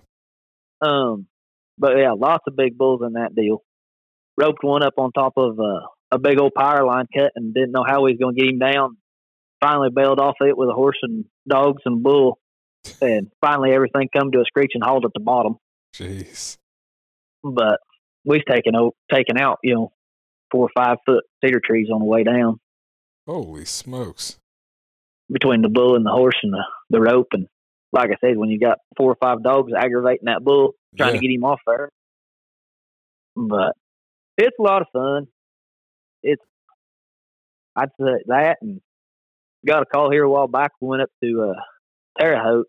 Um, 0.81 1.27
but 1.77 1.97
yeah, 1.99 2.13
lots 2.13 2.45
of 2.47 2.57
big 2.57 2.79
bulls 2.79 3.03
in 3.05 3.15
that 3.15 3.35
deal. 3.35 3.63
Roped 4.37 4.63
one 4.63 4.85
up 4.85 4.95
on 4.99 5.11
top 5.13 5.33
of 5.37 5.59
uh, 5.59 5.87
a 6.13 6.19
big 6.19 6.39
old 6.39 6.55
power 6.55 6.85
line 6.85 7.07
cut 7.15 7.33
and 7.35 7.53
didn't 7.53 7.73
know 7.73 7.85
how 7.87 8.03
we 8.03 8.13
was 8.13 8.19
going 8.21 8.37
to 8.37 8.41
get 8.41 8.51
him 8.51 8.59
down. 8.59 8.97
Finally 9.61 9.91
bailed 9.95 10.21
off 10.21 10.37
it 10.41 10.57
with 10.57 10.69
a 10.69 10.75
horse 10.75 10.99
and 11.03 11.25
dogs 11.49 11.83
and 11.85 12.03
bull. 12.03 12.39
And 13.03 13.29
finally 13.41 13.73
everything 13.73 14.09
come 14.17 14.31
to 14.31 14.41
a 14.41 14.45
screeching 14.45 14.81
halt 14.83 15.05
at 15.05 15.11
the 15.13 15.21
bottom. 15.21 15.57
Jeez. 15.95 16.57
But 17.43 17.79
we've 18.25 18.45
taken, 18.49 18.75
o- 18.77 18.95
taken 19.13 19.39
out, 19.39 19.59
you 19.63 19.75
know, 19.75 19.93
four 20.51 20.67
or 20.67 20.71
five 20.77 20.99
foot 21.07 21.25
cedar 21.45 21.61
trees 21.65 21.89
on 21.93 22.01
the 22.01 22.07
way 22.07 22.25
down 22.25 22.59
Holy 23.27 23.65
smokes. 23.65 24.39
between 25.31 25.61
the 25.63 25.69
bull 25.69 25.95
and 25.97 26.07
the 26.07 26.11
horse 26.11 26.37
and 26.43 26.53
the, 26.53 26.65
the 26.91 27.01
rope. 27.01 27.29
And 27.33 27.47
like 27.93 28.11
I 28.11 28.17
said, 28.21 28.37
when 28.39 28.49
you 28.49 28.59
got 28.59 28.79
four 28.97 29.13
or 29.13 29.17
five 29.23 29.43
dogs 29.43 29.73
aggravating 29.77 30.25
that 30.27 30.43
bull, 30.43 30.73
trying 30.97 31.15
Yeah. 31.15 31.21
to 31.21 31.27
get 31.27 31.35
him 31.35 31.45
off 31.45 31.61
there. 31.67 31.91
But 33.37 33.73
it's 34.37 34.57
a 34.59 34.63
lot 34.63 34.83
of 34.83 34.89
fun. 34.93 35.27
It's 36.23 36.43
I'd 37.77 37.91
say 38.01 38.07
that 38.27 38.57
and 38.63 38.81
got 39.67 39.83
a 39.83 39.87
call 39.87 40.11
here 40.11 40.25
a 40.25 40.31
while 40.31 40.49
back. 40.49 40.73
We 40.81 40.89
went 40.89 41.03
up 41.03 41.11
to 41.23 41.53
uh 41.55 41.61
Terre 42.19 42.43
Haute 42.43 42.67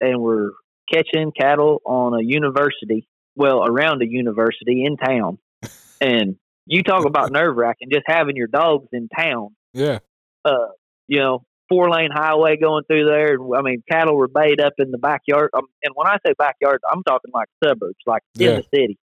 and 0.00 0.20
we're 0.20 0.50
catching 0.92 1.32
cattle 1.32 1.80
on 1.84 2.14
a 2.14 2.22
university, 2.22 3.06
well, 3.36 3.64
around 3.64 4.02
a 4.02 4.06
university 4.06 4.84
in 4.84 4.96
town. 4.96 5.38
and 6.00 6.36
you 6.66 6.82
talk 6.82 7.04
about 7.06 7.32
nerve 7.32 7.56
wracking, 7.56 7.88
just 7.92 8.04
having 8.06 8.36
your 8.36 8.46
dogs 8.48 8.88
in 8.92 9.08
town 9.08 9.48
Yeah. 9.72 9.98
uh, 10.44 10.68
you 11.08 11.18
know, 11.18 11.44
four 11.68 11.90
lane 11.90 12.10
highway 12.12 12.56
going 12.56 12.84
through 12.84 13.06
there. 13.06 13.34
And 13.34 13.54
I 13.56 13.62
mean, 13.62 13.82
cattle 13.90 14.16
were 14.16 14.28
bayed 14.28 14.60
up 14.60 14.74
in 14.78 14.90
the 14.90 14.98
backyard. 14.98 15.50
Um, 15.54 15.64
and 15.82 15.92
when 15.94 16.06
I 16.06 16.16
say 16.24 16.34
backyard, 16.38 16.80
I'm 16.90 17.02
talking 17.02 17.30
like 17.32 17.48
suburbs, 17.64 17.96
like 18.06 18.22
Yeah. 18.36 18.50
in 18.50 18.56
the 18.56 18.64
city. 18.78 18.98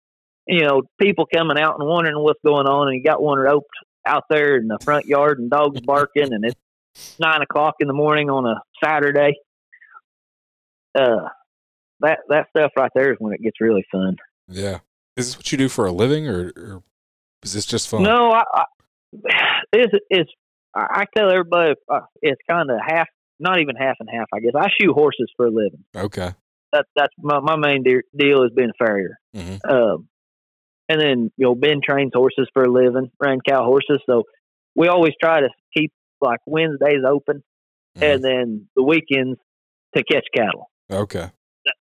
You 0.48 0.62
know, 0.66 0.84
people 1.00 1.26
coming 1.34 1.58
out 1.58 1.80
and 1.80 1.88
wondering 1.90 2.18
what's 2.24 2.40
going 2.46 2.68
on. 2.68 2.88
And 2.90 2.96
you 2.98 3.04
got 3.04 3.22
one 3.22 3.38
roped 3.40 3.68
out 4.06 4.24
there 4.30 4.56
in 4.58 4.68
the 4.68 4.78
front 4.84 5.06
yard 5.06 5.40
and 5.40 5.50
dogs 5.50 5.80
barking. 5.86 6.32
and 6.34 6.46
it's 6.46 6.56
nine 7.20 7.42
o'clock 7.42 7.76
in 7.80 7.88
the 7.88 7.94
morning 7.94 8.30
on 8.30 8.46
a 8.46 8.62
Saturday. 8.84 9.34
Uh, 10.96 11.28
that, 12.02 12.20
that 12.30 12.48
stuff 12.56 12.72
right 12.78 12.92
there 12.96 13.12
is 13.12 13.18
when 13.20 13.34
it 13.34 13.42
gets 13.42 13.60
really 13.62 13.86
fun. 13.92 14.16
Yeah. 14.48 14.80
Is 15.16 15.28
this 15.28 15.38
what 15.38 15.52
you 15.52 15.58
do 15.58 15.70
for 15.70 15.86
a 15.86 15.92
living 15.92 16.28
or, 16.28 16.52
or 16.56 16.84
is 17.44 17.54
this 17.54 17.66
just 17.66 17.90
fun? 17.90 18.04
No, 18.04 18.32
I, 18.32 18.44
I 18.54 18.64
it's 19.74 19.94
it's 20.10 20.32
I 20.76 21.06
tell 21.16 21.32
everybody 21.32 21.74
uh, 21.92 22.02
it's 22.22 22.42
kind 22.50 22.70
of 22.70 22.78
half, 22.86 23.08
not 23.40 23.60
even 23.60 23.76
half 23.76 23.96
and 24.00 24.10
half. 24.12 24.28
I 24.34 24.40
guess 24.40 24.54
I 24.56 24.68
shoe 24.80 24.94
horses 24.94 25.32
for 25.36 25.48
a 25.48 25.52
living. 25.52 25.84
Okay. 25.96 26.34
That 26.72 26.86
that's 26.96 27.14
my 27.18 27.40
my 27.40 27.56
main 27.56 27.84
de- 27.84 28.04
deal 28.16 28.44
is 28.44 28.52
being 28.56 28.70
a 28.70 28.86
farrier. 28.86 29.18
hmm 29.34 29.56
Um, 29.68 30.08
and 30.90 31.02
then 31.02 31.32
you 31.38 31.46
know 31.46 31.56
Ben 31.56 31.82
trains 31.84 32.12
horses 32.14 32.48
for 32.54 32.64
a 32.64 32.72
living, 32.72 33.12
ran 33.20 33.40
cow 33.48 33.64
horses. 33.64 34.00
So 34.06 34.24
we 34.76 34.88
always 34.88 35.14
try 35.22 35.42
to 35.42 35.50
keep 35.76 35.92
like 36.22 36.40
Wednesdays 36.46 37.04
open, 37.08 37.44
and 37.96 38.24
then 38.24 38.68
the 38.76 38.84
weekends 38.84 39.40
to 39.96 40.04
catch 40.04 40.26
cattle. 40.36 40.70
Okay. 40.92 41.32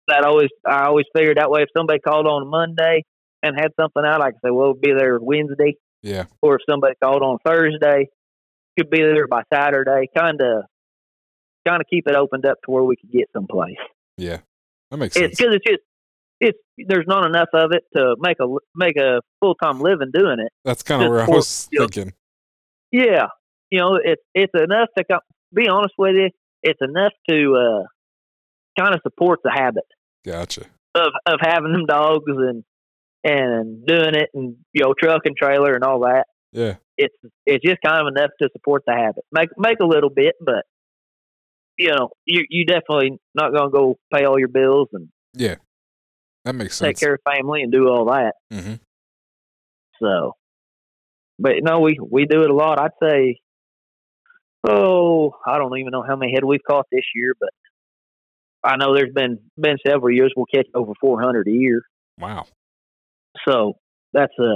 That, 0.08 0.24
always 0.24 0.50
I 0.68 0.86
always 0.86 1.06
figured 1.16 1.38
that 1.38 1.50
way. 1.50 1.62
If 1.64 1.70
somebody 1.76 2.00
called 2.00 2.28
on 2.28 2.48
Monday 2.50 3.04
and 3.42 3.60
had 3.60 3.72
something 3.80 4.04
out, 4.06 4.22
I 4.22 4.32
could 4.32 4.40
say, 4.46 4.52
well, 4.52 4.74
be 4.74 4.92
there 4.98 5.18
Wednesday 5.20 5.76
Yeah. 6.04 6.26
or 6.42 6.56
if 6.56 6.62
somebody 6.70 6.96
called 7.04 7.22
on 7.24 7.38
Thursday, 7.46 8.10
could 8.78 8.90
be 8.90 9.00
there 9.02 9.28
by 9.28 9.42
Saturday. 9.54 10.08
Kind 10.16 10.42
of, 10.42 10.64
kind 11.68 11.82
of 11.82 11.88
keep 11.90 12.08
it 12.08 12.16
opened 12.16 12.46
up 12.46 12.58
to 12.66 12.72
where 12.72 12.84
we 12.84 12.96
could 12.98 13.12
get 13.12 13.30
someplace. 13.34 13.78
Yeah. 14.18 14.40
That 14.92 14.98
makes 14.98 15.16
It's 15.16 15.38
sense. 15.38 15.38
because 15.38 15.56
it's 15.56 15.66
just 15.66 15.82
it's 16.42 16.60
there's 16.88 17.06
not 17.08 17.26
enough 17.26 17.48
of 17.54 17.72
it 17.72 17.84
to 17.96 18.16
make 18.20 18.38
a 18.42 18.46
make 18.76 18.98
a 18.98 19.22
full 19.40 19.56
time 19.56 19.80
living 19.80 20.12
doing 20.14 20.40
it. 20.40 20.52
That's 20.66 20.84
kind 20.84 21.02
of 21.04 21.10
where 21.10 21.22
I 21.22 21.28
was 21.28 21.68
you 21.72 21.80
know, 21.80 21.88
thinking. 21.88 22.14
Yeah, 22.92 23.28
you 23.72 23.80
know 23.80 23.96
it's 24.04 24.22
it's 24.34 24.54
enough 24.54 24.90
to 24.98 25.20
be 25.54 25.68
honest 25.70 25.94
with 25.98 26.16
you. 26.16 26.30
It's 26.62 26.80
enough 26.82 27.14
to 27.30 27.56
uh, 27.56 27.84
kind 28.78 28.94
of 28.96 29.02
supports 29.04 29.42
the 29.44 29.52
habit 29.52 29.86
Gotcha. 30.26 30.62
of 30.96 31.12
of 31.26 31.40
having 31.42 31.72
them 31.74 31.86
dogs 31.86 32.24
and 32.28 32.64
and 33.24 33.86
doing 33.86 34.16
it 34.16 34.30
and 34.34 34.56
you 34.74 34.84
know 34.84 34.94
truck 34.98 35.22
and 35.26 35.36
trailer 35.36 35.74
and 35.74 35.84
all 35.84 36.02
that. 36.02 36.26
Yeah. 36.52 36.76
It's 36.98 37.16
it's 37.46 37.64
just 37.66 37.80
kind 37.86 38.02
of 38.02 38.14
enough 38.16 38.32
to 38.42 38.50
support 38.54 38.84
the 38.88 38.94
habit. 38.94 39.24
Make 39.32 39.50
make 39.58 39.80
a 39.82 39.86
little 39.86 40.10
bit, 40.10 40.36
but 40.40 40.64
you 41.78 41.90
know 41.90 42.10
you 42.26 42.46
you 42.50 42.66
definitely 42.66 43.20
not 43.34 43.54
gonna 43.54 43.70
go 43.72 43.98
pay 44.14 44.26
all 44.26 44.40
your 44.40 44.48
bills 44.48 44.90
and 44.94 45.10
Yeah. 45.34 45.56
That 46.46 46.54
makes 46.56 46.78
sense. 46.78 47.00
take 47.00 47.00
care 47.00 47.16
of 47.16 47.22
family 47.30 47.64
and 47.64 47.72
do 47.72 47.88
all 47.90 48.06
that. 48.06 48.34
Mm-hmm. 48.54 48.76
So, 50.02 50.34
but 51.40 51.54
no, 51.62 51.80
we 51.80 51.98
we 52.00 52.26
do 52.26 52.44
it 52.44 52.50
a 52.52 52.54
lot. 52.54 52.80
I'd 52.80 52.92
say, 53.02 53.40
oh, 54.68 55.34
I 55.46 55.58
don't 55.58 55.78
even 55.80 55.92
know 55.92 56.04
how 56.08 56.16
many 56.16 56.34
head 56.34 56.44
we've 56.44 56.64
caught 56.68 56.86
this 56.92 57.04
year, 57.16 57.34
but 57.40 57.50
I 58.66 58.78
know 58.78 58.96
there's 58.96 59.14
been 59.14 59.40
been 59.58 59.78
several 59.86 60.12
years 60.14 60.34
we'll 60.36 60.46
catch 60.54 60.68
over 60.74 60.94
400 61.00 61.48
a 61.48 61.52
year. 61.52 61.82
Wow. 62.20 62.48
So 63.48 63.74
that's 64.14 64.34
a 64.40 64.56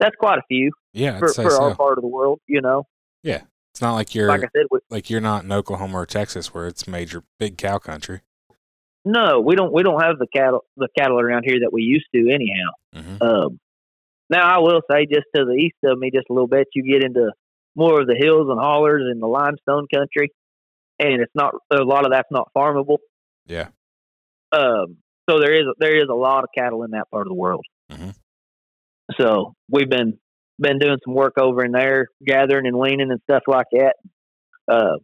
that's 0.00 0.16
quite 0.16 0.38
a 0.38 0.42
few 0.48 0.72
Yeah, 0.92 1.18
for, 1.18 1.28
for 1.28 1.50
so. 1.50 1.62
our 1.62 1.74
part 1.74 1.98
of 1.98 2.02
the 2.02 2.08
world. 2.08 2.40
You 2.46 2.60
know, 2.60 2.84
Yeah, 3.22 3.42
It's 3.72 3.80
not 3.80 3.94
like 3.94 4.14
you're 4.14 4.28
like 4.28 4.40
I 4.44 4.48
said, 4.56 4.66
we, 4.70 4.78
like 4.90 5.10
you're 5.10 5.20
not 5.20 5.44
in 5.44 5.52
Oklahoma 5.52 5.98
or 5.98 6.06
Texas 6.06 6.52
where 6.54 6.66
it's 6.66 6.86
major 6.88 7.24
big 7.38 7.58
cow 7.58 7.78
country. 7.78 8.20
no, 9.04 9.40
we 9.40 9.54
don't 9.56 9.72
we 9.72 9.82
don't 9.82 10.02
have 10.02 10.18
the 10.18 10.26
cattle 10.34 10.64
the 10.76 10.88
cattle 10.98 11.20
around 11.20 11.44
here 11.46 11.60
that 11.60 11.72
we 11.72 11.82
used 11.82 12.06
to 12.14 12.30
anyhow. 12.32 12.70
hmm 12.94 13.22
Um, 13.22 13.60
now 14.30 14.46
I 14.46 14.58
will 14.58 14.82
say, 14.90 15.06
just 15.06 15.26
to 15.34 15.44
the 15.46 15.52
east 15.54 15.76
of 15.84 15.98
me, 15.98 16.10
just 16.14 16.26
a 16.28 16.32
little 16.32 16.48
bit, 16.48 16.68
you 16.74 16.82
get 16.90 17.02
into 17.04 17.32
more 17.74 18.00
of 18.00 18.06
the 18.06 18.14
hills 18.18 18.48
and 18.50 18.58
hollers 18.60 19.02
and 19.10 19.22
the 19.22 19.26
limestone 19.26 19.86
country, 19.94 20.30
and 20.98 21.22
it's 21.22 21.32
not 21.34 21.54
a 21.72 21.82
lot 21.82 22.04
of 22.04 22.12
that's 22.12 22.28
not 22.30 22.50
farmable. 22.56 22.98
Yeah. 23.48 23.68
Um, 24.52 24.98
so 25.28 25.40
there 25.40 25.52
is 25.52 25.66
there 25.78 25.96
is 25.96 26.08
a 26.10 26.14
lot 26.14 26.44
of 26.44 26.50
cattle 26.56 26.84
in 26.84 26.92
that 26.92 27.10
part 27.10 27.26
of 27.26 27.30
the 27.30 27.34
world. 27.34 27.64
Mhm. 27.90 28.14
So 29.18 29.54
we've 29.70 29.88
been 29.88 30.18
been 30.58 30.78
doing 30.78 30.98
some 31.04 31.14
work 31.14 31.34
over 31.38 31.64
in 31.64 31.72
there, 31.72 32.08
gathering 32.24 32.66
and 32.66 32.78
weaning 32.78 33.10
and 33.10 33.20
stuff 33.22 33.42
like 33.46 33.66
that. 33.72 33.94
Uh, 34.66 34.98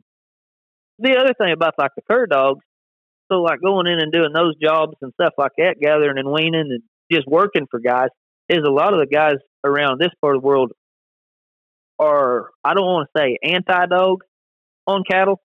the 0.98 1.16
other 1.16 1.34
thing 1.34 1.52
about 1.52 1.74
like 1.78 1.92
the 1.96 2.02
cur 2.10 2.26
dogs, 2.26 2.64
so 3.30 3.40
like 3.40 3.60
going 3.60 3.86
in 3.86 4.00
and 4.00 4.12
doing 4.12 4.32
those 4.32 4.56
jobs 4.56 4.94
and 5.00 5.12
stuff 5.14 5.32
like 5.38 5.52
that, 5.58 5.76
gathering 5.80 6.18
and 6.18 6.30
weaning 6.30 6.70
and 6.70 6.82
just 7.10 7.26
working 7.26 7.66
for 7.70 7.80
guys, 7.80 8.08
is 8.48 8.62
a 8.66 8.70
lot 8.70 8.92
of 8.92 9.00
the 9.00 9.06
guys 9.06 9.36
around 9.64 9.98
this 10.00 10.10
part 10.20 10.36
of 10.36 10.42
the 10.42 10.46
world 10.46 10.72
are 11.98 12.50
I 12.64 12.74
don't 12.74 12.84
want 12.84 13.08
to 13.14 13.20
say 13.20 13.38
anti 13.42 13.86
dog 13.86 14.22
on 14.86 15.02
cattle, 15.08 15.40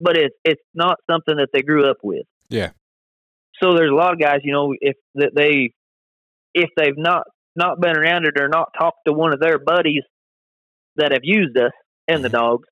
but 0.00 0.16
it's 0.16 0.34
it's 0.44 0.62
not 0.74 0.98
something 1.10 1.36
that 1.36 1.48
they 1.52 1.62
grew 1.62 1.88
up 1.88 1.98
with. 2.02 2.26
Yeah. 2.52 2.70
So 3.62 3.74
there's 3.74 3.90
a 3.90 3.94
lot 3.94 4.12
of 4.12 4.20
guys, 4.20 4.40
you 4.42 4.52
know, 4.52 4.74
if 4.80 4.96
that 5.14 5.30
they 5.34 5.72
if 6.54 6.70
they've 6.76 6.96
not 6.96 7.24
not 7.56 7.80
been 7.80 7.96
around 7.96 8.26
it 8.26 8.40
or 8.40 8.48
not 8.48 8.68
talked 8.78 9.00
to 9.06 9.12
one 9.12 9.32
of 9.32 9.40
their 9.40 9.58
buddies 9.58 10.02
that 10.96 11.12
have 11.12 11.22
used 11.22 11.56
us 11.56 11.72
and 12.08 12.24
the 12.24 12.28
Mhm. 12.28 12.32
dogs, 12.32 12.68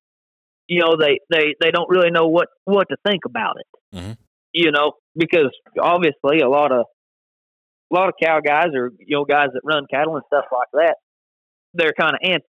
you 0.67 0.81
know, 0.81 0.95
they 0.97 1.19
they 1.29 1.55
they 1.61 1.71
don't 1.71 1.89
really 1.89 2.11
know 2.11 2.27
what 2.27 2.49
what 2.65 2.87
to 2.89 2.97
think 3.05 3.25
about 3.25 3.55
it. 3.59 3.95
Mm-hmm. 3.95 4.11
You 4.53 4.71
know, 4.71 4.93
because 5.15 5.49
obviously 5.79 6.39
a 6.39 6.49
lot 6.49 6.71
of 6.71 6.85
a 7.91 7.95
lot 7.95 8.09
of 8.09 8.15
cow 8.21 8.39
guys 8.39 8.69
or 8.73 8.91
you 8.99 9.15
know 9.17 9.25
guys 9.25 9.49
that 9.53 9.61
run 9.63 9.85
cattle 9.89 10.15
and 10.15 10.23
stuff 10.27 10.45
like 10.51 10.67
that, 10.73 10.95
they're 11.73 11.93
kind 11.99 12.15
of 12.15 12.19
ant. 12.23 12.43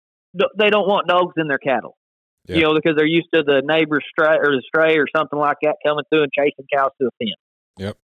They 0.57 0.69
don't 0.69 0.87
want 0.87 1.07
dogs 1.07 1.33
in 1.37 1.47
their 1.47 1.57
cattle. 1.57 1.97
Yeah. 2.45 2.55
You 2.57 2.61
know, 2.63 2.73
because 2.73 2.95
they're 2.95 3.05
used 3.05 3.27
to 3.33 3.43
the 3.43 3.61
neighbor's 3.63 4.03
stray 4.09 4.37
or 4.37 4.51
the 4.55 4.63
stray 4.65 4.97
or 4.97 5.05
something 5.15 5.37
like 5.37 5.57
that 5.61 5.75
coming 5.85 6.03
through 6.11 6.23
and 6.23 6.31
chasing 6.33 6.65
cows 6.73 6.91
to 6.99 7.09
the 7.09 7.11
fence. 7.19 7.37
Yep. 7.77 7.97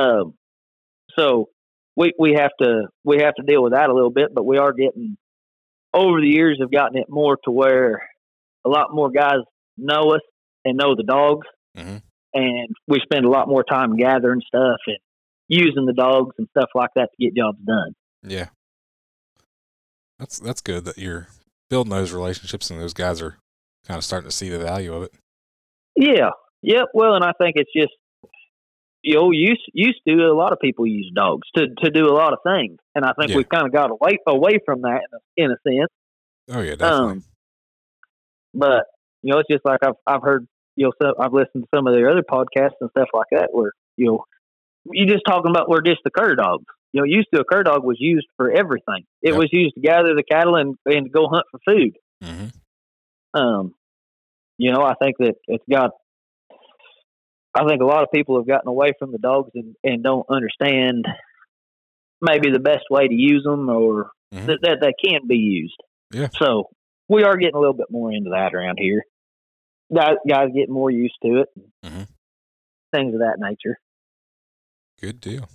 Um. 0.00 0.34
So 1.18 1.50
we 1.96 2.12
we 2.18 2.32
have 2.34 2.50
to 2.60 2.88
we 3.04 3.18
have 3.18 3.34
to 3.34 3.42
deal 3.42 3.62
with 3.62 3.72
that 3.72 3.90
a 3.90 3.94
little 3.94 4.10
bit, 4.10 4.34
but 4.34 4.44
we 4.44 4.58
are 4.58 4.72
getting 4.72 5.16
over 5.94 6.20
the 6.20 6.28
years 6.28 6.58
have 6.60 6.72
gotten 6.72 6.96
it 6.98 7.08
more 7.10 7.36
to 7.44 7.50
where 7.50 8.08
a 8.64 8.68
lot 8.68 8.92
more 8.94 9.10
guys 9.10 9.40
know 9.76 10.12
us 10.14 10.22
and 10.64 10.76
know 10.78 10.94
the 10.96 11.02
dogs, 11.02 11.46
Mhm. 11.76 12.02
and 12.32 12.68
we 12.88 13.00
spend 13.00 13.26
a 13.26 13.28
lot 13.30 13.48
more 13.48 13.62
time 13.64 13.96
gathering 13.96 14.40
stuff 14.46 14.78
and 14.86 14.96
using 15.48 15.84
the 15.84 15.92
dogs 15.92 16.34
and 16.38 16.48
stuff 16.56 16.70
like 16.74 16.90
that 16.96 17.10
to 17.12 17.24
get 17.24 17.36
jobs 17.36 17.58
done. 17.66 17.94
Yeah. 18.22 18.48
That's 20.18 20.38
that's 20.38 20.60
good 20.62 20.84
that 20.84 20.98
you're 20.98 21.28
building 21.68 21.90
those 21.90 22.12
relationships 22.12 22.70
and 22.70 22.80
those 22.80 22.94
guys 22.94 23.20
are 23.20 23.36
kind 23.86 23.98
of 23.98 24.04
starting 24.04 24.28
to 24.28 24.34
see 24.36 24.48
the 24.48 24.58
value 24.58 24.92
of 24.94 25.02
it. 25.04 25.12
Yeah. 25.96 26.30
Yep. 26.62 26.86
Well, 26.94 27.14
and 27.14 27.24
I 27.24 27.32
think 27.40 27.54
it's 27.56 27.70
just 27.76 27.92
you 29.02 29.14
know 29.16 29.30
used 29.32 29.62
used 29.72 30.00
to 30.06 30.14
a 30.14 30.34
lot 30.34 30.52
of 30.52 30.60
people 30.60 30.86
use 30.86 31.10
dogs 31.14 31.48
to 31.56 31.66
to 31.82 31.90
do 31.90 32.06
a 32.06 32.14
lot 32.14 32.32
of 32.32 32.38
things, 32.46 32.78
and 32.94 33.04
I 33.04 33.12
think 33.18 33.30
Yeah. 33.30 33.36
we've 33.38 33.48
kind 33.48 33.66
of 33.66 33.72
got 33.72 33.90
away 33.90 34.18
away 34.26 34.58
from 34.64 34.82
that 34.82 35.00
in 35.36 35.44
a, 35.46 35.46
in 35.46 35.50
a 35.50 35.56
sense. 35.68 35.90
Oh 36.50 36.60
yeah, 36.62 36.76
definitely. 36.76 37.12
Um, 37.12 37.24
but 38.54 38.84
you 39.22 39.32
know, 39.32 39.40
it's 39.40 39.48
just 39.50 39.64
like 39.64 39.80
I've 39.84 39.94
I've 40.06 40.22
heard 40.22 40.46
you 40.76 40.86
know 40.86 40.92
so 41.02 41.14
I've 41.18 41.32
listened 41.32 41.64
to 41.64 41.68
some 41.74 41.86
of 41.86 41.94
their 41.94 42.10
other 42.10 42.22
podcasts 42.22 42.76
and 42.80 42.90
stuff 42.90 43.08
like 43.12 43.26
that 43.32 43.48
where 43.52 43.72
you 43.96 44.06
know 44.06 44.24
you're 44.90 45.08
just 45.08 45.24
talking 45.26 45.50
about 45.50 45.68
we're 45.68 45.82
just 45.82 46.00
the 46.04 46.10
cur 46.10 46.34
dogs. 46.36 46.64
You 46.92 47.00
know, 47.00 47.04
used 47.06 47.28
to 47.34 47.40
a 47.40 47.44
cur 47.44 47.62
dog 47.62 47.84
was 47.84 47.96
used 47.98 48.26
for 48.36 48.50
everything. 48.50 49.04
It 49.22 49.30
Yep. 49.30 49.38
was 49.38 49.48
used 49.50 49.74
to 49.76 49.80
gather 49.80 50.14
the 50.14 50.22
cattle 50.22 50.56
and 50.56 50.76
and 50.86 51.10
go 51.10 51.26
hunt 51.28 51.44
for 51.50 51.58
food. 51.66 51.96
hmm 52.22 52.46
Um, 53.34 53.74
you 54.58 54.72
know, 54.72 54.82
I 54.82 54.94
think 55.02 55.16
that 55.18 55.34
it's 55.46 55.64
got. 55.70 55.90
I 57.54 57.66
think 57.66 57.82
a 57.82 57.86
lot 57.86 58.02
of 58.02 58.10
people 58.12 58.38
have 58.38 58.46
gotten 58.46 58.68
away 58.68 58.92
from 58.98 59.12
the 59.12 59.18
dogs 59.18 59.50
and, 59.54 59.74
and 59.84 60.02
don't 60.02 60.26
understand 60.30 61.06
maybe 62.22 62.50
the 62.50 62.58
best 62.58 62.84
way 62.88 63.06
to 63.08 63.14
use 63.14 63.42
them 63.44 63.68
or 63.68 64.10
Mhm. 64.32 64.46
that, 64.46 64.58
that 64.62 64.78
they 64.80 64.94
can 65.06 65.26
be 65.26 65.36
used. 65.36 65.76
Yeah. 66.12 66.28
So 66.38 66.70
we 67.10 67.24
are 67.24 67.36
getting 67.36 67.54
a 67.56 67.58
little 67.58 67.74
bit 67.74 67.90
more 67.90 68.10
into 68.10 68.30
that 68.30 68.54
around 68.54 68.78
here. 68.80 69.02
Guys, 69.94 70.16
guys 70.26 70.48
getting 70.54 70.72
more 70.72 70.90
used 70.90 71.16
to 71.22 71.42
it. 71.42 71.48
Mhm. 71.84 72.08
Things 72.94 73.12
of 73.12 73.20
that 73.20 73.36
nature. 73.38 73.78
Good 75.00 75.20
deal. 75.20 75.48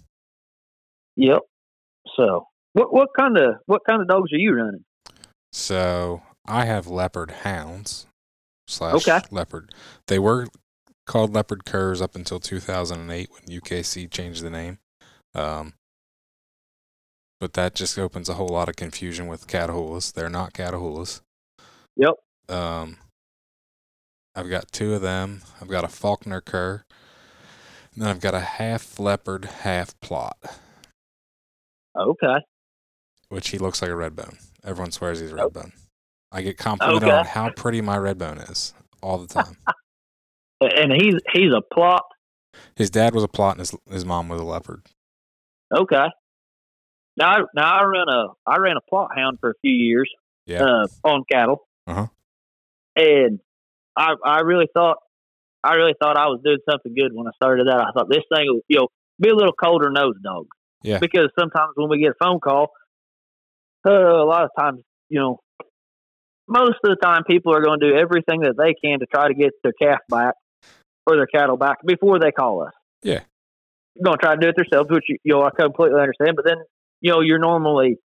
Yep. 1.15 1.39
So 2.15 2.47
what 2.73 2.93
what 2.93 3.09
kind 3.17 3.37
of 3.37 3.55
what 3.65 3.81
kind 3.89 4.01
of 4.03 4.07
dogs 4.07 4.31
are 4.31 4.37
you 4.37 4.53
running? 4.53 4.85
So 5.51 6.21
I 6.47 6.65
have 6.65 6.87
leopard 6.87 7.31
hounds 7.43 8.05
slash 8.67 9.07
Okay. 9.07 9.19
leopard. 9.31 9.73
They 10.07 10.19
were 10.19 10.47
called 11.05 11.33
leopard 11.33 11.65
curs 11.65 12.01
up 12.01 12.15
until 12.15 12.39
2008 12.39 13.29
when 13.31 13.43
UKC 13.61 14.09
changed 14.11 14.43
the 14.43 14.49
name. 14.49 14.79
Um, 15.35 15.73
but 17.39 17.53
that 17.53 17.75
just 17.75 17.97
opens 17.99 18.29
a 18.29 18.33
whole 18.33 18.47
lot 18.49 18.67
of 18.69 18.75
confusion 18.75 19.27
with 19.27 19.47
Catahoulas. 19.47 20.11
They're 20.13 20.29
not 20.29 20.53
Catahoulas. 20.53 21.21
Yep. 21.95 22.13
Um, 22.49 22.97
I've 24.35 24.49
got 24.49 24.71
two 24.71 24.93
of 24.93 25.01
them. 25.01 25.41
I've 25.61 25.67
got 25.67 25.83
a 25.83 25.87
Faulkner 25.87 26.41
cur. 26.41 26.83
And 27.93 28.03
then 28.03 28.09
I've 28.09 28.19
got 28.21 28.33
a 28.35 28.39
half 28.39 28.99
leopard, 28.99 29.45
half 29.45 29.99
Plott, 30.01 30.33
Okay. 31.95 32.45
which 33.29 33.49
he 33.49 33.57
looks 33.57 33.81
like 33.81 33.89
a 33.91 33.95
Redbone. 33.95 34.37
Everyone 34.63 34.91
swears 34.91 35.19
he's 35.19 35.31
a 35.31 35.35
Redbone. 35.35 35.71
I 36.31 36.41
get 36.41 36.57
complimented 36.57 37.03
Okay. 37.09 37.15
on 37.17 37.25
how 37.25 37.49
pretty 37.51 37.81
my 37.81 37.97
Redbone 37.97 38.49
is 38.51 38.73
all 39.01 39.17
the 39.17 39.27
time. 39.27 39.57
And 40.59 40.91
he's 40.91 41.13
he's 41.33 41.51
a 41.51 41.61
Plott. 41.71 41.99
his 42.75 42.89
dad 42.89 43.13
was 43.13 43.23
a 43.23 43.27
Plott 43.27 43.51
and 43.51 43.59
his, 43.59 43.75
his 43.91 44.05
mom 44.05 44.27
was 44.27 44.41
a 44.41 44.43
leopard. 44.43 44.81
Okay. 45.71 46.07
Now, 47.15 47.29
I, 47.29 47.39
now 47.53 47.75
I 47.75 47.83
ran 47.83 48.09
a 48.09 48.27
I 48.47 48.57
ran 48.57 48.75
a 48.75 48.81
Plott 48.91 49.09
hound 49.15 49.37
for 49.39 49.51
a 49.51 49.53
few 49.61 49.71
years 49.71 50.09
Yeah. 50.47 50.63
uh, 50.63 50.87
on 51.03 51.25
cattle, 51.31 51.67
Uh-huh. 51.85 52.07
and 52.95 53.39
I 53.95 54.15
I 54.25 54.39
really 54.39 54.67
thought 54.73 54.97
I 55.63 55.75
really 55.75 55.93
thought 56.01 56.17
I 56.17 56.25
was 56.25 56.41
doing 56.43 56.57
something 56.67 56.95
good 56.95 57.11
when 57.13 57.27
I 57.27 57.31
started 57.35 57.67
that. 57.67 57.79
I 57.79 57.91
thought 57.91 58.09
this 58.09 58.23
thing 58.33 58.47
will 58.47 58.61
you 58.67 58.79
know 58.79 58.87
be 59.21 59.29
a 59.29 59.35
little 59.35 59.53
colder 59.53 59.91
nose 59.91 60.15
dog. 60.23 60.47
Yeah. 60.81 60.97
Because 60.97 61.29
sometimes 61.39 61.73
when 61.75 61.87
we 61.89 61.99
get 61.99 62.11
a 62.19 62.23
phone 62.25 62.39
call, 62.39 62.69
uh, 63.87 63.91
a 63.91 64.25
lot 64.25 64.43
of 64.45 64.49
times 64.57 64.81
you 65.09 65.19
know 65.19 65.39
most 66.47 66.75
of 66.83 66.89
the 66.89 66.95
time 67.01 67.23
people 67.25 67.53
are 67.53 67.61
going 67.61 67.79
to 67.79 67.91
do 67.91 67.97
everything 67.97 68.41
that 68.41 68.55
they 68.57 68.73
can 68.73 68.99
to 68.99 69.05
try 69.05 69.27
to 69.27 69.33
get 69.33 69.51
their 69.63 69.73
calf 69.73 69.99
back 70.09 70.35
or 71.05 71.15
their 71.15 71.27
cattle 71.27 71.57
back 71.57 71.77
before 71.85 72.19
they 72.19 72.31
call 72.31 72.63
us. 72.63 72.73
Yeah. 73.03 73.21
Going 74.03 74.17
to 74.17 74.21
try 74.21 74.35
to 74.35 74.41
do 74.41 74.49
it 74.49 74.55
themselves, 74.55 74.89
which 74.89 75.05
you 75.07 75.17
know 75.25 75.43
I 75.43 75.49
completely 75.57 75.99
understand. 75.99 76.35
But 76.35 76.45
then 76.45 76.57
you 77.01 77.11
know 77.11 77.21
you're 77.21 77.39
normally 77.39 77.97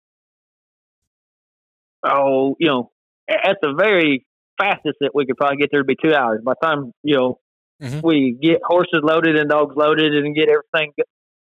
oh 2.04 2.56
you 2.58 2.68
know 2.68 2.90
at 3.28 3.58
the 3.60 3.74
very 3.76 4.26
fastest 4.58 4.96
that 5.00 5.10
we 5.14 5.26
could 5.26 5.36
probably 5.36 5.56
get 5.56 5.70
there 5.70 5.80
would 5.80 5.86
be 5.86 5.96
two 6.02 6.14
hours. 6.14 6.40
By 6.44 6.52
the 6.60 6.66
time 6.66 6.92
you 7.02 7.16
know 7.16 7.38
Mhm. 7.82 8.02
we 8.02 8.36
get 8.40 8.60
horses 8.62 9.00
loaded 9.02 9.36
and 9.36 9.48
dogs 9.48 9.74
loaded 9.74 10.14
and 10.14 10.34
get 10.34 10.48
everything, 10.50 10.92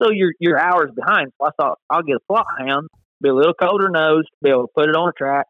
so 0.02 0.10
you're 0.10 0.32
you're 0.40 0.58
hours 0.58 0.90
behind. 0.94 1.32
So 1.38 1.46
I 1.46 1.50
thought 1.58 1.78
I'll 1.88 2.02
get 2.02 2.16
a 2.16 2.32
Plott 2.32 2.44
hound, 2.58 2.88
be 3.22 3.28
a 3.28 3.34
little 3.34 3.54
colder 3.54 3.88
nosed, 3.88 4.28
be 4.42 4.50
able 4.50 4.66
to 4.66 4.72
put 4.74 4.88
it 4.88 4.96
on 4.96 5.08
a 5.08 5.12
track, 5.12 5.46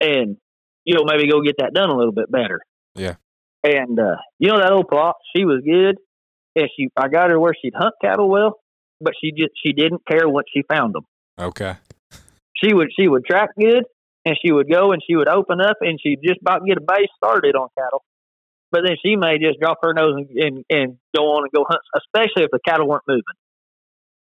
and 0.00 0.36
you 0.84 0.94
know 0.94 1.04
maybe 1.04 1.30
go 1.30 1.40
get 1.42 1.56
that 1.58 1.74
done 1.74 1.90
a 1.90 1.96
little 1.96 2.12
bit 2.12 2.30
better. 2.30 2.60
Yeah. 2.94 3.14
And 3.64 3.98
uh, 3.98 4.16
you 4.38 4.48
know 4.48 4.58
that 4.58 4.72
old 4.72 4.88
Plott, 4.88 5.14
she 5.34 5.44
was 5.44 5.62
good, 5.64 5.98
and 6.56 6.68
she 6.76 6.88
I 6.96 7.08
got 7.08 7.30
her 7.30 7.38
where 7.38 7.54
she'd 7.60 7.74
hunt 7.74 7.94
cattle 8.02 8.28
well, 8.28 8.58
but 9.00 9.14
she 9.20 9.30
just 9.30 9.52
she 9.64 9.72
didn't 9.72 10.02
care 10.06 10.28
what 10.28 10.46
she 10.52 10.62
found 10.68 10.94
them. 10.94 11.04
Okay. 11.38 11.76
She 12.54 12.74
would 12.74 12.88
she 12.98 13.08
would 13.08 13.24
track 13.24 13.50
good, 13.58 13.84
and 14.24 14.36
she 14.44 14.52
would 14.52 14.70
go 14.70 14.92
and 14.92 15.02
she 15.06 15.16
would 15.16 15.28
open 15.28 15.60
up 15.60 15.78
and 15.80 15.98
she'd 16.00 16.20
just 16.24 16.40
about 16.40 16.64
get 16.66 16.78
a 16.78 16.80
base 16.80 17.08
started 17.16 17.54
on 17.54 17.68
cattle. 17.78 18.02
But 18.70 18.82
then 18.86 18.96
she 19.04 19.16
may 19.16 19.38
just 19.38 19.60
drop 19.60 19.78
her 19.82 19.92
nose 19.92 20.14
and, 20.16 20.28
and, 20.30 20.64
and 20.70 20.98
go 21.14 21.24
on 21.32 21.44
and 21.44 21.52
go 21.52 21.64
hunt, 21.68 21.80
especially 21.94 22.44
if 22.44 22.50
the 22.50 22.60
cattle 22.66 22.88
weren't 22.88 23.02
moving. 23.06 23.22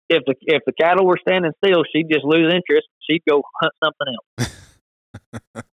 If 0.08 0.24
the 0.26 0.34
if 0.42 0.62
the 0.66 0.72
cattle 0.72 1.06
were 1.06 1.18
standing 1.20 1.52
still, 1.64 1.82
she'd 1.92 2.08
just 2.12 2.24
lose 2.24 2.52
interest. 2.52 2.86
She'd 3.08 3.22
go 3.28 3.42
hunt 3.60 3.72
something 3.82 4.06
else. 4.14 5.64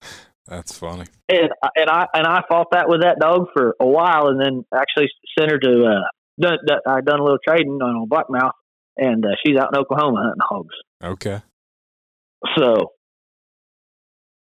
That's 0.47 0.77
funny. 0.77 1.05
And 1.29 1.49
and 1.75 1.89
I 1.89 2.05
and 2.13 2.25
I 2.25 2.41
fought 2.47 2.67
that 2.71 2.87
with 2.87 3.01
that 3.01 3.19
dog 3.19 3.47
for 3.53 3.75
a 3.81 3.85
while, 3.85 4.27
and 4.27 4.39
then 4.41 4.63
actually 4.73 5.09
sent 5.37 5.51
her 5.51 5.59
to. 5.59 5.85
Uh, 5.85 6.07
done, 6.39 6.57
done, 6.65 6.79
I 6.87 7.01
done 7.01 7.19
a 7.19 7.23
little 7.23 7.39
trading 7.45 7.79
on 7.81 8.03
a 8.03 8.07
blackmouth, 8.07 8.51
and 8.95 9.25
uh, 9.25 9.29
she's 9.45 9.57
out 9.57 9.69
in 9.73 9.79
Oklahoma 9.79 10.23
hunting 10.23 10.41
hogs. 10.41 10.75
Okay. 11.03 11.41
So 12.57 12.91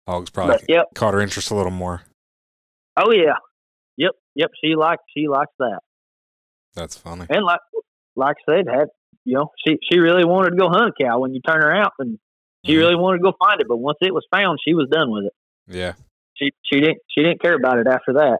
hogs 0.08 0.30
probably 0.30 0.56
but, 0.56 0.64
yep. 0.68 0.86
caught 0.94 1.14
her 1.14 1.20
interest 1.20 1.50
a 1.50 1.54
little 1.54 1.70
more. 1.72 2.02
Oh 2.96 3.12
yeah, 3.12 3.34
yep, 3.96 4.12
yep. 4.34 4.50
She 4.64 4.74
likes 4.76 5.02
she 5.16 5.28
likes 5.28 5.52
that. 5.58 5.80
That's 6.74 6.96
funny. 6.96 7.26
And 7.28 7.44
like 7.44 7.60
like 8.16 8.36
I 8.48 8.52
said, 8.52 8.66
had 8.68 8.88
you 9.24 9.36
know 9.36 9.50
she 9.66 9.76
she 9.92 9.98
really 9.98 10.24
wanted 10.24 10.50
to 10.50 10.56
go 10.56 10.68
hunt 10.68 10.94
a 10.98 11.04
cow 11.04 11.18
when 11.18 11.34
you 11.34 11.40
turn 11.46 11.60
her 11.60 11.74
out, 11.76 11.92
and 11.98 12.18
she 12.64 12.72
Mhm. 12.74 12.78
really 12.78 12.96
wanted 12.96 13.18
to 13.18 13.24
go 13.24 13.32
find 13.38 13.60
it. 13.60 13.68
But 13.68 13.76
once 13.78 13.98
it 14.00 14.14
was 14.14 14.26
found, 14.32 14.60
she 14.66 14.74
was 14.74 14.88
done 14.90 15.10
with 15.10 15.24
it. 15.26 15.32
Yeah. 15.70 15.92
She 16.36 16.50
she 16.70 16.80
didn't 16.80 16.98
she 17.08 17.22
didn't 17.22 17.40
care 17.40 17.54
about 17.54 17.78
it 17.78 17.86
after 17.86 18.14
that. 18.14 18.38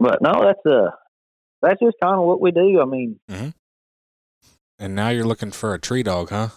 But 0.00 0.20
no, 0.20 0.32
that's 0.44 0.66
uh 0.66 0.90
that's 1.62 1.80
just 1.80 1.96
kind 2.02 2.14
of 2.18 2.26
what 2.26 2.40
we 2.40 2.50
do. 2.50 2.80
I 2.80 2.84
mean, 2.84 3.18
Mm-hmm. 3.30 3.48
And 4.80 4.94
now 4.94 5.08
you're 5.08 5.24
looking 5.24 5.50
for 5.50 5.74
a 5.74 5.78
tree 5.78 6.04
dog, 6.04 6.30
huh? 6.30 6.48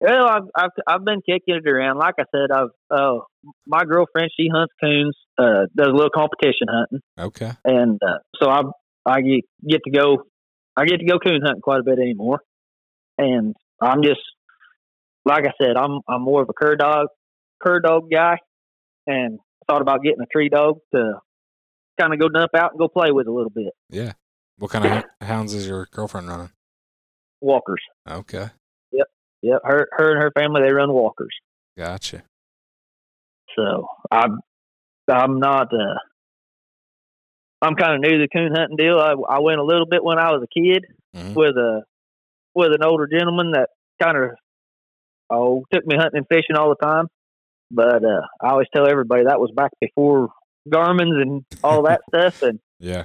Well, 0.00 0.26
I've 0.26 0.48
I've 0.56 0.70
I've 0.86 1.04
been 1.04 1.20
kicking 1.20 1.56
it 1.56 1.68
around. 1.68 1.98
Like 1.98 2.14
I 2.18 2.24
said, 2.34 2.50
I've 2.50 2.70
uh 2.90 3.18
my 3.66 3.84
girlfriend 3.84 4.30
she 4.36 4.48
hunts 4.52 4.72
coons, 4.82 5.16
uh 5.38 5.66
does 5.76 5.88
a 5.88 5.92
little 5.92 6.10
competition 6.10 6.68
hunting, 6.70 7.00
Okay. 7.18 7.52
and 7.64 8.00
uh, 8.02 8.18
so 8.42 8.48
I 8.48 8.62
I 9.04 9.20
get 9.20 9.44
get 9.66 9.80
to 9.84 9.90
go 9.90 10.24
I 10.76 10.86
get 10.86 10.98
to 11.00 11.04
go 11.04 11.18
coon 11.18 11.40
hunting 11.44 11.60
quite 11.60 11.80
a 11.80 11.84
bit 11.84 11.98
anymore, 11.98 12.40
and 13.18 13.54
I'm 13.82 14.02
just 14.02 14.20
like 15.26 15.44
I 15.44 15.52
said, 15.62 15.76
I'm 15.76 16.00
I'm 16.08 16.22
more 16.22 16.40
of 16.42 16.48
a 16.48 16.54
cur 16.54 16.76
dog 16.76 17.08
cur 17.62 17.80
dog 17.80 18.10
guy, 18.10 18.36
and 19.10 19.38
thought 19.68 19.82
about 19.82 20.02
getting 20.02 20.20
a 20.22 20.26
tree 20.26 20.48
dog 20.48 20.78
to 20.94 21.14
kind 21.98 22.12
of 22.12 22.18
go 22.20 22.28
dump 22.28 22.54
out 22.54 22.72
and 22.72 22.78
go 22.78 22.88
play 22.88 23.10
with 23.12 23.26
a 23.26 23.32
little 23.32 23.50
bit. 23.50 23.72
Yeah. 23.88 24.12
What 24.58 24.70
kind 24.70 24.84
of 24.86 25.04
hounds 25.26 25.54
is 25.54 25.66
your 25.66 25.86
girlfriend 25.90 26.28
running? 26.28 26.50
Walkers, 27.40 27.80
Okay. 28.08 28.48
Yep. 28.92 29.06
Yep. 29.42 29.60
her 29.64 29.88
her 29.92 30.12
and 30.12 30.22
her 30.22 30.30
family 30.38 30.62
they 30.62 30.72
run 30.72 30.92
walkers. 30.92 31.34
Gotcha. 31.76 32.22
So 33.56 33.88
I'm 34.10 34.38
I'm 35.10 35.38
not 35.38 35.72
uh 35.72 35.98
I'm 37.62 37.74
kind 37.74 37.94
of 37.94 38.00
new 38.00 38.18
to 38.18 38.18
the 38.24 38.28
coon 38.28 38.54
hunting 38.54 38.76
deal. 38.76 38.98
I 38.98 39.12
I 39.28 39.40
went 39.40 39.58
a 39.60 39.64
little 39.64 39.86
bit 39.86 40.04
when 40.04 40.18
I 40.18 40.30
was 40.32 40.42
a 40.42 40.60
kid 40.60 40.84
Mhm. 41.16 41.34
with 41.34 41.56
a 41.56 41.82
with 42.54 42.72
an 42.72 42.84
older 42.84 43.06
gentleman 43.06 43.52
that 43.52 43.70
kind 44.02 44.16
of 44.16 44.30
oh 45.30 45.64
took 45.72 45.86
me 45.86 45.96
hunting 45.96 46.18
and 46.18 46.26
fishing 46.28 46.56
all 46.56 46.68
the 46.68 46.86
time. 46.86 47.08
But 47.70 48.04
uh 48.04 48.22
I 48.42 48.50
always 48.50 48.66
tell 48.74 48.88
everybody 48.88 49.24
that 49.24 49.40
was 49.40 49.52
back 49.54 49.70
before 49.80 50.30
Garmin's 50.68 51.20
and 51.20 51.44
all 51.62 51.82
that 51.84 52.00
stuff. 52.14 52.42
And 52.42 52.58
Yeah. 52.78 53.04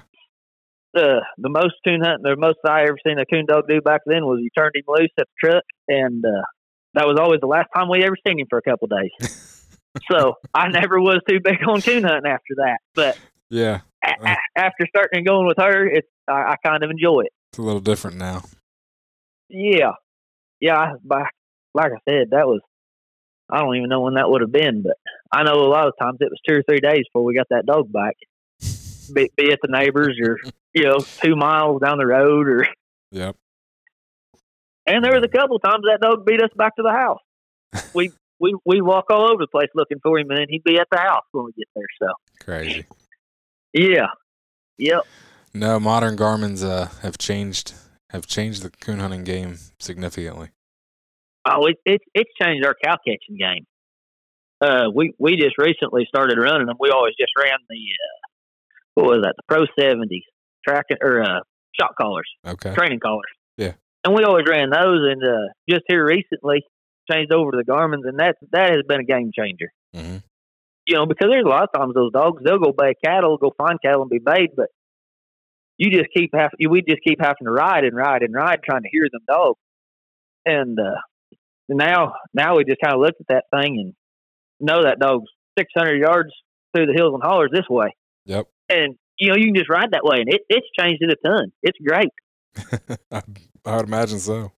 the 0.94 1.22
the 1.38 1.50
most 1.50 1.76
coon 1.86 2.02
hunting, 2.02 2.24
the 2.24 2.36
most 2.38 2.58
I 2.68 2.84
ever 2.84 2.98
seen 3.06 3.20
a 3.20 3.26
coon 3.26 3.46
dog 3.46 3.66
do 3.70 3.82
back 3.82 4.02
then 4.06 4.26
was 4.26 4.40
you 4.42 4.50
turned 4.58 4.72
him 4.76 4.84
loose 4.88 5.10
at 5.20 5.28
the 5.28 5.48
truck, 5.50 5.64
and 5.88 6.24
uh, 6.26 6.44
that 6.96 7.06
was 7.06 7.18
always 7.20 7.42
the 7.42 7.48
last 7.48 7.68
time 7.76 7.90
we 7.90 8.04
ever 8.04 8.16
seen 8.26 8.40
him 8.40 8.48
for 8.50 8.58
a 8.58 8.62
couple 8.62 8.88
of 8.92 9.00
days. 9.02 9.60
so 10.12 10.34
I 10.54 10.70
never 10.70 11.00
was 11.00 11.20
too 11.30 11.40
big 11.44 11.58
on 11.68 11.82
coon 11.82 12.04
hunting 12.04 12.32
after 12.32 12.56
that. 12.58 12.78
But 12.96 13.18
Yeah. 13.50 13.82
a- 14.04 14.26
a- 14.26 14.38
after 14.60 14.86
starting 14.88 15.20
and 15.20 15.28
going 15.28 15.46
with 15.48 15.58
her, 15.58 15.86
it's 15.86 16.08
I, 16.28 16.54
I 16.54 16.56
kind 16.66 16.84
of 16.84 16.90
enjoy 16.90 17.22
it. 17.22 17.32
It's 17.52 17.60
a 17.60 17.62
little 17.62 17.82
different 17.82 18.18
now. 18.18 18.44
Yeah, 19.50 19.92
yeah. 20.60 20.76
I, 20.78 20.92
by, 21.04 21.28
like 21.74 21.92
I 21.92 22.00
said, 22.10 22.30
that 22.32 22.48
was 22.48 22.62
I 23.50 23.60
don't 23.60 23.76
even 23.76 23.90
know 23.90 24.02
when 24.02 24.16
that 24.16 24.30
would 24.30 24.42
have 24.42 24.52
been, 24.52 24.82
but 24.82 24.98
I 25.32 25.44
know 25.44 25.54
a 25.54 25.70
lot 25.70 25.88
of 25.88 25.94
times 26.00 26.18
it 26.20 26.30
was 26.30 26.40
two 26.48 26.56
or 26.56 26.64
three 26.64 26.80
days 26.80 27.06
before 27.08 27.24
we 27.24 27.36
got 27.36 27.48
that 27.50 27.66
dog 27.66 27.92
back. 27.92 28.16
Be, 29.14 29.30
be 29.38 29.52
it 29.52 29.60
the 29.62 29.68
neighbors 29.70 30.18
or 30.20 30.40
you 30.74 30.84
know 30.84 30.98
two 30.98 31.36
miles 31.36 31.80
down 31.80 32.00
the 32.00 32.08
road 32.08 32.48
or 32.48 32.68
Yep. 33.12 33.36
And 34.88 35.04
there 35.04 35.14
was 35.14 35.24
a 35.24 35.28
couple 35.28 35.60
times 35.60 35.84
that 35.88 36.02
dog 36.02 36.26
beat 36.26 36.42
us 36.42 36.50
back 36.56 36.76
to 36.76 36.84
the 36.84 36.92
house. 36.92 37.20
We 37.94 38.12
we 38.40 38.56
we 38.66 38.82
walk 38.82 39.06
all 39.10 39.30
over 39.32 39.44
the 39.44 39.48
place 39.48 39.70
looking 39.76 40.00
for 40.02 40.18
him, 40.20 40.30
and 40.30 40.40
then 40.40 40.48
he'd 40.50 40.64
be 40.64 40.78
at 40.80 40.88
the 40.92 40.98
house 40.98 41.24
when 41.32 41.46
we 41.46 41.52
get 41.54 41.68
there. 41.76 41.86
So 42.02 42.08
Crazy. 42.44 42.86
yeah, 43.74 44.08
yep, 44.78 45.04
No, 45.54 45.80
modern 45.80 46.16
Garmin's 46.16 46.64
uh, 46.64 46.90
have 47.02 47.18
changed 47.18 47.74
have 48.10 48.26
changed 48.28 48.64
the 48.64 48.70
coon 48.70 49.00
hunting 49.00 49.24
game 49.24 49.58
significantly. 49.80 50.50
Oh, 51.46 51.66
it, 51.68 51.78
it 51.86 52.02
it's 52.14 52.30
changed 52.42 52.66
our 52.66 52.76
cow 52.84 52.96
catching 53.06 53.38
game. 53.40 53.66
Uh, 54.62 54.86
we 54.94 55.14
we 55.20 55.36
just 55.36 55.58
recently 55.58 56.06
started 56.08 56.38
running 56.40 56.68
them. 56.68 56.78
We 56.80 56.90
always 56.90 57.14
just 57.20 57.32
ran 57.38 57.58
the 57.70 57.76
uh, 57.76 58.18
what 58.96 59.06
was 59.08 59.22
that? 59.24 59.36
The 59.38 59.44
Pro 59.48 59.66
seventies 59.80 60.24
tracking 60.68 60.98
or 61.02 61.22
uh, 61.22 61.40
shot 61.80 61.92
collars, 62.00 62.30
Okay. 62.48 62.74
training 62.74 63.00
collars. 63.00 63.30
Yeah. 63.58 63.74
and 64.04 64.16
we 64.16 64.24
always 64.24 64.46
ran 64.50 64.70
those. 64.70 65.02
And 65.12 65.22
uh, 65.24 65.48
just 65.70 65.84
here 65.88 66.06
recently, 66.06 66.64
changed 67.12 67.34
over 67.34 67.52
to 67.52 67.58
the 67.58 67.64
Garmin's, 67.64 68.06
and 68.06 68.18
that's 68.20 68.38
that 68.52 68.72
has 68.72 68.82
been 68.88 69.02
a 69.02 69.04
game 69.06 69.32
changer. 69.38 69.70
hmm 69.94 70.18
you 70.88 70.96
know, 70.96 71.08
because 71.08 71.30
there's 71.32 71.44
a 71.44 71.50
lot 71.50 71.64
of 71.64 71.70
times 71.74 71.96
those 71.96 72.12
dogs 72.12 72.44
they'll 72.46 72.60
go 72.60 72.72
bay 72.72 72.94
cattle, 73.04 73.38
go 73.38 73.52
find 73.58 73.80
cattle 73.84 74.04
and 74.04 74.10
be 74.12 74.20
bayed, 74.24 74.52
but 74.56 74.68
you 75.78 75.90
just 75.90 76.10
keep 76.16 76.30
having 76.34 76.52
we 76.70 76.84
just 76.88 77.02
keep 77.06 77.20
having 77.20 77.44
to 77.46 77.52
ride 77.52 77.84
and 77.84 77.96
ride 77.96 78.22
and 78.22 78.34
ride 78.36 78.60
trying 78.64 78.84
to 78.84 78.90
hear 78.92 79.08
them 79.12 79.22
dogs. 79.28 79.60
And 80.46 80.80
uh 80.80 81.00
now 81.70 82.14
now 82.34 82.56
we 82.58 82.64
just 82.66 82.82
kind 82.84 82.94
of 82.96 83.02
looked 83.02 83.22
at 83.22 83.28
that 83.30 83.46
thing 83.56 83.80
and 83.80 83.94
know 84.60 84.84
that 84.84 85.00
dog's 85.00 85.30
600 85.58 85.96
yards 86.00 86.30
through 86.76 86.86
the 86.88 86.94
hills 86.94 87.14
and 87.14 87.24
hollers 87.24 87.50
this 87.54 87.68
way, 87.70 87.96
Yep. 88.26 88.48
and 88.70 88.96
you 89.20 89.30
know 89.30 89.36
you 89.38 89.46
can 89.46 89.56
just 89.56 89.70
ride 89.70 89.92
that 89.92 90.04
way, 90.04 90.18
and 90.20 90.34
it 90.34 90.42
it's 90.50 90.68
changed 90.80 91.02
it 91.02 91.12
a 91.12 91.28
ton. 91.28 91.52
It's 91.64 91.78
great. 91.86 92.10
I, 93.12 93.22
I 93.66 93.76
would 93.78 93.88
imagine 93.88 94.20
so. 94.20 94.52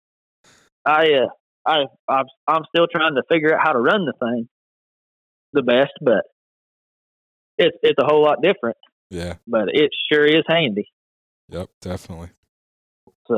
I 0.85 1.07
uh 1.13 1.29
I 1.67 1.85
I'm, 2.09 2.27
I'm 2.47 2.63
still 2.75 2.87
trying 2.91 3.15
to 3.17 3.23
figure 3.31 3.55
out 3.55 3.61
how 3.63 3.73
to 3.73 3.79
run 3.81 4.05
the 4.05 4.13
thing 4.19 4.49
the 5.53 5.63
best, 5.63 5.93
but 6.01 6.25
it's 7.59 7.77
it's 7.83 7.99
a 8.01 8.05
whole 8.07 8.23
lot 8.23 8.43
different. 8.43 8.77
Yeah. 9.11 9.35
but 9.47 9.69
it 9.69 9.91
sure 10.13 10.25
is 10.27 10.43
handy. 10.49 10.89
Yep. 11.49 11.71
Definitely. 11.81 12.31
So, 13.29 13.35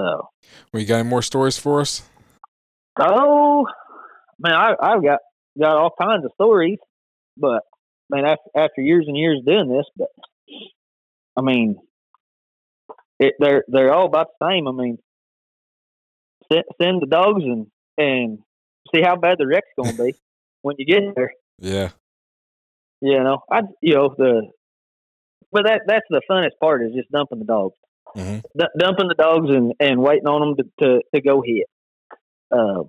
Well, 0.73 0.81
you 0.81 0.87
got 0.87 1.01
any 1.01 1.09
more 1.09 1.21
stories 1.23 1.59
for 1.59 1.81
us? 1.81 2.03
Oh 3.01 3.67
man, 4.39 4.55
I, 4.55 4.75
I've 4.81 5.03
got 5.03 5.21
got 5.59 5.77
all 5.77 5.95
kinds 6.01 6.25
of 6.25 6.33
stories, 6.35 6.79
but 7.37 7.63
man, 8.11 8.25
after, 8.25 8.51
after 8.57 8.81
years 8.81 9.05
and 9.07 9.17
years 9.17 9.41
doing 9.47 9.69
this, 9.69 9.87
but 9.97 10.09
I 11.37 11.43
mean, 11.43 11.77
it, 13.19 13.35
they're 13.39 13.65
they're 13.69 13.93
all 13.93 14.07
about 14.07 14.29
the 14.39 14.49
same. 14.49 14.69
I 14.69 14.73
mean, 14.73 14.99
send, 16.53 16.65
send 16.81 17.03
the 17.03 17.07
dogs 17.07 17.43
and 17.45 17.67
and 17.97 18.39
see 18.95 19.03
how 19.03 19.17
bad 19.17 19.39
the 19.39 19.47
wreck's 19.47 19.69
going 19.77 19.97
to 19.97 20.05
be 20.05 20.15
when 20.63 20.77
you 20.79 20.87
get 20.87 21.15
there. 21.15 21.33
Yeah. 21.59 21.91
You 23.01 23.23
know, 23.23 23.43
I 23.51 23.61
you 23.81 23.95
know 23.95 24.15
the, 24.17 24.51
but 25.53 25.65
that 25.65 25.83
that's 25.87 26.07
the 26.11 26.23
funnest 26.29 26.59
part 26.61 26.83
is 26.83 26.95
just 26.95 27.11
dumping 27.11 27.39
the 27.39 27.45
dogs. 27.45 27.77
hmm 28.15 28.39
d- 28.57 28.67
dumping 28.79 29.09
the 29.09 29.15
dogs 29.15 29.49
and, 29.51 29.73
and 29.79 30.01
waiting 30.01 30.27
on 30.27 30.57
them 30.57 30.67
to, 30.81 30.85
to, 30.85 31.01
to 31.15 31.21
go 31.21 31.43
hit. 31.45 31.67
Uh, 32.51 32.85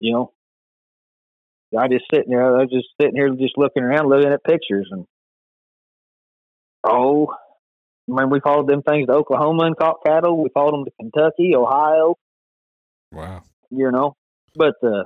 you 0.00 0.12
know, 0.12 0.32
I 1.78 1.88
just 1.88 2.04
sitting 2.12 2.30
there. 2.30 2.44
I 2.44 2.62
was 2.62 2.70
just 2.70 2.88
sitting 3.00 3.14
here, 3.16 3.28
just 3.30 3.58
looking 3.58 3.82
around, 3.82 4.08
looking 4.08 4.32
at 4.32 4.42
pictures, 4.44 4.88
and 4.90 5.06
oh, 6.84 7.28
I 8.10 8.12
mean, 8.20 8.30
we 8.30 8.40
followed 8.40 8.68
them 8.68 8.82
things 8.82 9.06
to 9.06 9.12
Oklahoma 9.14 9.64
and 9.64 9.76
caught 9.76 10.04
cattle. 10.04 10.42
We 10.42 10.48
followed 10.54 10.72
them 10.72 10.84
to 10.86 10.90
Kentucky, 11.00 11.54
Ohio. 11.54 12.14
Wow. 13.12 13.42
You 13.70 13.90
know, 13.90 14.14
but 14.54 14.74
uh, 14.82 15.04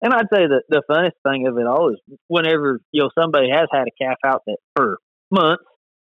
and 0.00 0.12
I'd 0.14 0.26
say 0.34 0.46
that 0.46 0.62
the 0.68 0.82
funnest 0.90 1.12
thing 1.28 1.46
of 1.46 1.58
it 1.58 1.66
all 1.66 1.90
is 1.90 2.00
whenever 2.28 2.80
you 2.90 3.02
know 3.02 3.10
somebody 3.18 3.50
has 3.50 3.68
had 3.70 3.86
a 3.86 4.04
calf 4.04 4.16
out 4.24 4.42
that 4.46 4.56
for 4.74 4.98
months 5.30 5.64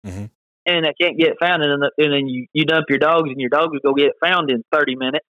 Mhm. 0.05 0.30
and 0.65 0.86
they 0.86 0.93
can't 0.99 1.17
get 1.17 1.38
found, 1.39 1.63
and 1.63 1.82
then, 1.84 1.89
and 1.97 2.13
then 2.13 2.28
you, 2.28 2.47
you 2.53 2.65
dump 2.65 2.86
your 2.89 2.97
dogs, 2.97 3.30
and 3.30 3.39
your 3.39 3.49
dogs 3.49 3.78
go 3.84 3.93
get 3.93 4.13
found 4.24 4.49
in 4.51 4.63
thirty 4.72 4.95
minutes 4.95 5.26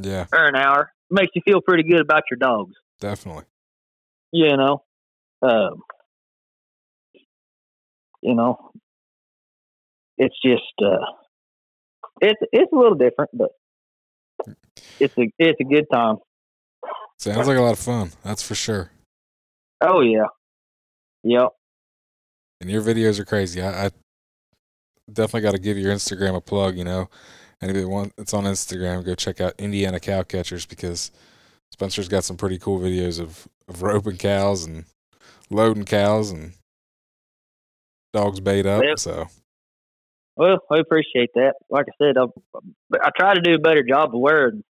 Yeah. 0.00 0.26
or 0.32 0.46
an 0.46 0.56
hour. 0.56 0.92
Makes 1.10 1.32
you 1.34 1.42
feel 1.44 1.60
pretty 1.60 1.82
good 1.88 2.00
about 2.00 2.22
your 2.30 2.36
dogs, 2.38 2.74
Definitely. 3.00 3.44
you 4.32 4.56
know. 4.56 4.82
Um, 5.40 5.80
you 8.22 8.34
know, 8.34 8.70
it's 10.18 10.34
just 10.44 10.62
uh, 10.84 11.04
it's 12.20 12.40
it's 12.52 12.72
a 12.72 12.76
little 12.76 12.96
different, 12.96 13.30
but 13.32 13.50
it's 15.00 15.16
a 15.16 15.30
it's 15.38 15.60
a 15.60 15.64
good 15.64 15.86
time. 15.92 16.16
Sounds 17.18 17.48
like 17.48 17.56
a 17.56 17.62
lot 17.62 17.72
of 17.72 17.78
fun. 17.78 18.10
That's 18.22 18.42
for 18.42 18.54
sure. 18.54 18.90
Oh 19.80 20.00
yeah, 20.00 20.26
yep. 21.22 21.50
And 22.60 22.68
your 22.70 22.82
videos 22.82 23.18
are 23.20 23.24
crazy. 23.24 23.62
I, 23.62 23.86
I 23.86 23.90
definitely 25.12 25.42
got 25.42 25.52
to 25.52 25.60
give 25.60 25.78
your 25.78 25.94
Instagram 25.94 26.34
a 26.36 26.40
plug. 26.40 26.76
You 26.76 26.84
know, 26.84 27.08
anybody 27.62 27.84
want 27.84 28.12
it's 28.18 28.34
on 28.34 28.44
Instagram, 28.44 29.04
go 29.04 29.14
check 29.14 29.40
out 29.40 29.54
Indiana 29.58 30.00
Cow 30.00 30.22
Catchers 30.22 30.66
because 30.66 31.10
Spencer's 31.72 32.08
got 32.08 32.24
some 32.24 32.36
pretty 32.36 32.58
cool 32.58 32.78
videos 32.78 33.20
of 33.20 33.48
of 33.68 33.82
roping 33.82 34.16
cows 34.16 34.64
and 34.64 34.84
loading 35.50 35.84
cows 35.84 36.30
and 36.30 36.52
dogs 38.12 38.40
bait 38.40 38.66
up. 38.66 38.82
So 38.98 39.26
Well, 40.36 40.58
I 40.70 40.78
appreciate 40.78 41.30
that. 41.34 41.54
Like 41.68 41.86
I 41.88 42.04
said, 42.04 42.16
I, 42.16 42.26
I 43.02 43.10
try 43.16 43.34
to 43.34 43.40
do 43.40 43.54
a 43.54 43.58
better 43.58 43.82
job 43.82 44.14
of 44.14 44.20
wearing 44.20 44.62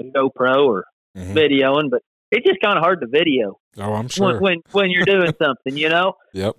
a 0.00 0.04
GoPro 0.04 0.66
or 0.66 0.84
mhm. 1.16 1.34
videoing, 1.34 1.90
but 1.90 2.02
it's 2.30 2.46
just 2.46 2.60
kind 2.60 2.76
of 2.76 2.82
hard 2.82 3.00
to 3.00 3.06
video 3.06 3.58
oh, 3.78 3.92
I'm 3.92 4.04
when, 4.04 4.08
sure. 4.08 4.40
when 4.40 4.60
when 4.72 4.90
you're 4.90 5.04
doing 5.04 5.32
something. 5.42 5.76
You 5.76 5.88
know, 5.88 6.14
Yep. 6.32 6.56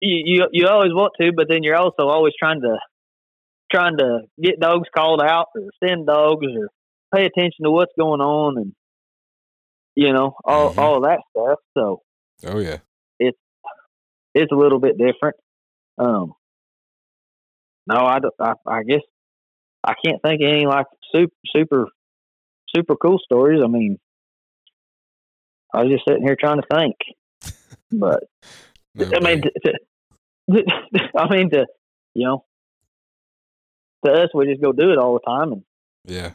you, 0.00 0.22
you 0.24 0.48
you 0.52 0.66
always 0.66 0.92
want 0.92 1.12
to, 1.20 1.32
but 1.32 1.46
then 1.48 1.62
you're 1.62 1.76
also 1.76 2.08
always 2.08 2.32
trying 2.38 2.60
to 2.62 2.78
trying 3.70 3.96
to 3.98 4.20
get 4.42 4.60
dogs 4.60 4.88
called 4.96 5.20
out 5.22 5.46
or 5.54 5.62
send 5.82 6.06
dogs 6.06 6.46
or 6.46 6.68
pay 7.14 7.24
attention 7.26 7.64
to 7.64 7.70
what's 7.70 7.92
going 7.98 8.20
on 8.20 8.56
and 8.58 8.72
you 9.96 10.12
know 10.12 10.34
all 10.44 10.72
Mhm. 10.74 10.78
all 10.78 10.96
of 10.96 11.02
that 11.04 11.20
stuff. 11.30 11.58
So 11.76 12.02
Oh 12.46 12.58
yeah. 12.58 12.78
it's 13.18 13.38
it's 14.34 14.52
a 14.52 14.56
little 14.56 14.78
bit 14.78 14.96
different. 14.98 15.36
Um, 15.98 16.34
no, 17.86 17.96
I, 18.04 18.18
don't- 18.20 18.34
I, 18.40 18.52
I 18.66 18.82
guess 18.84 19.00
I 19.82 19.94
can't 20.04 20.20
think 20.22 20.42
of 20.42 20.48
any 20.48 20.66
like 20.66 20.86
super, 21.14 21.32
super, 21.56 21.88
super 22.74 22.94
cool 22.96 23.18
stories. 23.18 23.60
I 23.64 23.66
mean, 23.68 23.98
I 25.74 25.82
was 25.82 25.92
just 25.92 26.04
sitting 26.06 26.22
here 26.22 26.36
trying 26.38 26.60
to 26.60 26.66
think, 26.72 26.96
but 27.90 28.24
No 28.94 29.06
I 29.16 29.20
mean, 29.20 29.42
to, 29.42 29.50
to, 29.64 30.64
I 31.16 31.28
mean, 31.34 31.50
to 31.50 31.66
you 32.14 32.26
know, 32.26 32.44
to 34.04 34.12
us, 34.12 34.30
we 34.34 34.46
just 34.46 34.62
go 34.62 34.72
do 34.72 34.90
it 34.92 34.98
all 34.98 35.14
the 35.14 35.30
time, 35.30 35.52
and 35.52 35.62
yeah. 36.04 36.32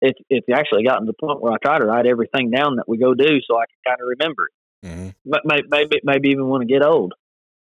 it's 0.00 0.18
it's 0.28 0.46
actually 0.52 0.84
gotten 0.84 1.06
to 1.06 1.12
the 1.12 1.26
point 1.26 1.40
where 1.40 1.52
I 1.52 1.56
try 1.62 1.78
to 1.78 1.84
write 1.84 2.06
everything 2.06 2.50
down 2.50 2.76
that 2.76 2.88
we 2.88 2.98
go 2.98 3.14
do, 3.14 3.40
so 3.48 3.56
I 3.56 3.64
can 3.66 3.92
kind 3.92 4.00
of 4.00 4.08
remember 4.08 4.48
it. 4.48 4.86
hmm 4.86 5.08
But 5.24 5.42
may- 5.44 5.62
maybe 5.68 6.00
maybe 6.02 6.28
even 6.30 6.48
when 6.48 6.62
I 6.62 6.64
get 6.64 6.84
old, 6.84 7.14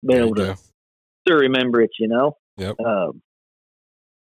be 0.07 0.14
There 0.14 0.24
able 0.24 0.34
to 0.36 0.57
to 1.28 1.34
remember 1.34 1.82
it, 1.82 1.91
you 1.99 2.09
know. 2.09 2.36
Yep. 2.57 2.76
Um, 2.80 3.22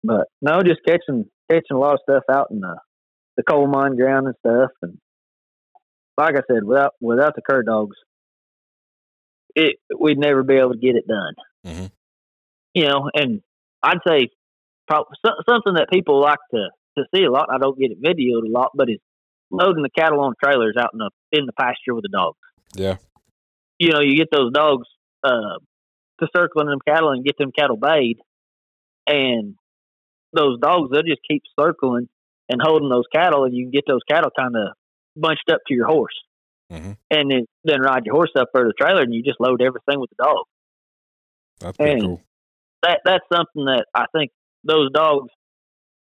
but 0.03 0.27
no, 0.41 0.61
just 0.61 0.81
catching 0.85 1.25
catching 1.49 1.75
a 1.75 1.79
lot 1.79 1.93
of 1.93 1.99
stuff 2.03 2.23
out 2.31 2.51
in 2.51 2.59
the 2.59 2.77
the 3.37 3.43
coal 3.43 3.67
mine 3.67 3.95
ground 3.95 4.27
and 4.27 4.35
stuff, 4.45 4.71
and 4.81 4.97
like 6.17 6.35
I 6.35 6.41
said, 6.51 6.63
without 6.63 6.93
without 6.99 7.35
the 7.35 7.41
cur 7.41 7.63
dogs, 7.63 7.95
it 9.55 9.77
we'd 9.97 10.19
never 10.19 10.43
be 10.43 10.55
able 10.55 10.73
to 10.73 10.77
get 10.77 10.95
it 10.95 11.07
done. 11.07 11.33
Mm-hmm. 11.65 11.85
You 12.73 12.87
know, 12.87 13.09
and 13.13 13.41
I'd 13.83 13.99
say 14.07 14.29
probably 14.87 15.15
something 15.47 15.73
that 15.75 15.87
people 15.91 16.19
like 16.21 16.39
to 16.53 16.69
to 16.97 17.03
see 17.13 17.23
a 17.23 17.31
lot. 17.31 17.47
I 17.51 17.57
don't 17.59 17.77
get 17.79 17.91
it 17.91 18.01
videoed 18.01 18.45
a 18.47 18.51
lot, 18.51 18.71
but 18.75 18.89
is 18.89 18.99
loading 19.51 19.83
the 19.83 19.89
cattle 19.89 20.19
on 20.21 20.33
trailers 20.43 20.75
out 20.77 20.89
in 20.93 20.99
the 20.99 21.09
in 21.31 21.45
the 21.45 21.53
pasture 21.53 21.93
with 21.95 22.03
the 22.03 22.09
dogs 22.09 22.37
Yeah. 22.75 22.97
you 23.79 23.91
know, 23.91 23.99
you 24.01 24.15
get 24.17 24.29
those 24.31 24.51
dogs 24.51 24.87
uh, 25.23 25.57
to 26.19 26.27
circling 26.35 26.67
them 26.67 26.79
cattle 26.87 27.11
and 27.11 27.23
get 27.25 27.37
them 27.37 27.51
cattle 27.57 27.77
bayed, 27.77 28.17
and 29.07 29.55
those 30.33 30.59
dogs 30.59 30.91
they'll 30.91 31.01
just 31.03 31.21
keep 31.29 31.43
circling 31.59 32.07
and 32.49 32.61
holding 32.61 32.89
those 32.89 33.05
cattle, 33.13 33.45
and 33.45 33.55
you 33.55 33.65
can 33.65 33.71
get 33.71 33.85
those 33.87 34.01
cattle 34.09 34.31
kind 34.37 34.55
of 34.55 34.73
bunched 35.15 35.49
up 35.51 35.59
to 35.67 35.73
your 35.73 35.87
horse, 35.87 36.15
Mhm. 36.71 36.97
and 37.11 37.31
then 37.31 37.45
then 37.63 37.81
ride 37.81 38.05
your 38.05 38.15
horse 38.15 38.31
up 38.35 38.49
for 38.51 38.65
the 38.65 38.73
trailer, 38.73 39.01
and 39.01 39.13
you 39.13 39.23
just 39.23 39.39
load 39.39 39.61
everything 39.61 39.99
with 39.99 40.09
the 40.11 40.23
dog. 40.23 40.45
That's 41.59 41.77
pretty 41.77 41.93
And- 41.93 42.01
cool. 42.01 42.21
That 42.83 43.01
that's 43.05 43.25
something 43.31 43.65
that 43.65 43.85
I 43.93 44.05
think 44.15 44.31
those 44.63 44.91
dogs, 44.91 45.29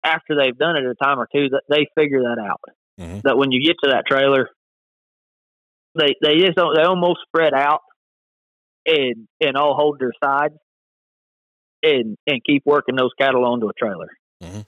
after 0.04 0.36
they've 0.36 0.58
done 0.58 0.78
it 0.78 0.86
a 0.86 0.96
time 0.96 1.20
or 1.20 1.28
two, 1.34 1.50
that 1.50 1.64
they 1.70 1.88
figure 1.96 2.24
that 2.24 2.40
out. 2.40 2.62
Mhm. 3.00 3.22
That 3.24 3.38
when 3.38 3.52
you 3.52 3.64
get 3.64 3.78
to 3.84 3.92
that 3.92 4.06
trailer, 4.08 4.50
they 5.96 6.16
they 6.22 6.38
just 6.40 6.56
don't, 6.56 6.76
they 6.76 6.84
almost 6.84 7.20
spread 7.28 7.54
out 7.54 7.82
and 8.86 9.28
and 9.42 9.56
all 9.56 9.76
hold 9.76 10.00
their 10.00 10.14
sides 10.24 10.56
and 11.84 12.18
and 12.26 12.44
keep 12.44 12.64
working 12.66 12.96
those 12.96 13.12
cattle 13.20 13.46
onto 13.46 13.70
a 13.70 13.74
trailer. 13.74 14.10
Mm-hmm. 14.44 14.62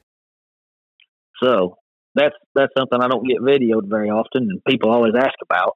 So 1.44 1.78
that's 2.16 2.36
that's 2.56 2.74
something 2.78 3.00
I 3.02 3.08
don't 3.08 3.28
get 3.28 3.40
videoed 3.40 3.90
very 3.90 4.10
often, 4.10 4.48
and 4.50 4.62
people 4.68 4.92
always 4.92 5.14
ask 5.18 5.36
about. 5.42 5.76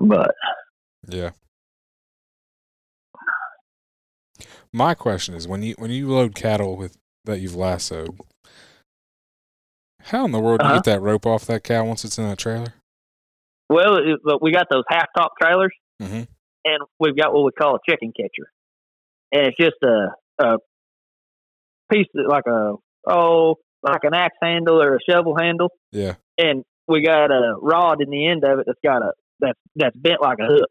But 0.00 0.34
Yeah. 1.08 1.30
My 4.72 4.94
question 4.94 5.34
is 5.34 5.48
when 5.48 5.62
you 5.62 5.74
when 5.78 5.90
you 5.90 6.08
load 6.08 6.34
cattle 6.34 6.76
with 6.76 6.96
that 7.24 7.40
you've 7.40 7.54
lassoed, 7.56 8.18
how 10.02 10.24
in 10.24 10.32
the 10.32 10.40
world 10.40 10.60
do 10.60 10.66
you 10.66 10.70
Uh-huh. 10.70 10.78
get 10.78 10.84
that 10.84 11.00
rope 11.02 11.26
off 11.26 11.46
that 11.46 11.64
cow 11.64 11.84
once 11.84 12.04
it's 12.04 12.18
in 12.18 12.24
that 12.28 12.38
trailer? 12.38 12.74
well, 13.70 13.96
it, 13.96 14.20
but 14.24 14.40
we 14.42 14.50
got 14.52 14.66
those 14.70 14.84
half 14.88 15.06
top 15.16 15.32
trailers, 15.40 15.72
hmm 16.00 16.22
and 16.64 16.82
we've 16.98 17.16
got 17.16 17.32
what 17.32 17.44
we 17.44 17.50
call 17.52 17.76
a 17.76 17.78
chicken 17.88 18.12
catcher, 18.16 18.50
and 19.32 19.46
it's 19.48 19.56
just 19.58 19.76
a 19.82 20.08
a 20.42 20.58
piece 21.90 22.06
of, 22.14 22.26
like 22.28 22.46
a 22.46 22.74
oh 23.08 23.56
like 23.82 24.04
an 24.04 24.12
axe 24.14 24.36
handle 24.42 24.82
or 24.82 24.96
a 24.96 24.98
shovel 25.08 25.36
handle, 25.38 25.70
Yeah. 25.92 26.14
and 26.36 26.64
we 26.86 27.02
got 27.02 27.30
a 27.30 27.54
rod 27.60 28.02
in 28.02 28.10
the 28.10 28.26
end 28.26 28.44
of 28.44 28.58
it 28.58 28.66
that's 28.66 28.80
got 28.84 29.02
a 29.02 29.12
that's 29.40 29.58
that's 29.76 29.96
bent 29.96 30.20
like 30.20 30.38
a 30.40 30.46
hook. 30.46 30.70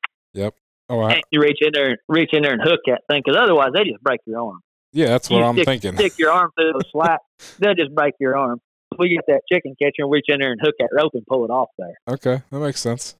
Oh, 0.89 1.01
I, 1.01 1.21
you 1.31 1.41
reach 1.41 1.57
in 1.61 1.71
there, 1.73 1.97
reach 2.07 2.29
in 2.33 2.43
there 2.43 2.53
and 2.53 2.61
hook 2.61 2.79
that 2.87 3.01
thing, 3.09 3.21
because 3.25 3.39
otherwise 3.41 3.69
they 3.73 3.83
just 3.83 4.01
break 4.01 4.21
your 4.25 4.41
arm. 4.41 4.59
yeah, 4.93 5.07
that's 5.07 5.29
what 5.29 5.39
you 5.39 5.43
I'm 5.43 5.55
stick, 5.55 5.65
thinking. 5.65 5.95
Stick 5.95 6.13
your 6.17 6.31
arm 6.31 6.51
through 6.57 6.73
the 6.73 6.85
slat, 6.91 7.19
they'll 7.59 7.73
just 7.73 7.93
break 7.93 8.13
your 8.19 8.37
arm. 8.37 8.59
We 8.97 9.09
get 9.09 9.25
that 9.27 9.41
chicken 9.51 9.75
catcher 9.81 10.03
and 10.03 10.11
reach 10.11 10.25
in 10.29 10.39
there 10.39 10.51
and 10.51 10.61
hook 10.61 10.75
that 10.79 10.89
rope 10.93 11.11
and 11.13 11.25
pull 11.27 11.43
it 11.45 11.49
off 11.49 11.69
there. 11.77 11.95
Okay, 12.07 12.41
that 12.49 12.59
makes 12.59 12.79
sense. 12.79 13.15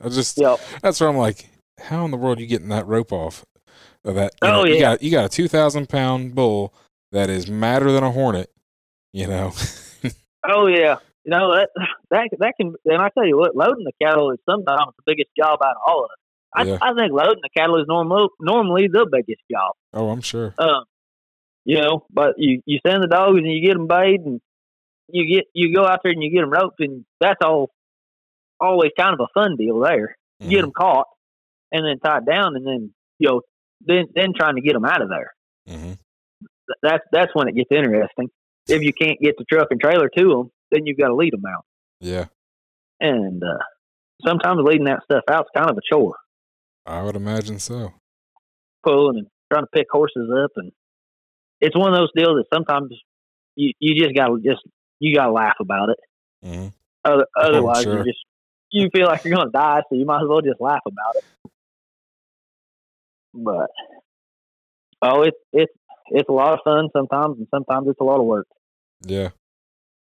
I 0.00 0.08
just 0.08 0.38
Yep. 0.38 0.60
that's 0.82 1.00
where 1.00 1.08
I'm 1.08 1.16
like, 1.16 1.48
how 1.80 2.04
in 2.04 2.10
the 2.10 2.16
world 2.16 2.38
are 2.38 2.40
you 2.42 2.46
getting 2.48 2.68
that 2.68 2.86
rope 2.86 3.12
off 3.12 3.44
of 4.04 4.16
that? 4.16 4.34
You 4.42 4.48
Oh, 4.48 4.52
know, 4.52 4.64
you 4.66 4.74
yeah. 4.74 4.80
got 4.80 5.02
you 5.02 5.10
got 5.10 5.24
a 5.26 5.28
two 5.28 5.46
thousand 5.48 5.88
pound 5.88 6.34
bull 6.34 6.74
that 7.12 7.30
is 7.30 7.48
madder 7.48 7.90
than 7.92 8.02
a 8.04 8.10
hornet. 8.10 8.50
You 9.12 9.28
know. 9.28 9.52
Oh 10.50 10.66
yeah, 10.66 10.96
you 11.24 11.30
know 11.30 11.52
that 11.54 11.68
that 12.10 12.28
that 12.38 12.54
can. 12.58 12.74
And 12.86 13.02
I 13.02 13.08
tell 13.10 13.26
you 13.26 13.36
what, 13.36 13.56
loading 13.56 13.84
the 13.84 13.92
cattle 14.00 14.30
is 14.30 14.38
sometimes 14.48 14.92
the 14.96 15.02
biggest 15.04 15.30
job 15.36 15.58
out 15.62 15.72
of 15.72 15.82
all 15.86 16.04
of 16.04 16.10
it. 16.12 16.18
I, 16.58 16.64
Yeah. 16.64 16.78
I 16.82 16.94
think 16.94 17.12
loading 17.12 17.40
the 17.42 17.48
cattle 17.56 17.80
is 17.80 17.86
normal, 17.88 18.28
normally 18.40 18.88
the 18.88 19.06
biggest 19.10 19.42
job. 19.50 19.72
oh, 19.94 20.10
I'm 20.10 20.20
sure. 20.20 20.54
Um, 20.58 20.84
you 21.64 21.80
know, 21.80 22.06
but 22.10 22.34
you 22.38 22.62
you 22.66 22.78
send 22.86 23.02
the 23.02 23.08
dogs 23.08 23.36
and 23.38 23.46
you 23.46 23.60
get 23.66 23.74
them 23.74 23.86
bayed 23.86 24.20
and 24.20 24.40
you 25.08 25.34
get 25.36 25.44
you 25.54 25.74
go 25.74 25.86
out 25.86 26.00
there 26.02 26.12
and 26.12 26.22
you 26.22 26.30
get 26.30 26.40
them 26.40 26.50
roped 26.50 26.80
and 26.80 27.04
that's 27.20 27.40
all 27.44 27.70
always 28.60 28.90
kind 28.98 29.14
of 29.14 29.20
a 29.20 29.28
fun 29.38 29.56
deal 29.56 29.78
there. 29.80 30.16
You 30.40 30.50
get 30.50 30.60
them 30.62 30.72
caught 30.72 31.06
and 31.72 31.84
then 31.84 31.98
tied 31.98 32.24
down 32.26 32.56
and 32.56 32.66
then 32.66 32.94
you 33.18 33.28
know 33.28 33.40
then 33.84 34.06
then 34.14 34.32
trying 34.36 34.54
to 34.56 34.60
get 34.62 34.72
them 34.74 34.84
out 34.84 35.02
of 35.02 35.08
there. 35.08 35.32
mhm. 35.68 35.96
Th- 35.98 36.78
That's 36.82 37.04
that's 37.12 37.34
when 37.34 37.48
it 37.48 37.54
gets 37.54 37.70
interesting. 37.70 38.28
If 38.68 38.82
you 38.82 38.92
can't 38.92 39.18
get 39.20 39.36
the 39.38 39.44
truck 39.50 39.68
and 39.70 39.80
trailer 39.80 40.08
to 40.16 40.28
them, 40.28 40.50
then 40.70 40.86
you've 40.86 40.98
got 40.98 41.08
to 41.08 41.14
lead 41.14 41.32
them 41.32 41.44
out. 41.46 41.64
Yeah, 42.00 42.26
and 43.00 43.42
uh, 43.42 43.58
sometimes 44.26 44.60
leading 44.62 44.84
that 44.84 45.02
stuff 45.04 45.24
out 45.30 45.46
is 45.46 45.50
kind 45.56 45.70
of 45.70 45.76
a 45.78 45.80
chore, 45.90 46.14
I 46.88 47.02
would 47.02 47.16
imagine 47.16 47.58
so. 47.58 47.92
pulling 48.82 49.18
and 49.18 49.26
trying 49.52 49.64
to 49.64 49.70
pick 49.72 49.86
horses 49.90 50.30
up, 50.42 50.52
and 50.56 50.72
it's 51.60 51.76
one 51.76 51.92
of 51.92 51.98
those 51.98 52.10
deals 52.16 52.36
that 52.38 52.46
sometimes 52.52 52.92
you 53.56 53.72
you 53.78 54.02
just 54.02 54.16
gotta 54.16 54.38
just 54.42 54.62
you 54.98 55.14
gotta 55.14 55.32
laugh 55.32 55.56
about 55.60 55.90
it. 55.90 55.98
hmm 56.42 56.68
Other, 57.04 57.26
otherwise, 57.38 57.82
sure. 57.82 57.98
you 57.98 58.04
just 58.04 58.24
you 58.70 58.88
feel 58.90 59.06
like 59.06 59.20
you're 59.24 59.36
gonna 59.36 59.50
die, 59.50 59.82
so 59.88 59.96
you 59.96 60.06
might 60.06 60.22
as 60.22 60.28
well 60.28 60.40
just 60.40 60.60
laugh 60.60 60.80
about 60.86 61.16
it. 61.16 61.50
But 63.34 63.70
oh, 65.02 65.22
it's 65.22 65.36
it's 65.52 65.72
it's 66.06 66.28
a 66.28 66.32
lot 66.32 66.54
of 66.54 66.60
fun 66.64 66.88
sometimes, 66.96 67.36
and 67.36 67.48
sometimes 67.50 67.88
it's 67.88 68.00
a 68.00 68.04
lot 68.04 68.18
of 68.18 68.24
work. 68.24 68.46
Yeah. 69.02 69.30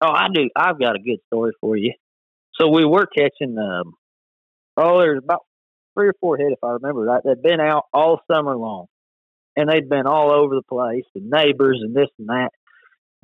Oh, 0.00 0.12
I 0.12 0.28
do. 0.32 0.48
I've 0.54 0.78
got 0.78 0.94
a 0.94 1.00
good 1.00 1.18
story 1.26 1.52
for 1.60 1.76
you. 1.76 1.94
So 2.54 2.68
we 2.68 2.84
were 2.84 3.06
catching. 3.06 3.58
Um, 3.58 3.94
oh, 4.76 5.00
there's 5.00 5.18
about 5.22 5.40
three 5.94 6.08
or 6.08 6.14
four 6.20 6.38
head, 6.38 6.52
if 6.52 6.58
I 6.62 6.72
remember 6.72 7.02
right. 7.02 7.22
They'd 7.24 7.42
been 7.42 7.60
out 7.60 7.84
all 7.92 8.20
summer 8.30 8.56
long, 8.56 8.86
and 9.56 9.68
they'd 9.68 9.88
been 9.88 10.06
all 10.06 10.32
over 10.32 10.54
the 10.54 10.62
place, 10.62 11.04
and 11.14 11.30
neighbors 11.30 11.80
and 11.82 11.94
this 11.94 12.08
and 12.18 12.28
that. 12.28 12.50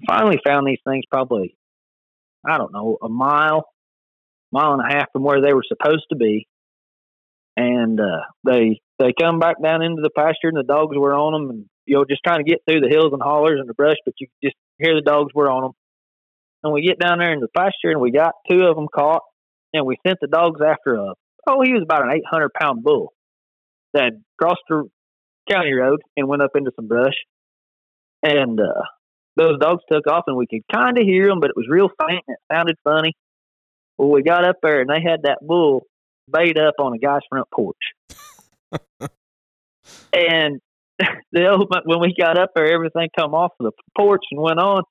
Finally, 0.07 0.41
found 0.47 0.67
these 0.67 0.81
things 0.87 1.05
probably, 1.11 1.57
I 2.47 2.59
don't 2.59 2.73
know, 2.73 2.99
a 3.03 3.09
mile, 3.09 3.65
mile 4.53 4.75
and 4.75 4.83
a 4.83 4.95
half 4.95 5.11
from 5.13 5.23
where 5.23 5.41
they 5.41 5.55
were 5.55 5.65
supposed 5.67 6.07
to 6.11 6.17
be, 6.17 6.47
and 7.57 8.01
uh, 8.01 8.23
they 8.45 8.81
they 8.99 9.13
come 9.19 9.39
back 9.39 9.63
down 9.63 9.83
into 9.83 10.03
the 10.03 10.11
pasture, 10.11 10.49
and 10.49 10.57
the 10.57 10.63
dogs 10.63 10.97
were 10.97 11.15
on 11.15 11.33
them, 11.33 11.51
and 11.51 11.65
you 11.87 11.97
know, 11.97 12.05
just 12.05 12.23
trying 12.27 12.45
to 12.45 12.51
get 12.51 12.61
through 12.69 12.81
the 12.81 12.89
hills 12.89 13.13
and 13.13 13.23
hollers 13.23 13.61
and 13.61 13.69
the 13.69 13.75
brush, 13.75 13.97
but 14.05 14.15
you 14.19 14.27
just 14.43 14.57
hear 14.79 14.95
the 14.95 15.03
dogs 15.03 15.33
were 15.35 15.51
on 15.51 15.63
them 15.63 15.73
and 16.67 16.73
we 16.73 16.83
get 16.83 16.99
down 16.99 17.19
there 17.19 17.33
in 17.33 17.41
the 17.41 17.49
pasture, 17.57 17.91
and 17.91 18.01
we 18.01 18.11
got 18.11 18.33
two 18.51 18.63
of 18.63 18.77
them 18.77 18.89
caught, 18.93 19.23
and 19.73 19.87
we 19.87 19.97
sent 20.07 20.19
the 20.21 20.27
dogs 20.27 20.61
after 20.61 20.97
a 20.97 21.15
oh, 21.47 21.63
he 21.63 21.73
was 21.73 21.83
about 21.83 22.05
an 22.05 22.13
800 22.13 22.51
pound 22.53 22.83
bull 22.83 23.13
that 23.95 24.13
crossed 24.39 24.63
the 24.69 24.89
county 25.51 25.73
road 25.73 26.01
and 26.17 26.29
went 26.29 26.43
up 26.43 26.53
into 26.55 26.73
some 26.77 26.89
brush, 26.89 27.15
and 28.23 28.61
uh, 28.61 28.83
those 29.37 29.59
dogs 29.59 29.83
took 29.91 30.07
off, 30.07 30.25
and 30.27 30.37
we 30.37 30.47
could 30.47 30.63
kind 30.73 30.99
of 30.99 31.05
hear 31.05 31.27
them, 31.27 31.41
but 31.41 31.51
it 31.51 31.57
was 31.57 31.67
real 31.69 31.89
faint 31.89 32.25
and 32.27 32.37
it 32.37 32.55
sounded 32.55 32.77
funny. 32.85 33.13
Well, 33.99 34.11
we 34.11 34.23
got 34.23 34.47
up 34.47 34.57
there, 34.63 34.81
and 34.81 34.91
they 34.91 35.01
had 35.03 35.23
that 35.23 35.39
bull 35.41 35.87
bait 36.31 36.59
up 36.59 36.75
on 36.79 36.95
a 36.95 36.99
guy's 36.99 37.23
front 37.31 37.49
porch. 37.51 37.77
and 40.13 40.61
the 41.33 41.49
old, 41.49 41.73
when 41.85 42.01
we 42.01 42.15
got 42.19 42.39
up 42.39 42.51
there, 42.55 42.73
everything 42.73 43.09
come 43.17 43.35
off 43.35 43.53
the 43.59 43.73
porch 43.97 44.25
and 44.31 44.41
went 44.41 44.59
on. 44.59 44.83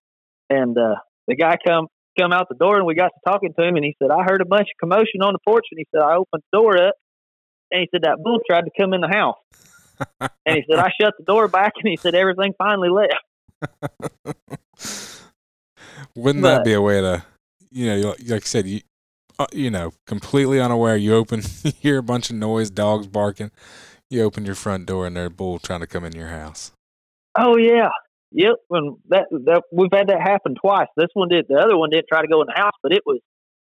And 0.49 0.77
uh, 0.77 0.95
the 1.27 1.35
guy 1.35 1.57
come 1.65 1.87
come 2.17 2.31
out 2.31 2.47
the 2.49 2.55
door, 2.55 2.77
and 2.77 2.85
we 2.85 2.95
got 2.95 3.07
to 3.09 3.19
talking 3.25 3.53
to 3.57 3.63
him, 3.65 3.75
and 3.75 3.85
he 3.85 3.95
said, 4.01 4.09
"I 4.11 4.23
heard 4.23 4.41
a 4.41 4.45
bunch 4.45 4.67
of 4.73 4.77
commotion 4.79 5.21
on 5.21 5.33
the 5.33 5.39
porch," 5.47 5.65
and 5.71 5.77
he 5.79 5.85
said, 5.93 6.01
"I 6.03 6.15
opened 6.15 6.43
the 6.51 6.57
door 6.57 6.77
up, 6.87 6.95
and 7.71 7.81
he 7.81 7.87
said 7.91 8.03
that 8.03 8.17
bull 8.23 8.39
tried 8.47 8.63
to 8.65 8.71
come 8.79 8.93
in 8.93 9.01
the 9.01 9.07
house." 9.07 9.37
and 10.45 10.55
he 10.57 10.63
said, 10.69 10.79
"I 10.79 10.89
shut 10.99 11.13
the 11.17 11.25
door 11.25 11.47
back," 11.47 11.73
and 11.81 11.89
he 11.89 11.97
said, 11.97 12.15
"Everything 12.15 12.53
finally 12.57 12.89
left." 12.89 13.23
Wouldn't 16.15 16.41
But- 16.43 16.57
that 16.57 16.63
be 16.65 16.73
a 16.73 16.81
way 16.81 17.01
to, 17.01 17.23
you 17.71 17.87
know, 17.87 18.15
like 18.27 18.43
I 18.43 18.45
said, 18.45 18.67
you, 18.67 18.81
uh, 19.39 19.47
you 19.51 19.69
know, 19.69 19.91
completely 20.07 20.59
unaware. 20.59 20.95
You 20.95 21.15
open, 21.15 21.41
you 21.63 21.71
hear 21.79 21.97
a 21.97 22.03
bunch 22.03 22.29
of 22.29 22.35
noise, 22.35 22.69
dogs 22.69 23.07
barking. 23.07 23.51
You 24.09 24.23
open 24.23 24.45
your 24.45 24.55
front 24.55 24.85
door, 24.85 25.07
and 25.07 25.15
there's 25.15 25.27
a 25.27 25.31
bull 25.31 25.59
trying 25.59 25.79
to 25.81 25.87
come 25.87 26.05
in 26.05 26.13
your 26.13 26.27
house. 26.27 26.71
Oh 27.37 27.57
yeah, 27.57 27.89
yep. 28.31 28.55
and 28.69 28.97
that, 29.09 29.27
that 29.31 29.63
we've 29.71 29.93
had 29.93 30.07
that 30.07 30.21
happen 30.21 30.55
twice. 30.55 30.87
This 30.97 31.09
one 31.13 31.29
did. 31.29 31.45
The 31.47 31.57
other 31.57 31.77
one 31.77 31.89
didn't 31.89 32.07
try 32.11 32.21
to 32.21 32.27
go 32.27 32.41
in 32.41 32.47
the 32.47 32.59
house, 32.59 32.75
but 32.81 32.91
it 32.91 33.03
was 33.05 33.19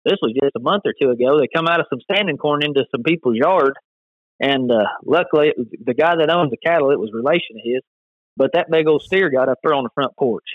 this 0.05 0.17
was 0.21 0.33
just 0.41 0.55
a 0.55 0.59
month 0.59 0.83
or 0.85 0.93
two 0.99 1.09
ago. 1.09 1.39
They 1.39 1.47
come 1.53 1.67
out 1.67 1.79
of 1.79 1.87
some 1.89 1.99
standing 1.99 2.37
corn 2.37 2.63
into 2.63 2.85
some 2.91 3.03
people's 3.03 3.37
yard, 3.37 3.73
and 4.39 4.71
uh, 4.71 4.85
luckily 5.03 5.49
it 5.49 5.57
was 5.57 5.67
the 5.83 5.93
guy 5.95 6.15
that 6.15 6.29
owns 6.29 6.51
the 6.51 6.57
cattle. 6.57 6.91
It 6.91 6.99
was 6.99 7.09
relation 7.11 7.57
of 7.57 7.61
his, 7.63 7.81
but 8.37 8.51
that 8.53 8.69
big 8.69 8.87
old 8.87 9.01
steer 9.01 9.29
got 9.29 9.49
up 9.49 9.57
there 9.63 9.73
on 9.73 9.83
the 9.83 9.89
front 9.95 10.15
porch, 10.17 10.45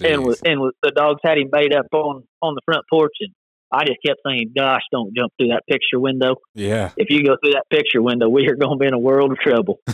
and 0.00 0.24
was 0.24 0.40
and 0.42 0.60
was, 0.60 0.74
the 0.82 0.92
dogs 0.92 1.20
had 1.24 1.38
him 1.38 1.50
bait 1.50 1.74
up 1.74 1.86
on 1.92 2.24
on 2.40 2.54
the 2.54 2.62
front 2.64 2.84
porch, 2.88 3.14
and 3.20 3.32
I 3.72 3.84
just 3.84 3.98
kept 4.06 4.20
saying, 4.26 4.52
"Gosh, 4.56 4.82
don't 4.92 5.14
jump 5.14 5.32
through 5.38 5.48
that 5.48 5.64
picture 5.68 5.98
window. 5.98 6.36
yeah, 6.54 6.92
If 6.96 7.10
you 7.10 7.24
go 7.24 7.36
through 7.42 7.52
that 7.52 7.64
picture 7.70 8.00
window, 8.00 8.28
we 8.28 8.46
are 8.48 8.56
going 8.56 8.78
to 8.78 8.80
be 8.80 8.86
in 8.86 8.94
a 8.94 8.98
world 8.98 9.32
of 9.32 9.38
trouble." 9.38 9.80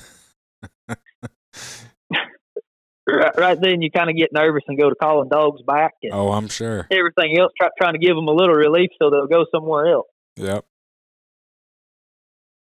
right, 3.08 3.36
right 3.36 3.60
then, 3.60 3.82
you 3.82 3.90
kind 3.90 4.10
of 4.10 4.16
get 4.16 4.32
nervous 4.32 4.62
and 4.68 4.78
go 4.78 4.88
to 4.88 4.96
calling 4.96 5.28
dogs 5.28 5.62
back, 5.62 5.92
and 6.02 6.12
oh, 6.12 6.32
I'm 6.32 6.48
sure. 6.48 6.86
everything 6.90 7.38
else, 7.38 7.52
try, 7.58 7.68
trying 7.80 7.94
to 7.94 7.98
give 7.98 8.16
them 8.16 8.28
a 8.28 8.32
little 8.32 8.54
relief 8.54 8.90
so 9.00 9.10
they'll 9.10 9.26
go 9.26 9.46
somewhere 9.50 9.92
else. 9.92 10.06
Yep, 10.36 10.64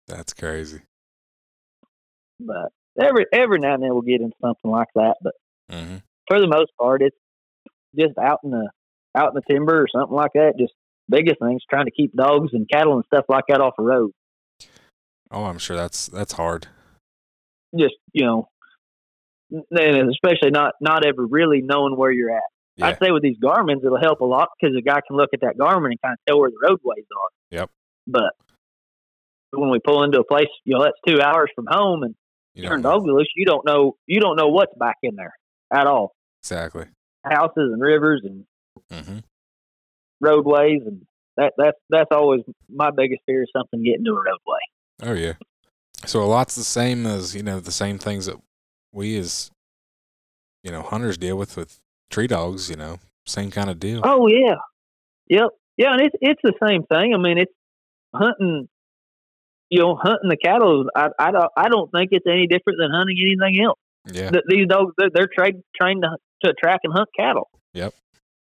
that's 0.06 0.32
crazy. 0.32 0.82
But 2.40 2.72
every 3.00 3.26
every 3.32 3.58
now 3.58 3.74
and 3.74 3.82
then 3.82 3.90
we'll 3.90 4.02
get 4.02 4.20
into 4.20 4.36
something 4.40 4.70
like 4.70 4.88
that. 4.94 5.16
But 5.22 5.34
hmm 5.70 5.96
for 6.28 6.40
the 6.40 6.46
most 6.46 6.72
part, 6.78 7.02
it's 7.02 7.16
just 7.98 8.16
out 8.18 8.40
in 8.44 8.50
the 8.50 8.70
out 9.14 9.34
in 9.34 9.34
the 9.34 9.54
timber 9.54 9.82
or 9.82 9.86
something 9.88 10.16
like 10.16 10.32
that. 10.34 10.54
Just 10.58 10.72
biggest 11.08 11.40
things, 11.40 11.62
trying 11.68 11.86
to 11.86 11.90
keep 11.90 12.14
dogs 12.14 12.50
and 12.52 12.68
cattle 12.68 12.94
and 12.94 13.04
stuff 13.06 13.24
like 13.28 13.44
that 13.48 13.60
off 13.60 13.74
the 13.76 13.84
road. 13.84 14.12
Oh, 15.30 15.44
I'm 15.44 15.58
sure 15.58 15.76
that's 15.76 16.06
that's 16.06 16.32
hard. 16.32 16.68
Just 17.78 17.94
you 18.12 18.26
know, 18.26 18.48
and 19.70 20.10
especially 20.10 20.50
not 20.50 20.74
not 20.80 21.04
ever 21.04 21.26
really 21.26 21.62
knowing 21.62 21.96
where 21.96 22.10
you're 22.10 22.30
at. 22.30 22.42
Yeah, 22.76 22.86
I'd 22.86 22.98
say 23.02 23.10
with 23.10 23.22
these 23.22 23.36
Garmin's, 23.38 23.84
it'll 23.84 24.00
help 24.00 24.20
a 24.20 24.24
lot 24.24 24.48
because 24.58 24.74
the 24.74 24.82
guy 24.82 25.00
can 25.06 25.16
look 25.16 25.30
at 25.34 25.40
that 25.40 25.56
Garmin 25.58 25.90
and 25.90 26.00
kind 26.00 26.14
of 26.14 26.18
tell 26.26 26.40
where 26.40 26.50
the 26.50 26.56
roadways 26.62 27.04
are. 27.04 27.28
Yep. 27.50 27.70
But 28.06 28.32
when 29.50 29.70
we 29.70 29.78
pull 29.78 30.02
into 30.04 30.20
a 30.20 30.24
place, 30.24 30.46
you 30.64 30.74
know, 30.74 30.82
that's 30.82 30.96
two 31.06 31.20
hours 31.20 31.50
from 31.54 31.66
home, 31.68 32.02
and 32.02 32.14
you 32.54 32.66
turn 32.66 32.82
know. 32.82 33.04
you 33.36 33.44
don't 33.44 33.66
know 33.66 33.96
you 34.06 34.20
don't 34.20 34.36
know 34.36 34.48
what's 34.48 34.72
back 34.78 34.96
in 35.02 35.16
there 35.16 35.34
at 35.72 35.86
all. 35.86 36.14
exactly. 36.40 36.86
Houses 37.24 37.70
and 37.72 37.80
rivers 37.80 38.22
and 38.24 38.44
hmm 38.90 39.18
roadways, 40.20 40.80
and 40.86 41.02
that 41.36 41.52
that's 41.56 41.78
that's 41.90 42.10
always 42.10 42.40
my 42.70 42.90
biggest 42.90 43.22
fear 43.26 43.42
is 43.42 43.50
something 43.54 43.82
getting 43.82 44.04
to 44.04 44.12
a 44.12 44.14
roadway. 44.14 44.60
Oh 45.02 45.12
yeah. 45.12 45.34
So 46.06 46.22
a 46.22 46.24
lot's 46.24 46.54
the 46.54 46.64
same 46.64 47.06
as 47.06 47.34
you 47.34 47.42
know 47.42 47.60
the 47.60 47.72
same 47.72 47.98
things 47.98 48.26
that 48.26 48.36
we 48.92 49.16
as 49.18 49.50
you 50.62 50.70
know 50.70 50.82
hunters 50.82 51.18
deal 51.18 51.36
with 51.36 51.56
with 51.56 51.80
tree 52.10 52.26
dogs. 52.26 52.70
You 52.70 52.76
know, 52.76 52.98
same 53.26 53.50
kind 53.50 53.70
of 53.70 53.80
deal. 53.80 54.00
Oh 54.04 54.28
yeah, 54.28 54.56
yep, 55.28 55.50
yeah, 55.76 55.92
and 55.92 56.00
it's 56.02 56.16
it's 56.20 56.40
the 56.42 56.54
same 56.66 56.82
thing. 56.84 57.14
I 57.14 57.18
mean, 57.18 57.38
it's 57.38 57.52
hunting. 58.14 58.68
You 59.70 59.80
know, 59.80 59.96
hunting 59.96 60.28
the 60.28 60.36
cattle. 60.36 60.84
I 60.94 61.08
I 61.18 61.30
don't 61.30 61.50
I 61.56 61.68
don't 61.68 61.90
think 61.90 62.10
it's 62.12 62.26
any 62.28 62.46
different 62.46 62.78
than 62.78 62.90
hunting 62.92 63.16
anything 63.20 63.64
else. 63.64 63.78
Yeah, 64.12 64.30
Th- 64.30 64.44
These 64.48 64.66
dogs 64.66 64.92
they're, 64.98 65.10
they're 65.14 65.28
trained 65.28 65.62
trained 65.80 66.02
to 66.02 66.16
to 66.44 66.54
track 66.62 66.80
and 66.84 66.92
hunt 66.92 67.08
cattle. 67.18 67.48
Yep. 67.72 67.94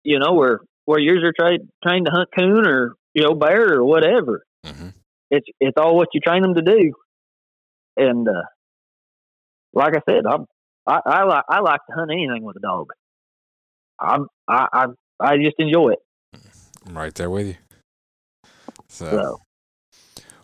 You 0.02 0.18
know 0.18 0.32
where 0.32 0.60
where 0.86 0.98
yours 0.98 1.22
are 1.22 1.32
trained 1.38 1.68
trained 1.86 2.06
to 2.06 2.12
hunt 2.12 2.30
coon 2.36 2.66
or 2.66 2.94
you 3.14 3.22
know 3.22 3.34
bear 3.34 3.74
or 3.74 3.84
whatever. 3.84 4.42
hmm 4.66 4.88
It's 5.30 5.46
it's 5.60 5.76
all 5.76 5.96
what 5.96 6.08
you 6.14 6.20
train 6.20 6.42
them 6.42 6.54
to 6.54 6.62
do. 6.62 6.92
And 7.96 8.28
uh, 8.28 8.42
like 9.74 9.94
I 9.96 10.00
said, 10.08 10.24
I'm, 10.26 10.46
I 10.86 11.00
I 11.04 11.24
like 11.24 11.44
I 11.48 11.60
like 11.60 11.80
to 11.88 11.94
hunt 11.94 12.10
anything 12.10 12.42
with 12.42 12.56
a 12.56 12.60
dog. 12.60 12.90
I'm 13.98 14.26
I 14.48 14.68
I, 14.72 14.86
I 15.20 15.36
just 15.36 15.56
enjoy 15.58 15.90
it. 15.90 15.98
I'm 16.86 16.96
right 16.96 17.14
there 17.14 17.30
with 17.30 17.46
you. 17.48 17.56
So, 18.88 19.06
So 19.06 19.40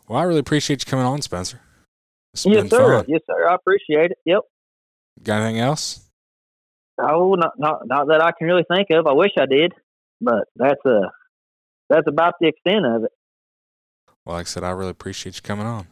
well, 0.09 0.19
I 0.19 0.23
really 0.25 0.41
appreciate 0.41 0.85
you 0.85 0.91
coming 0.91 1.07
on, 1.07 1.23
Spencer. 1.23 1.61
It's 2.33 2.47
yes, 2.47 2.69
sir. 2.71 2.99
fun. 2.99 3.05
Yes, 3.09 3.21
sir. 3.27 3.49
I 3.49 3.55
appreciate 3.55 4.13
it. 4.13 4.19
Yep. 4.25 4.41
Got 5.23 5.43
anything 5.43 5.61
else? 5.61 6.01
Oh, 6.99 7.35
not 7.35 7.53
not 7.59 7.87
not 7.87 8.09
that 8.09 8.23
I 8.23 8.33
can 8.33 8.47
really 8.47 8.65
think 8.71 8.89
of. 8.91 9.07
I 9.07 9.13
wish 9.13 9.33
I 9.39 9.47
did, 9.47 9.73
but 10.21 10.45
that's 10.57 10.81
uh 10.85 11.09
that's 11.89 12.07
about 12.07 12.35
the 12.41 12.49
extent 12.49 12.87
of 12.87 13.05
it. 13.05 13.13
Well, 14.25 14.37
like 14.37 14.47
I 14.47 14.49
said, 14.49 14.65
I 14.65 14.71
really 14.71 14.91
appreciate 14.91 15.37
you 15.37 15.43
coming 15.43 15.67
on. 15.67 15.87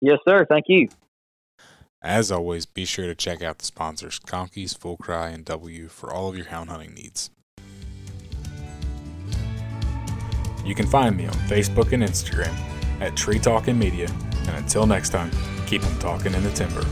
Yes, 0.00 0.18
sir. 0.28 0.44
Thank 0.48 0.66
you. 0.68 0.88
As 2.06 2.30
always, 2.30 2.66
be 2.66 2.84
sure 2.84 3.06
to 3.06 3.16
check 3.16 3.42
out 3.42 3.58
the 3.58 3.64
sponsors, 3.64 4.20
Conkeys, 4.20 4.74
Full 4.74 4.96
Cry, 4.96 5.30
and 5.30 5.44
W 5.44 5.88
for 5.88 6.12
all 6.12 6.28
of 6.28 6.36
your 6.36 6.46
hound 6.46 6.70
hunting 6.70 6.94
needs. 6.94 7.30
You 10.64 10.76
can 10.76 10.86
find 10.86 11.16
me 11.16 11.26
on 11.26 11.34
Facebook 11.48 11.90
and 11.90 12.04
Instagram 12.04 12.54
at 13.00 13.16
Tree 13.16 13.40
Talkin' 13.40 13.76
Media. 13.76 14.08
And 14.46 14.56
until 14.56 14.86
next 14.86 15.10
time, 15.10 15.32
keep 15.66 15.82
'em 15.82 15.98
talking 15.98 16.32
in 16.32 16.44
the 16.44 16.52
timber. 16.52 16.86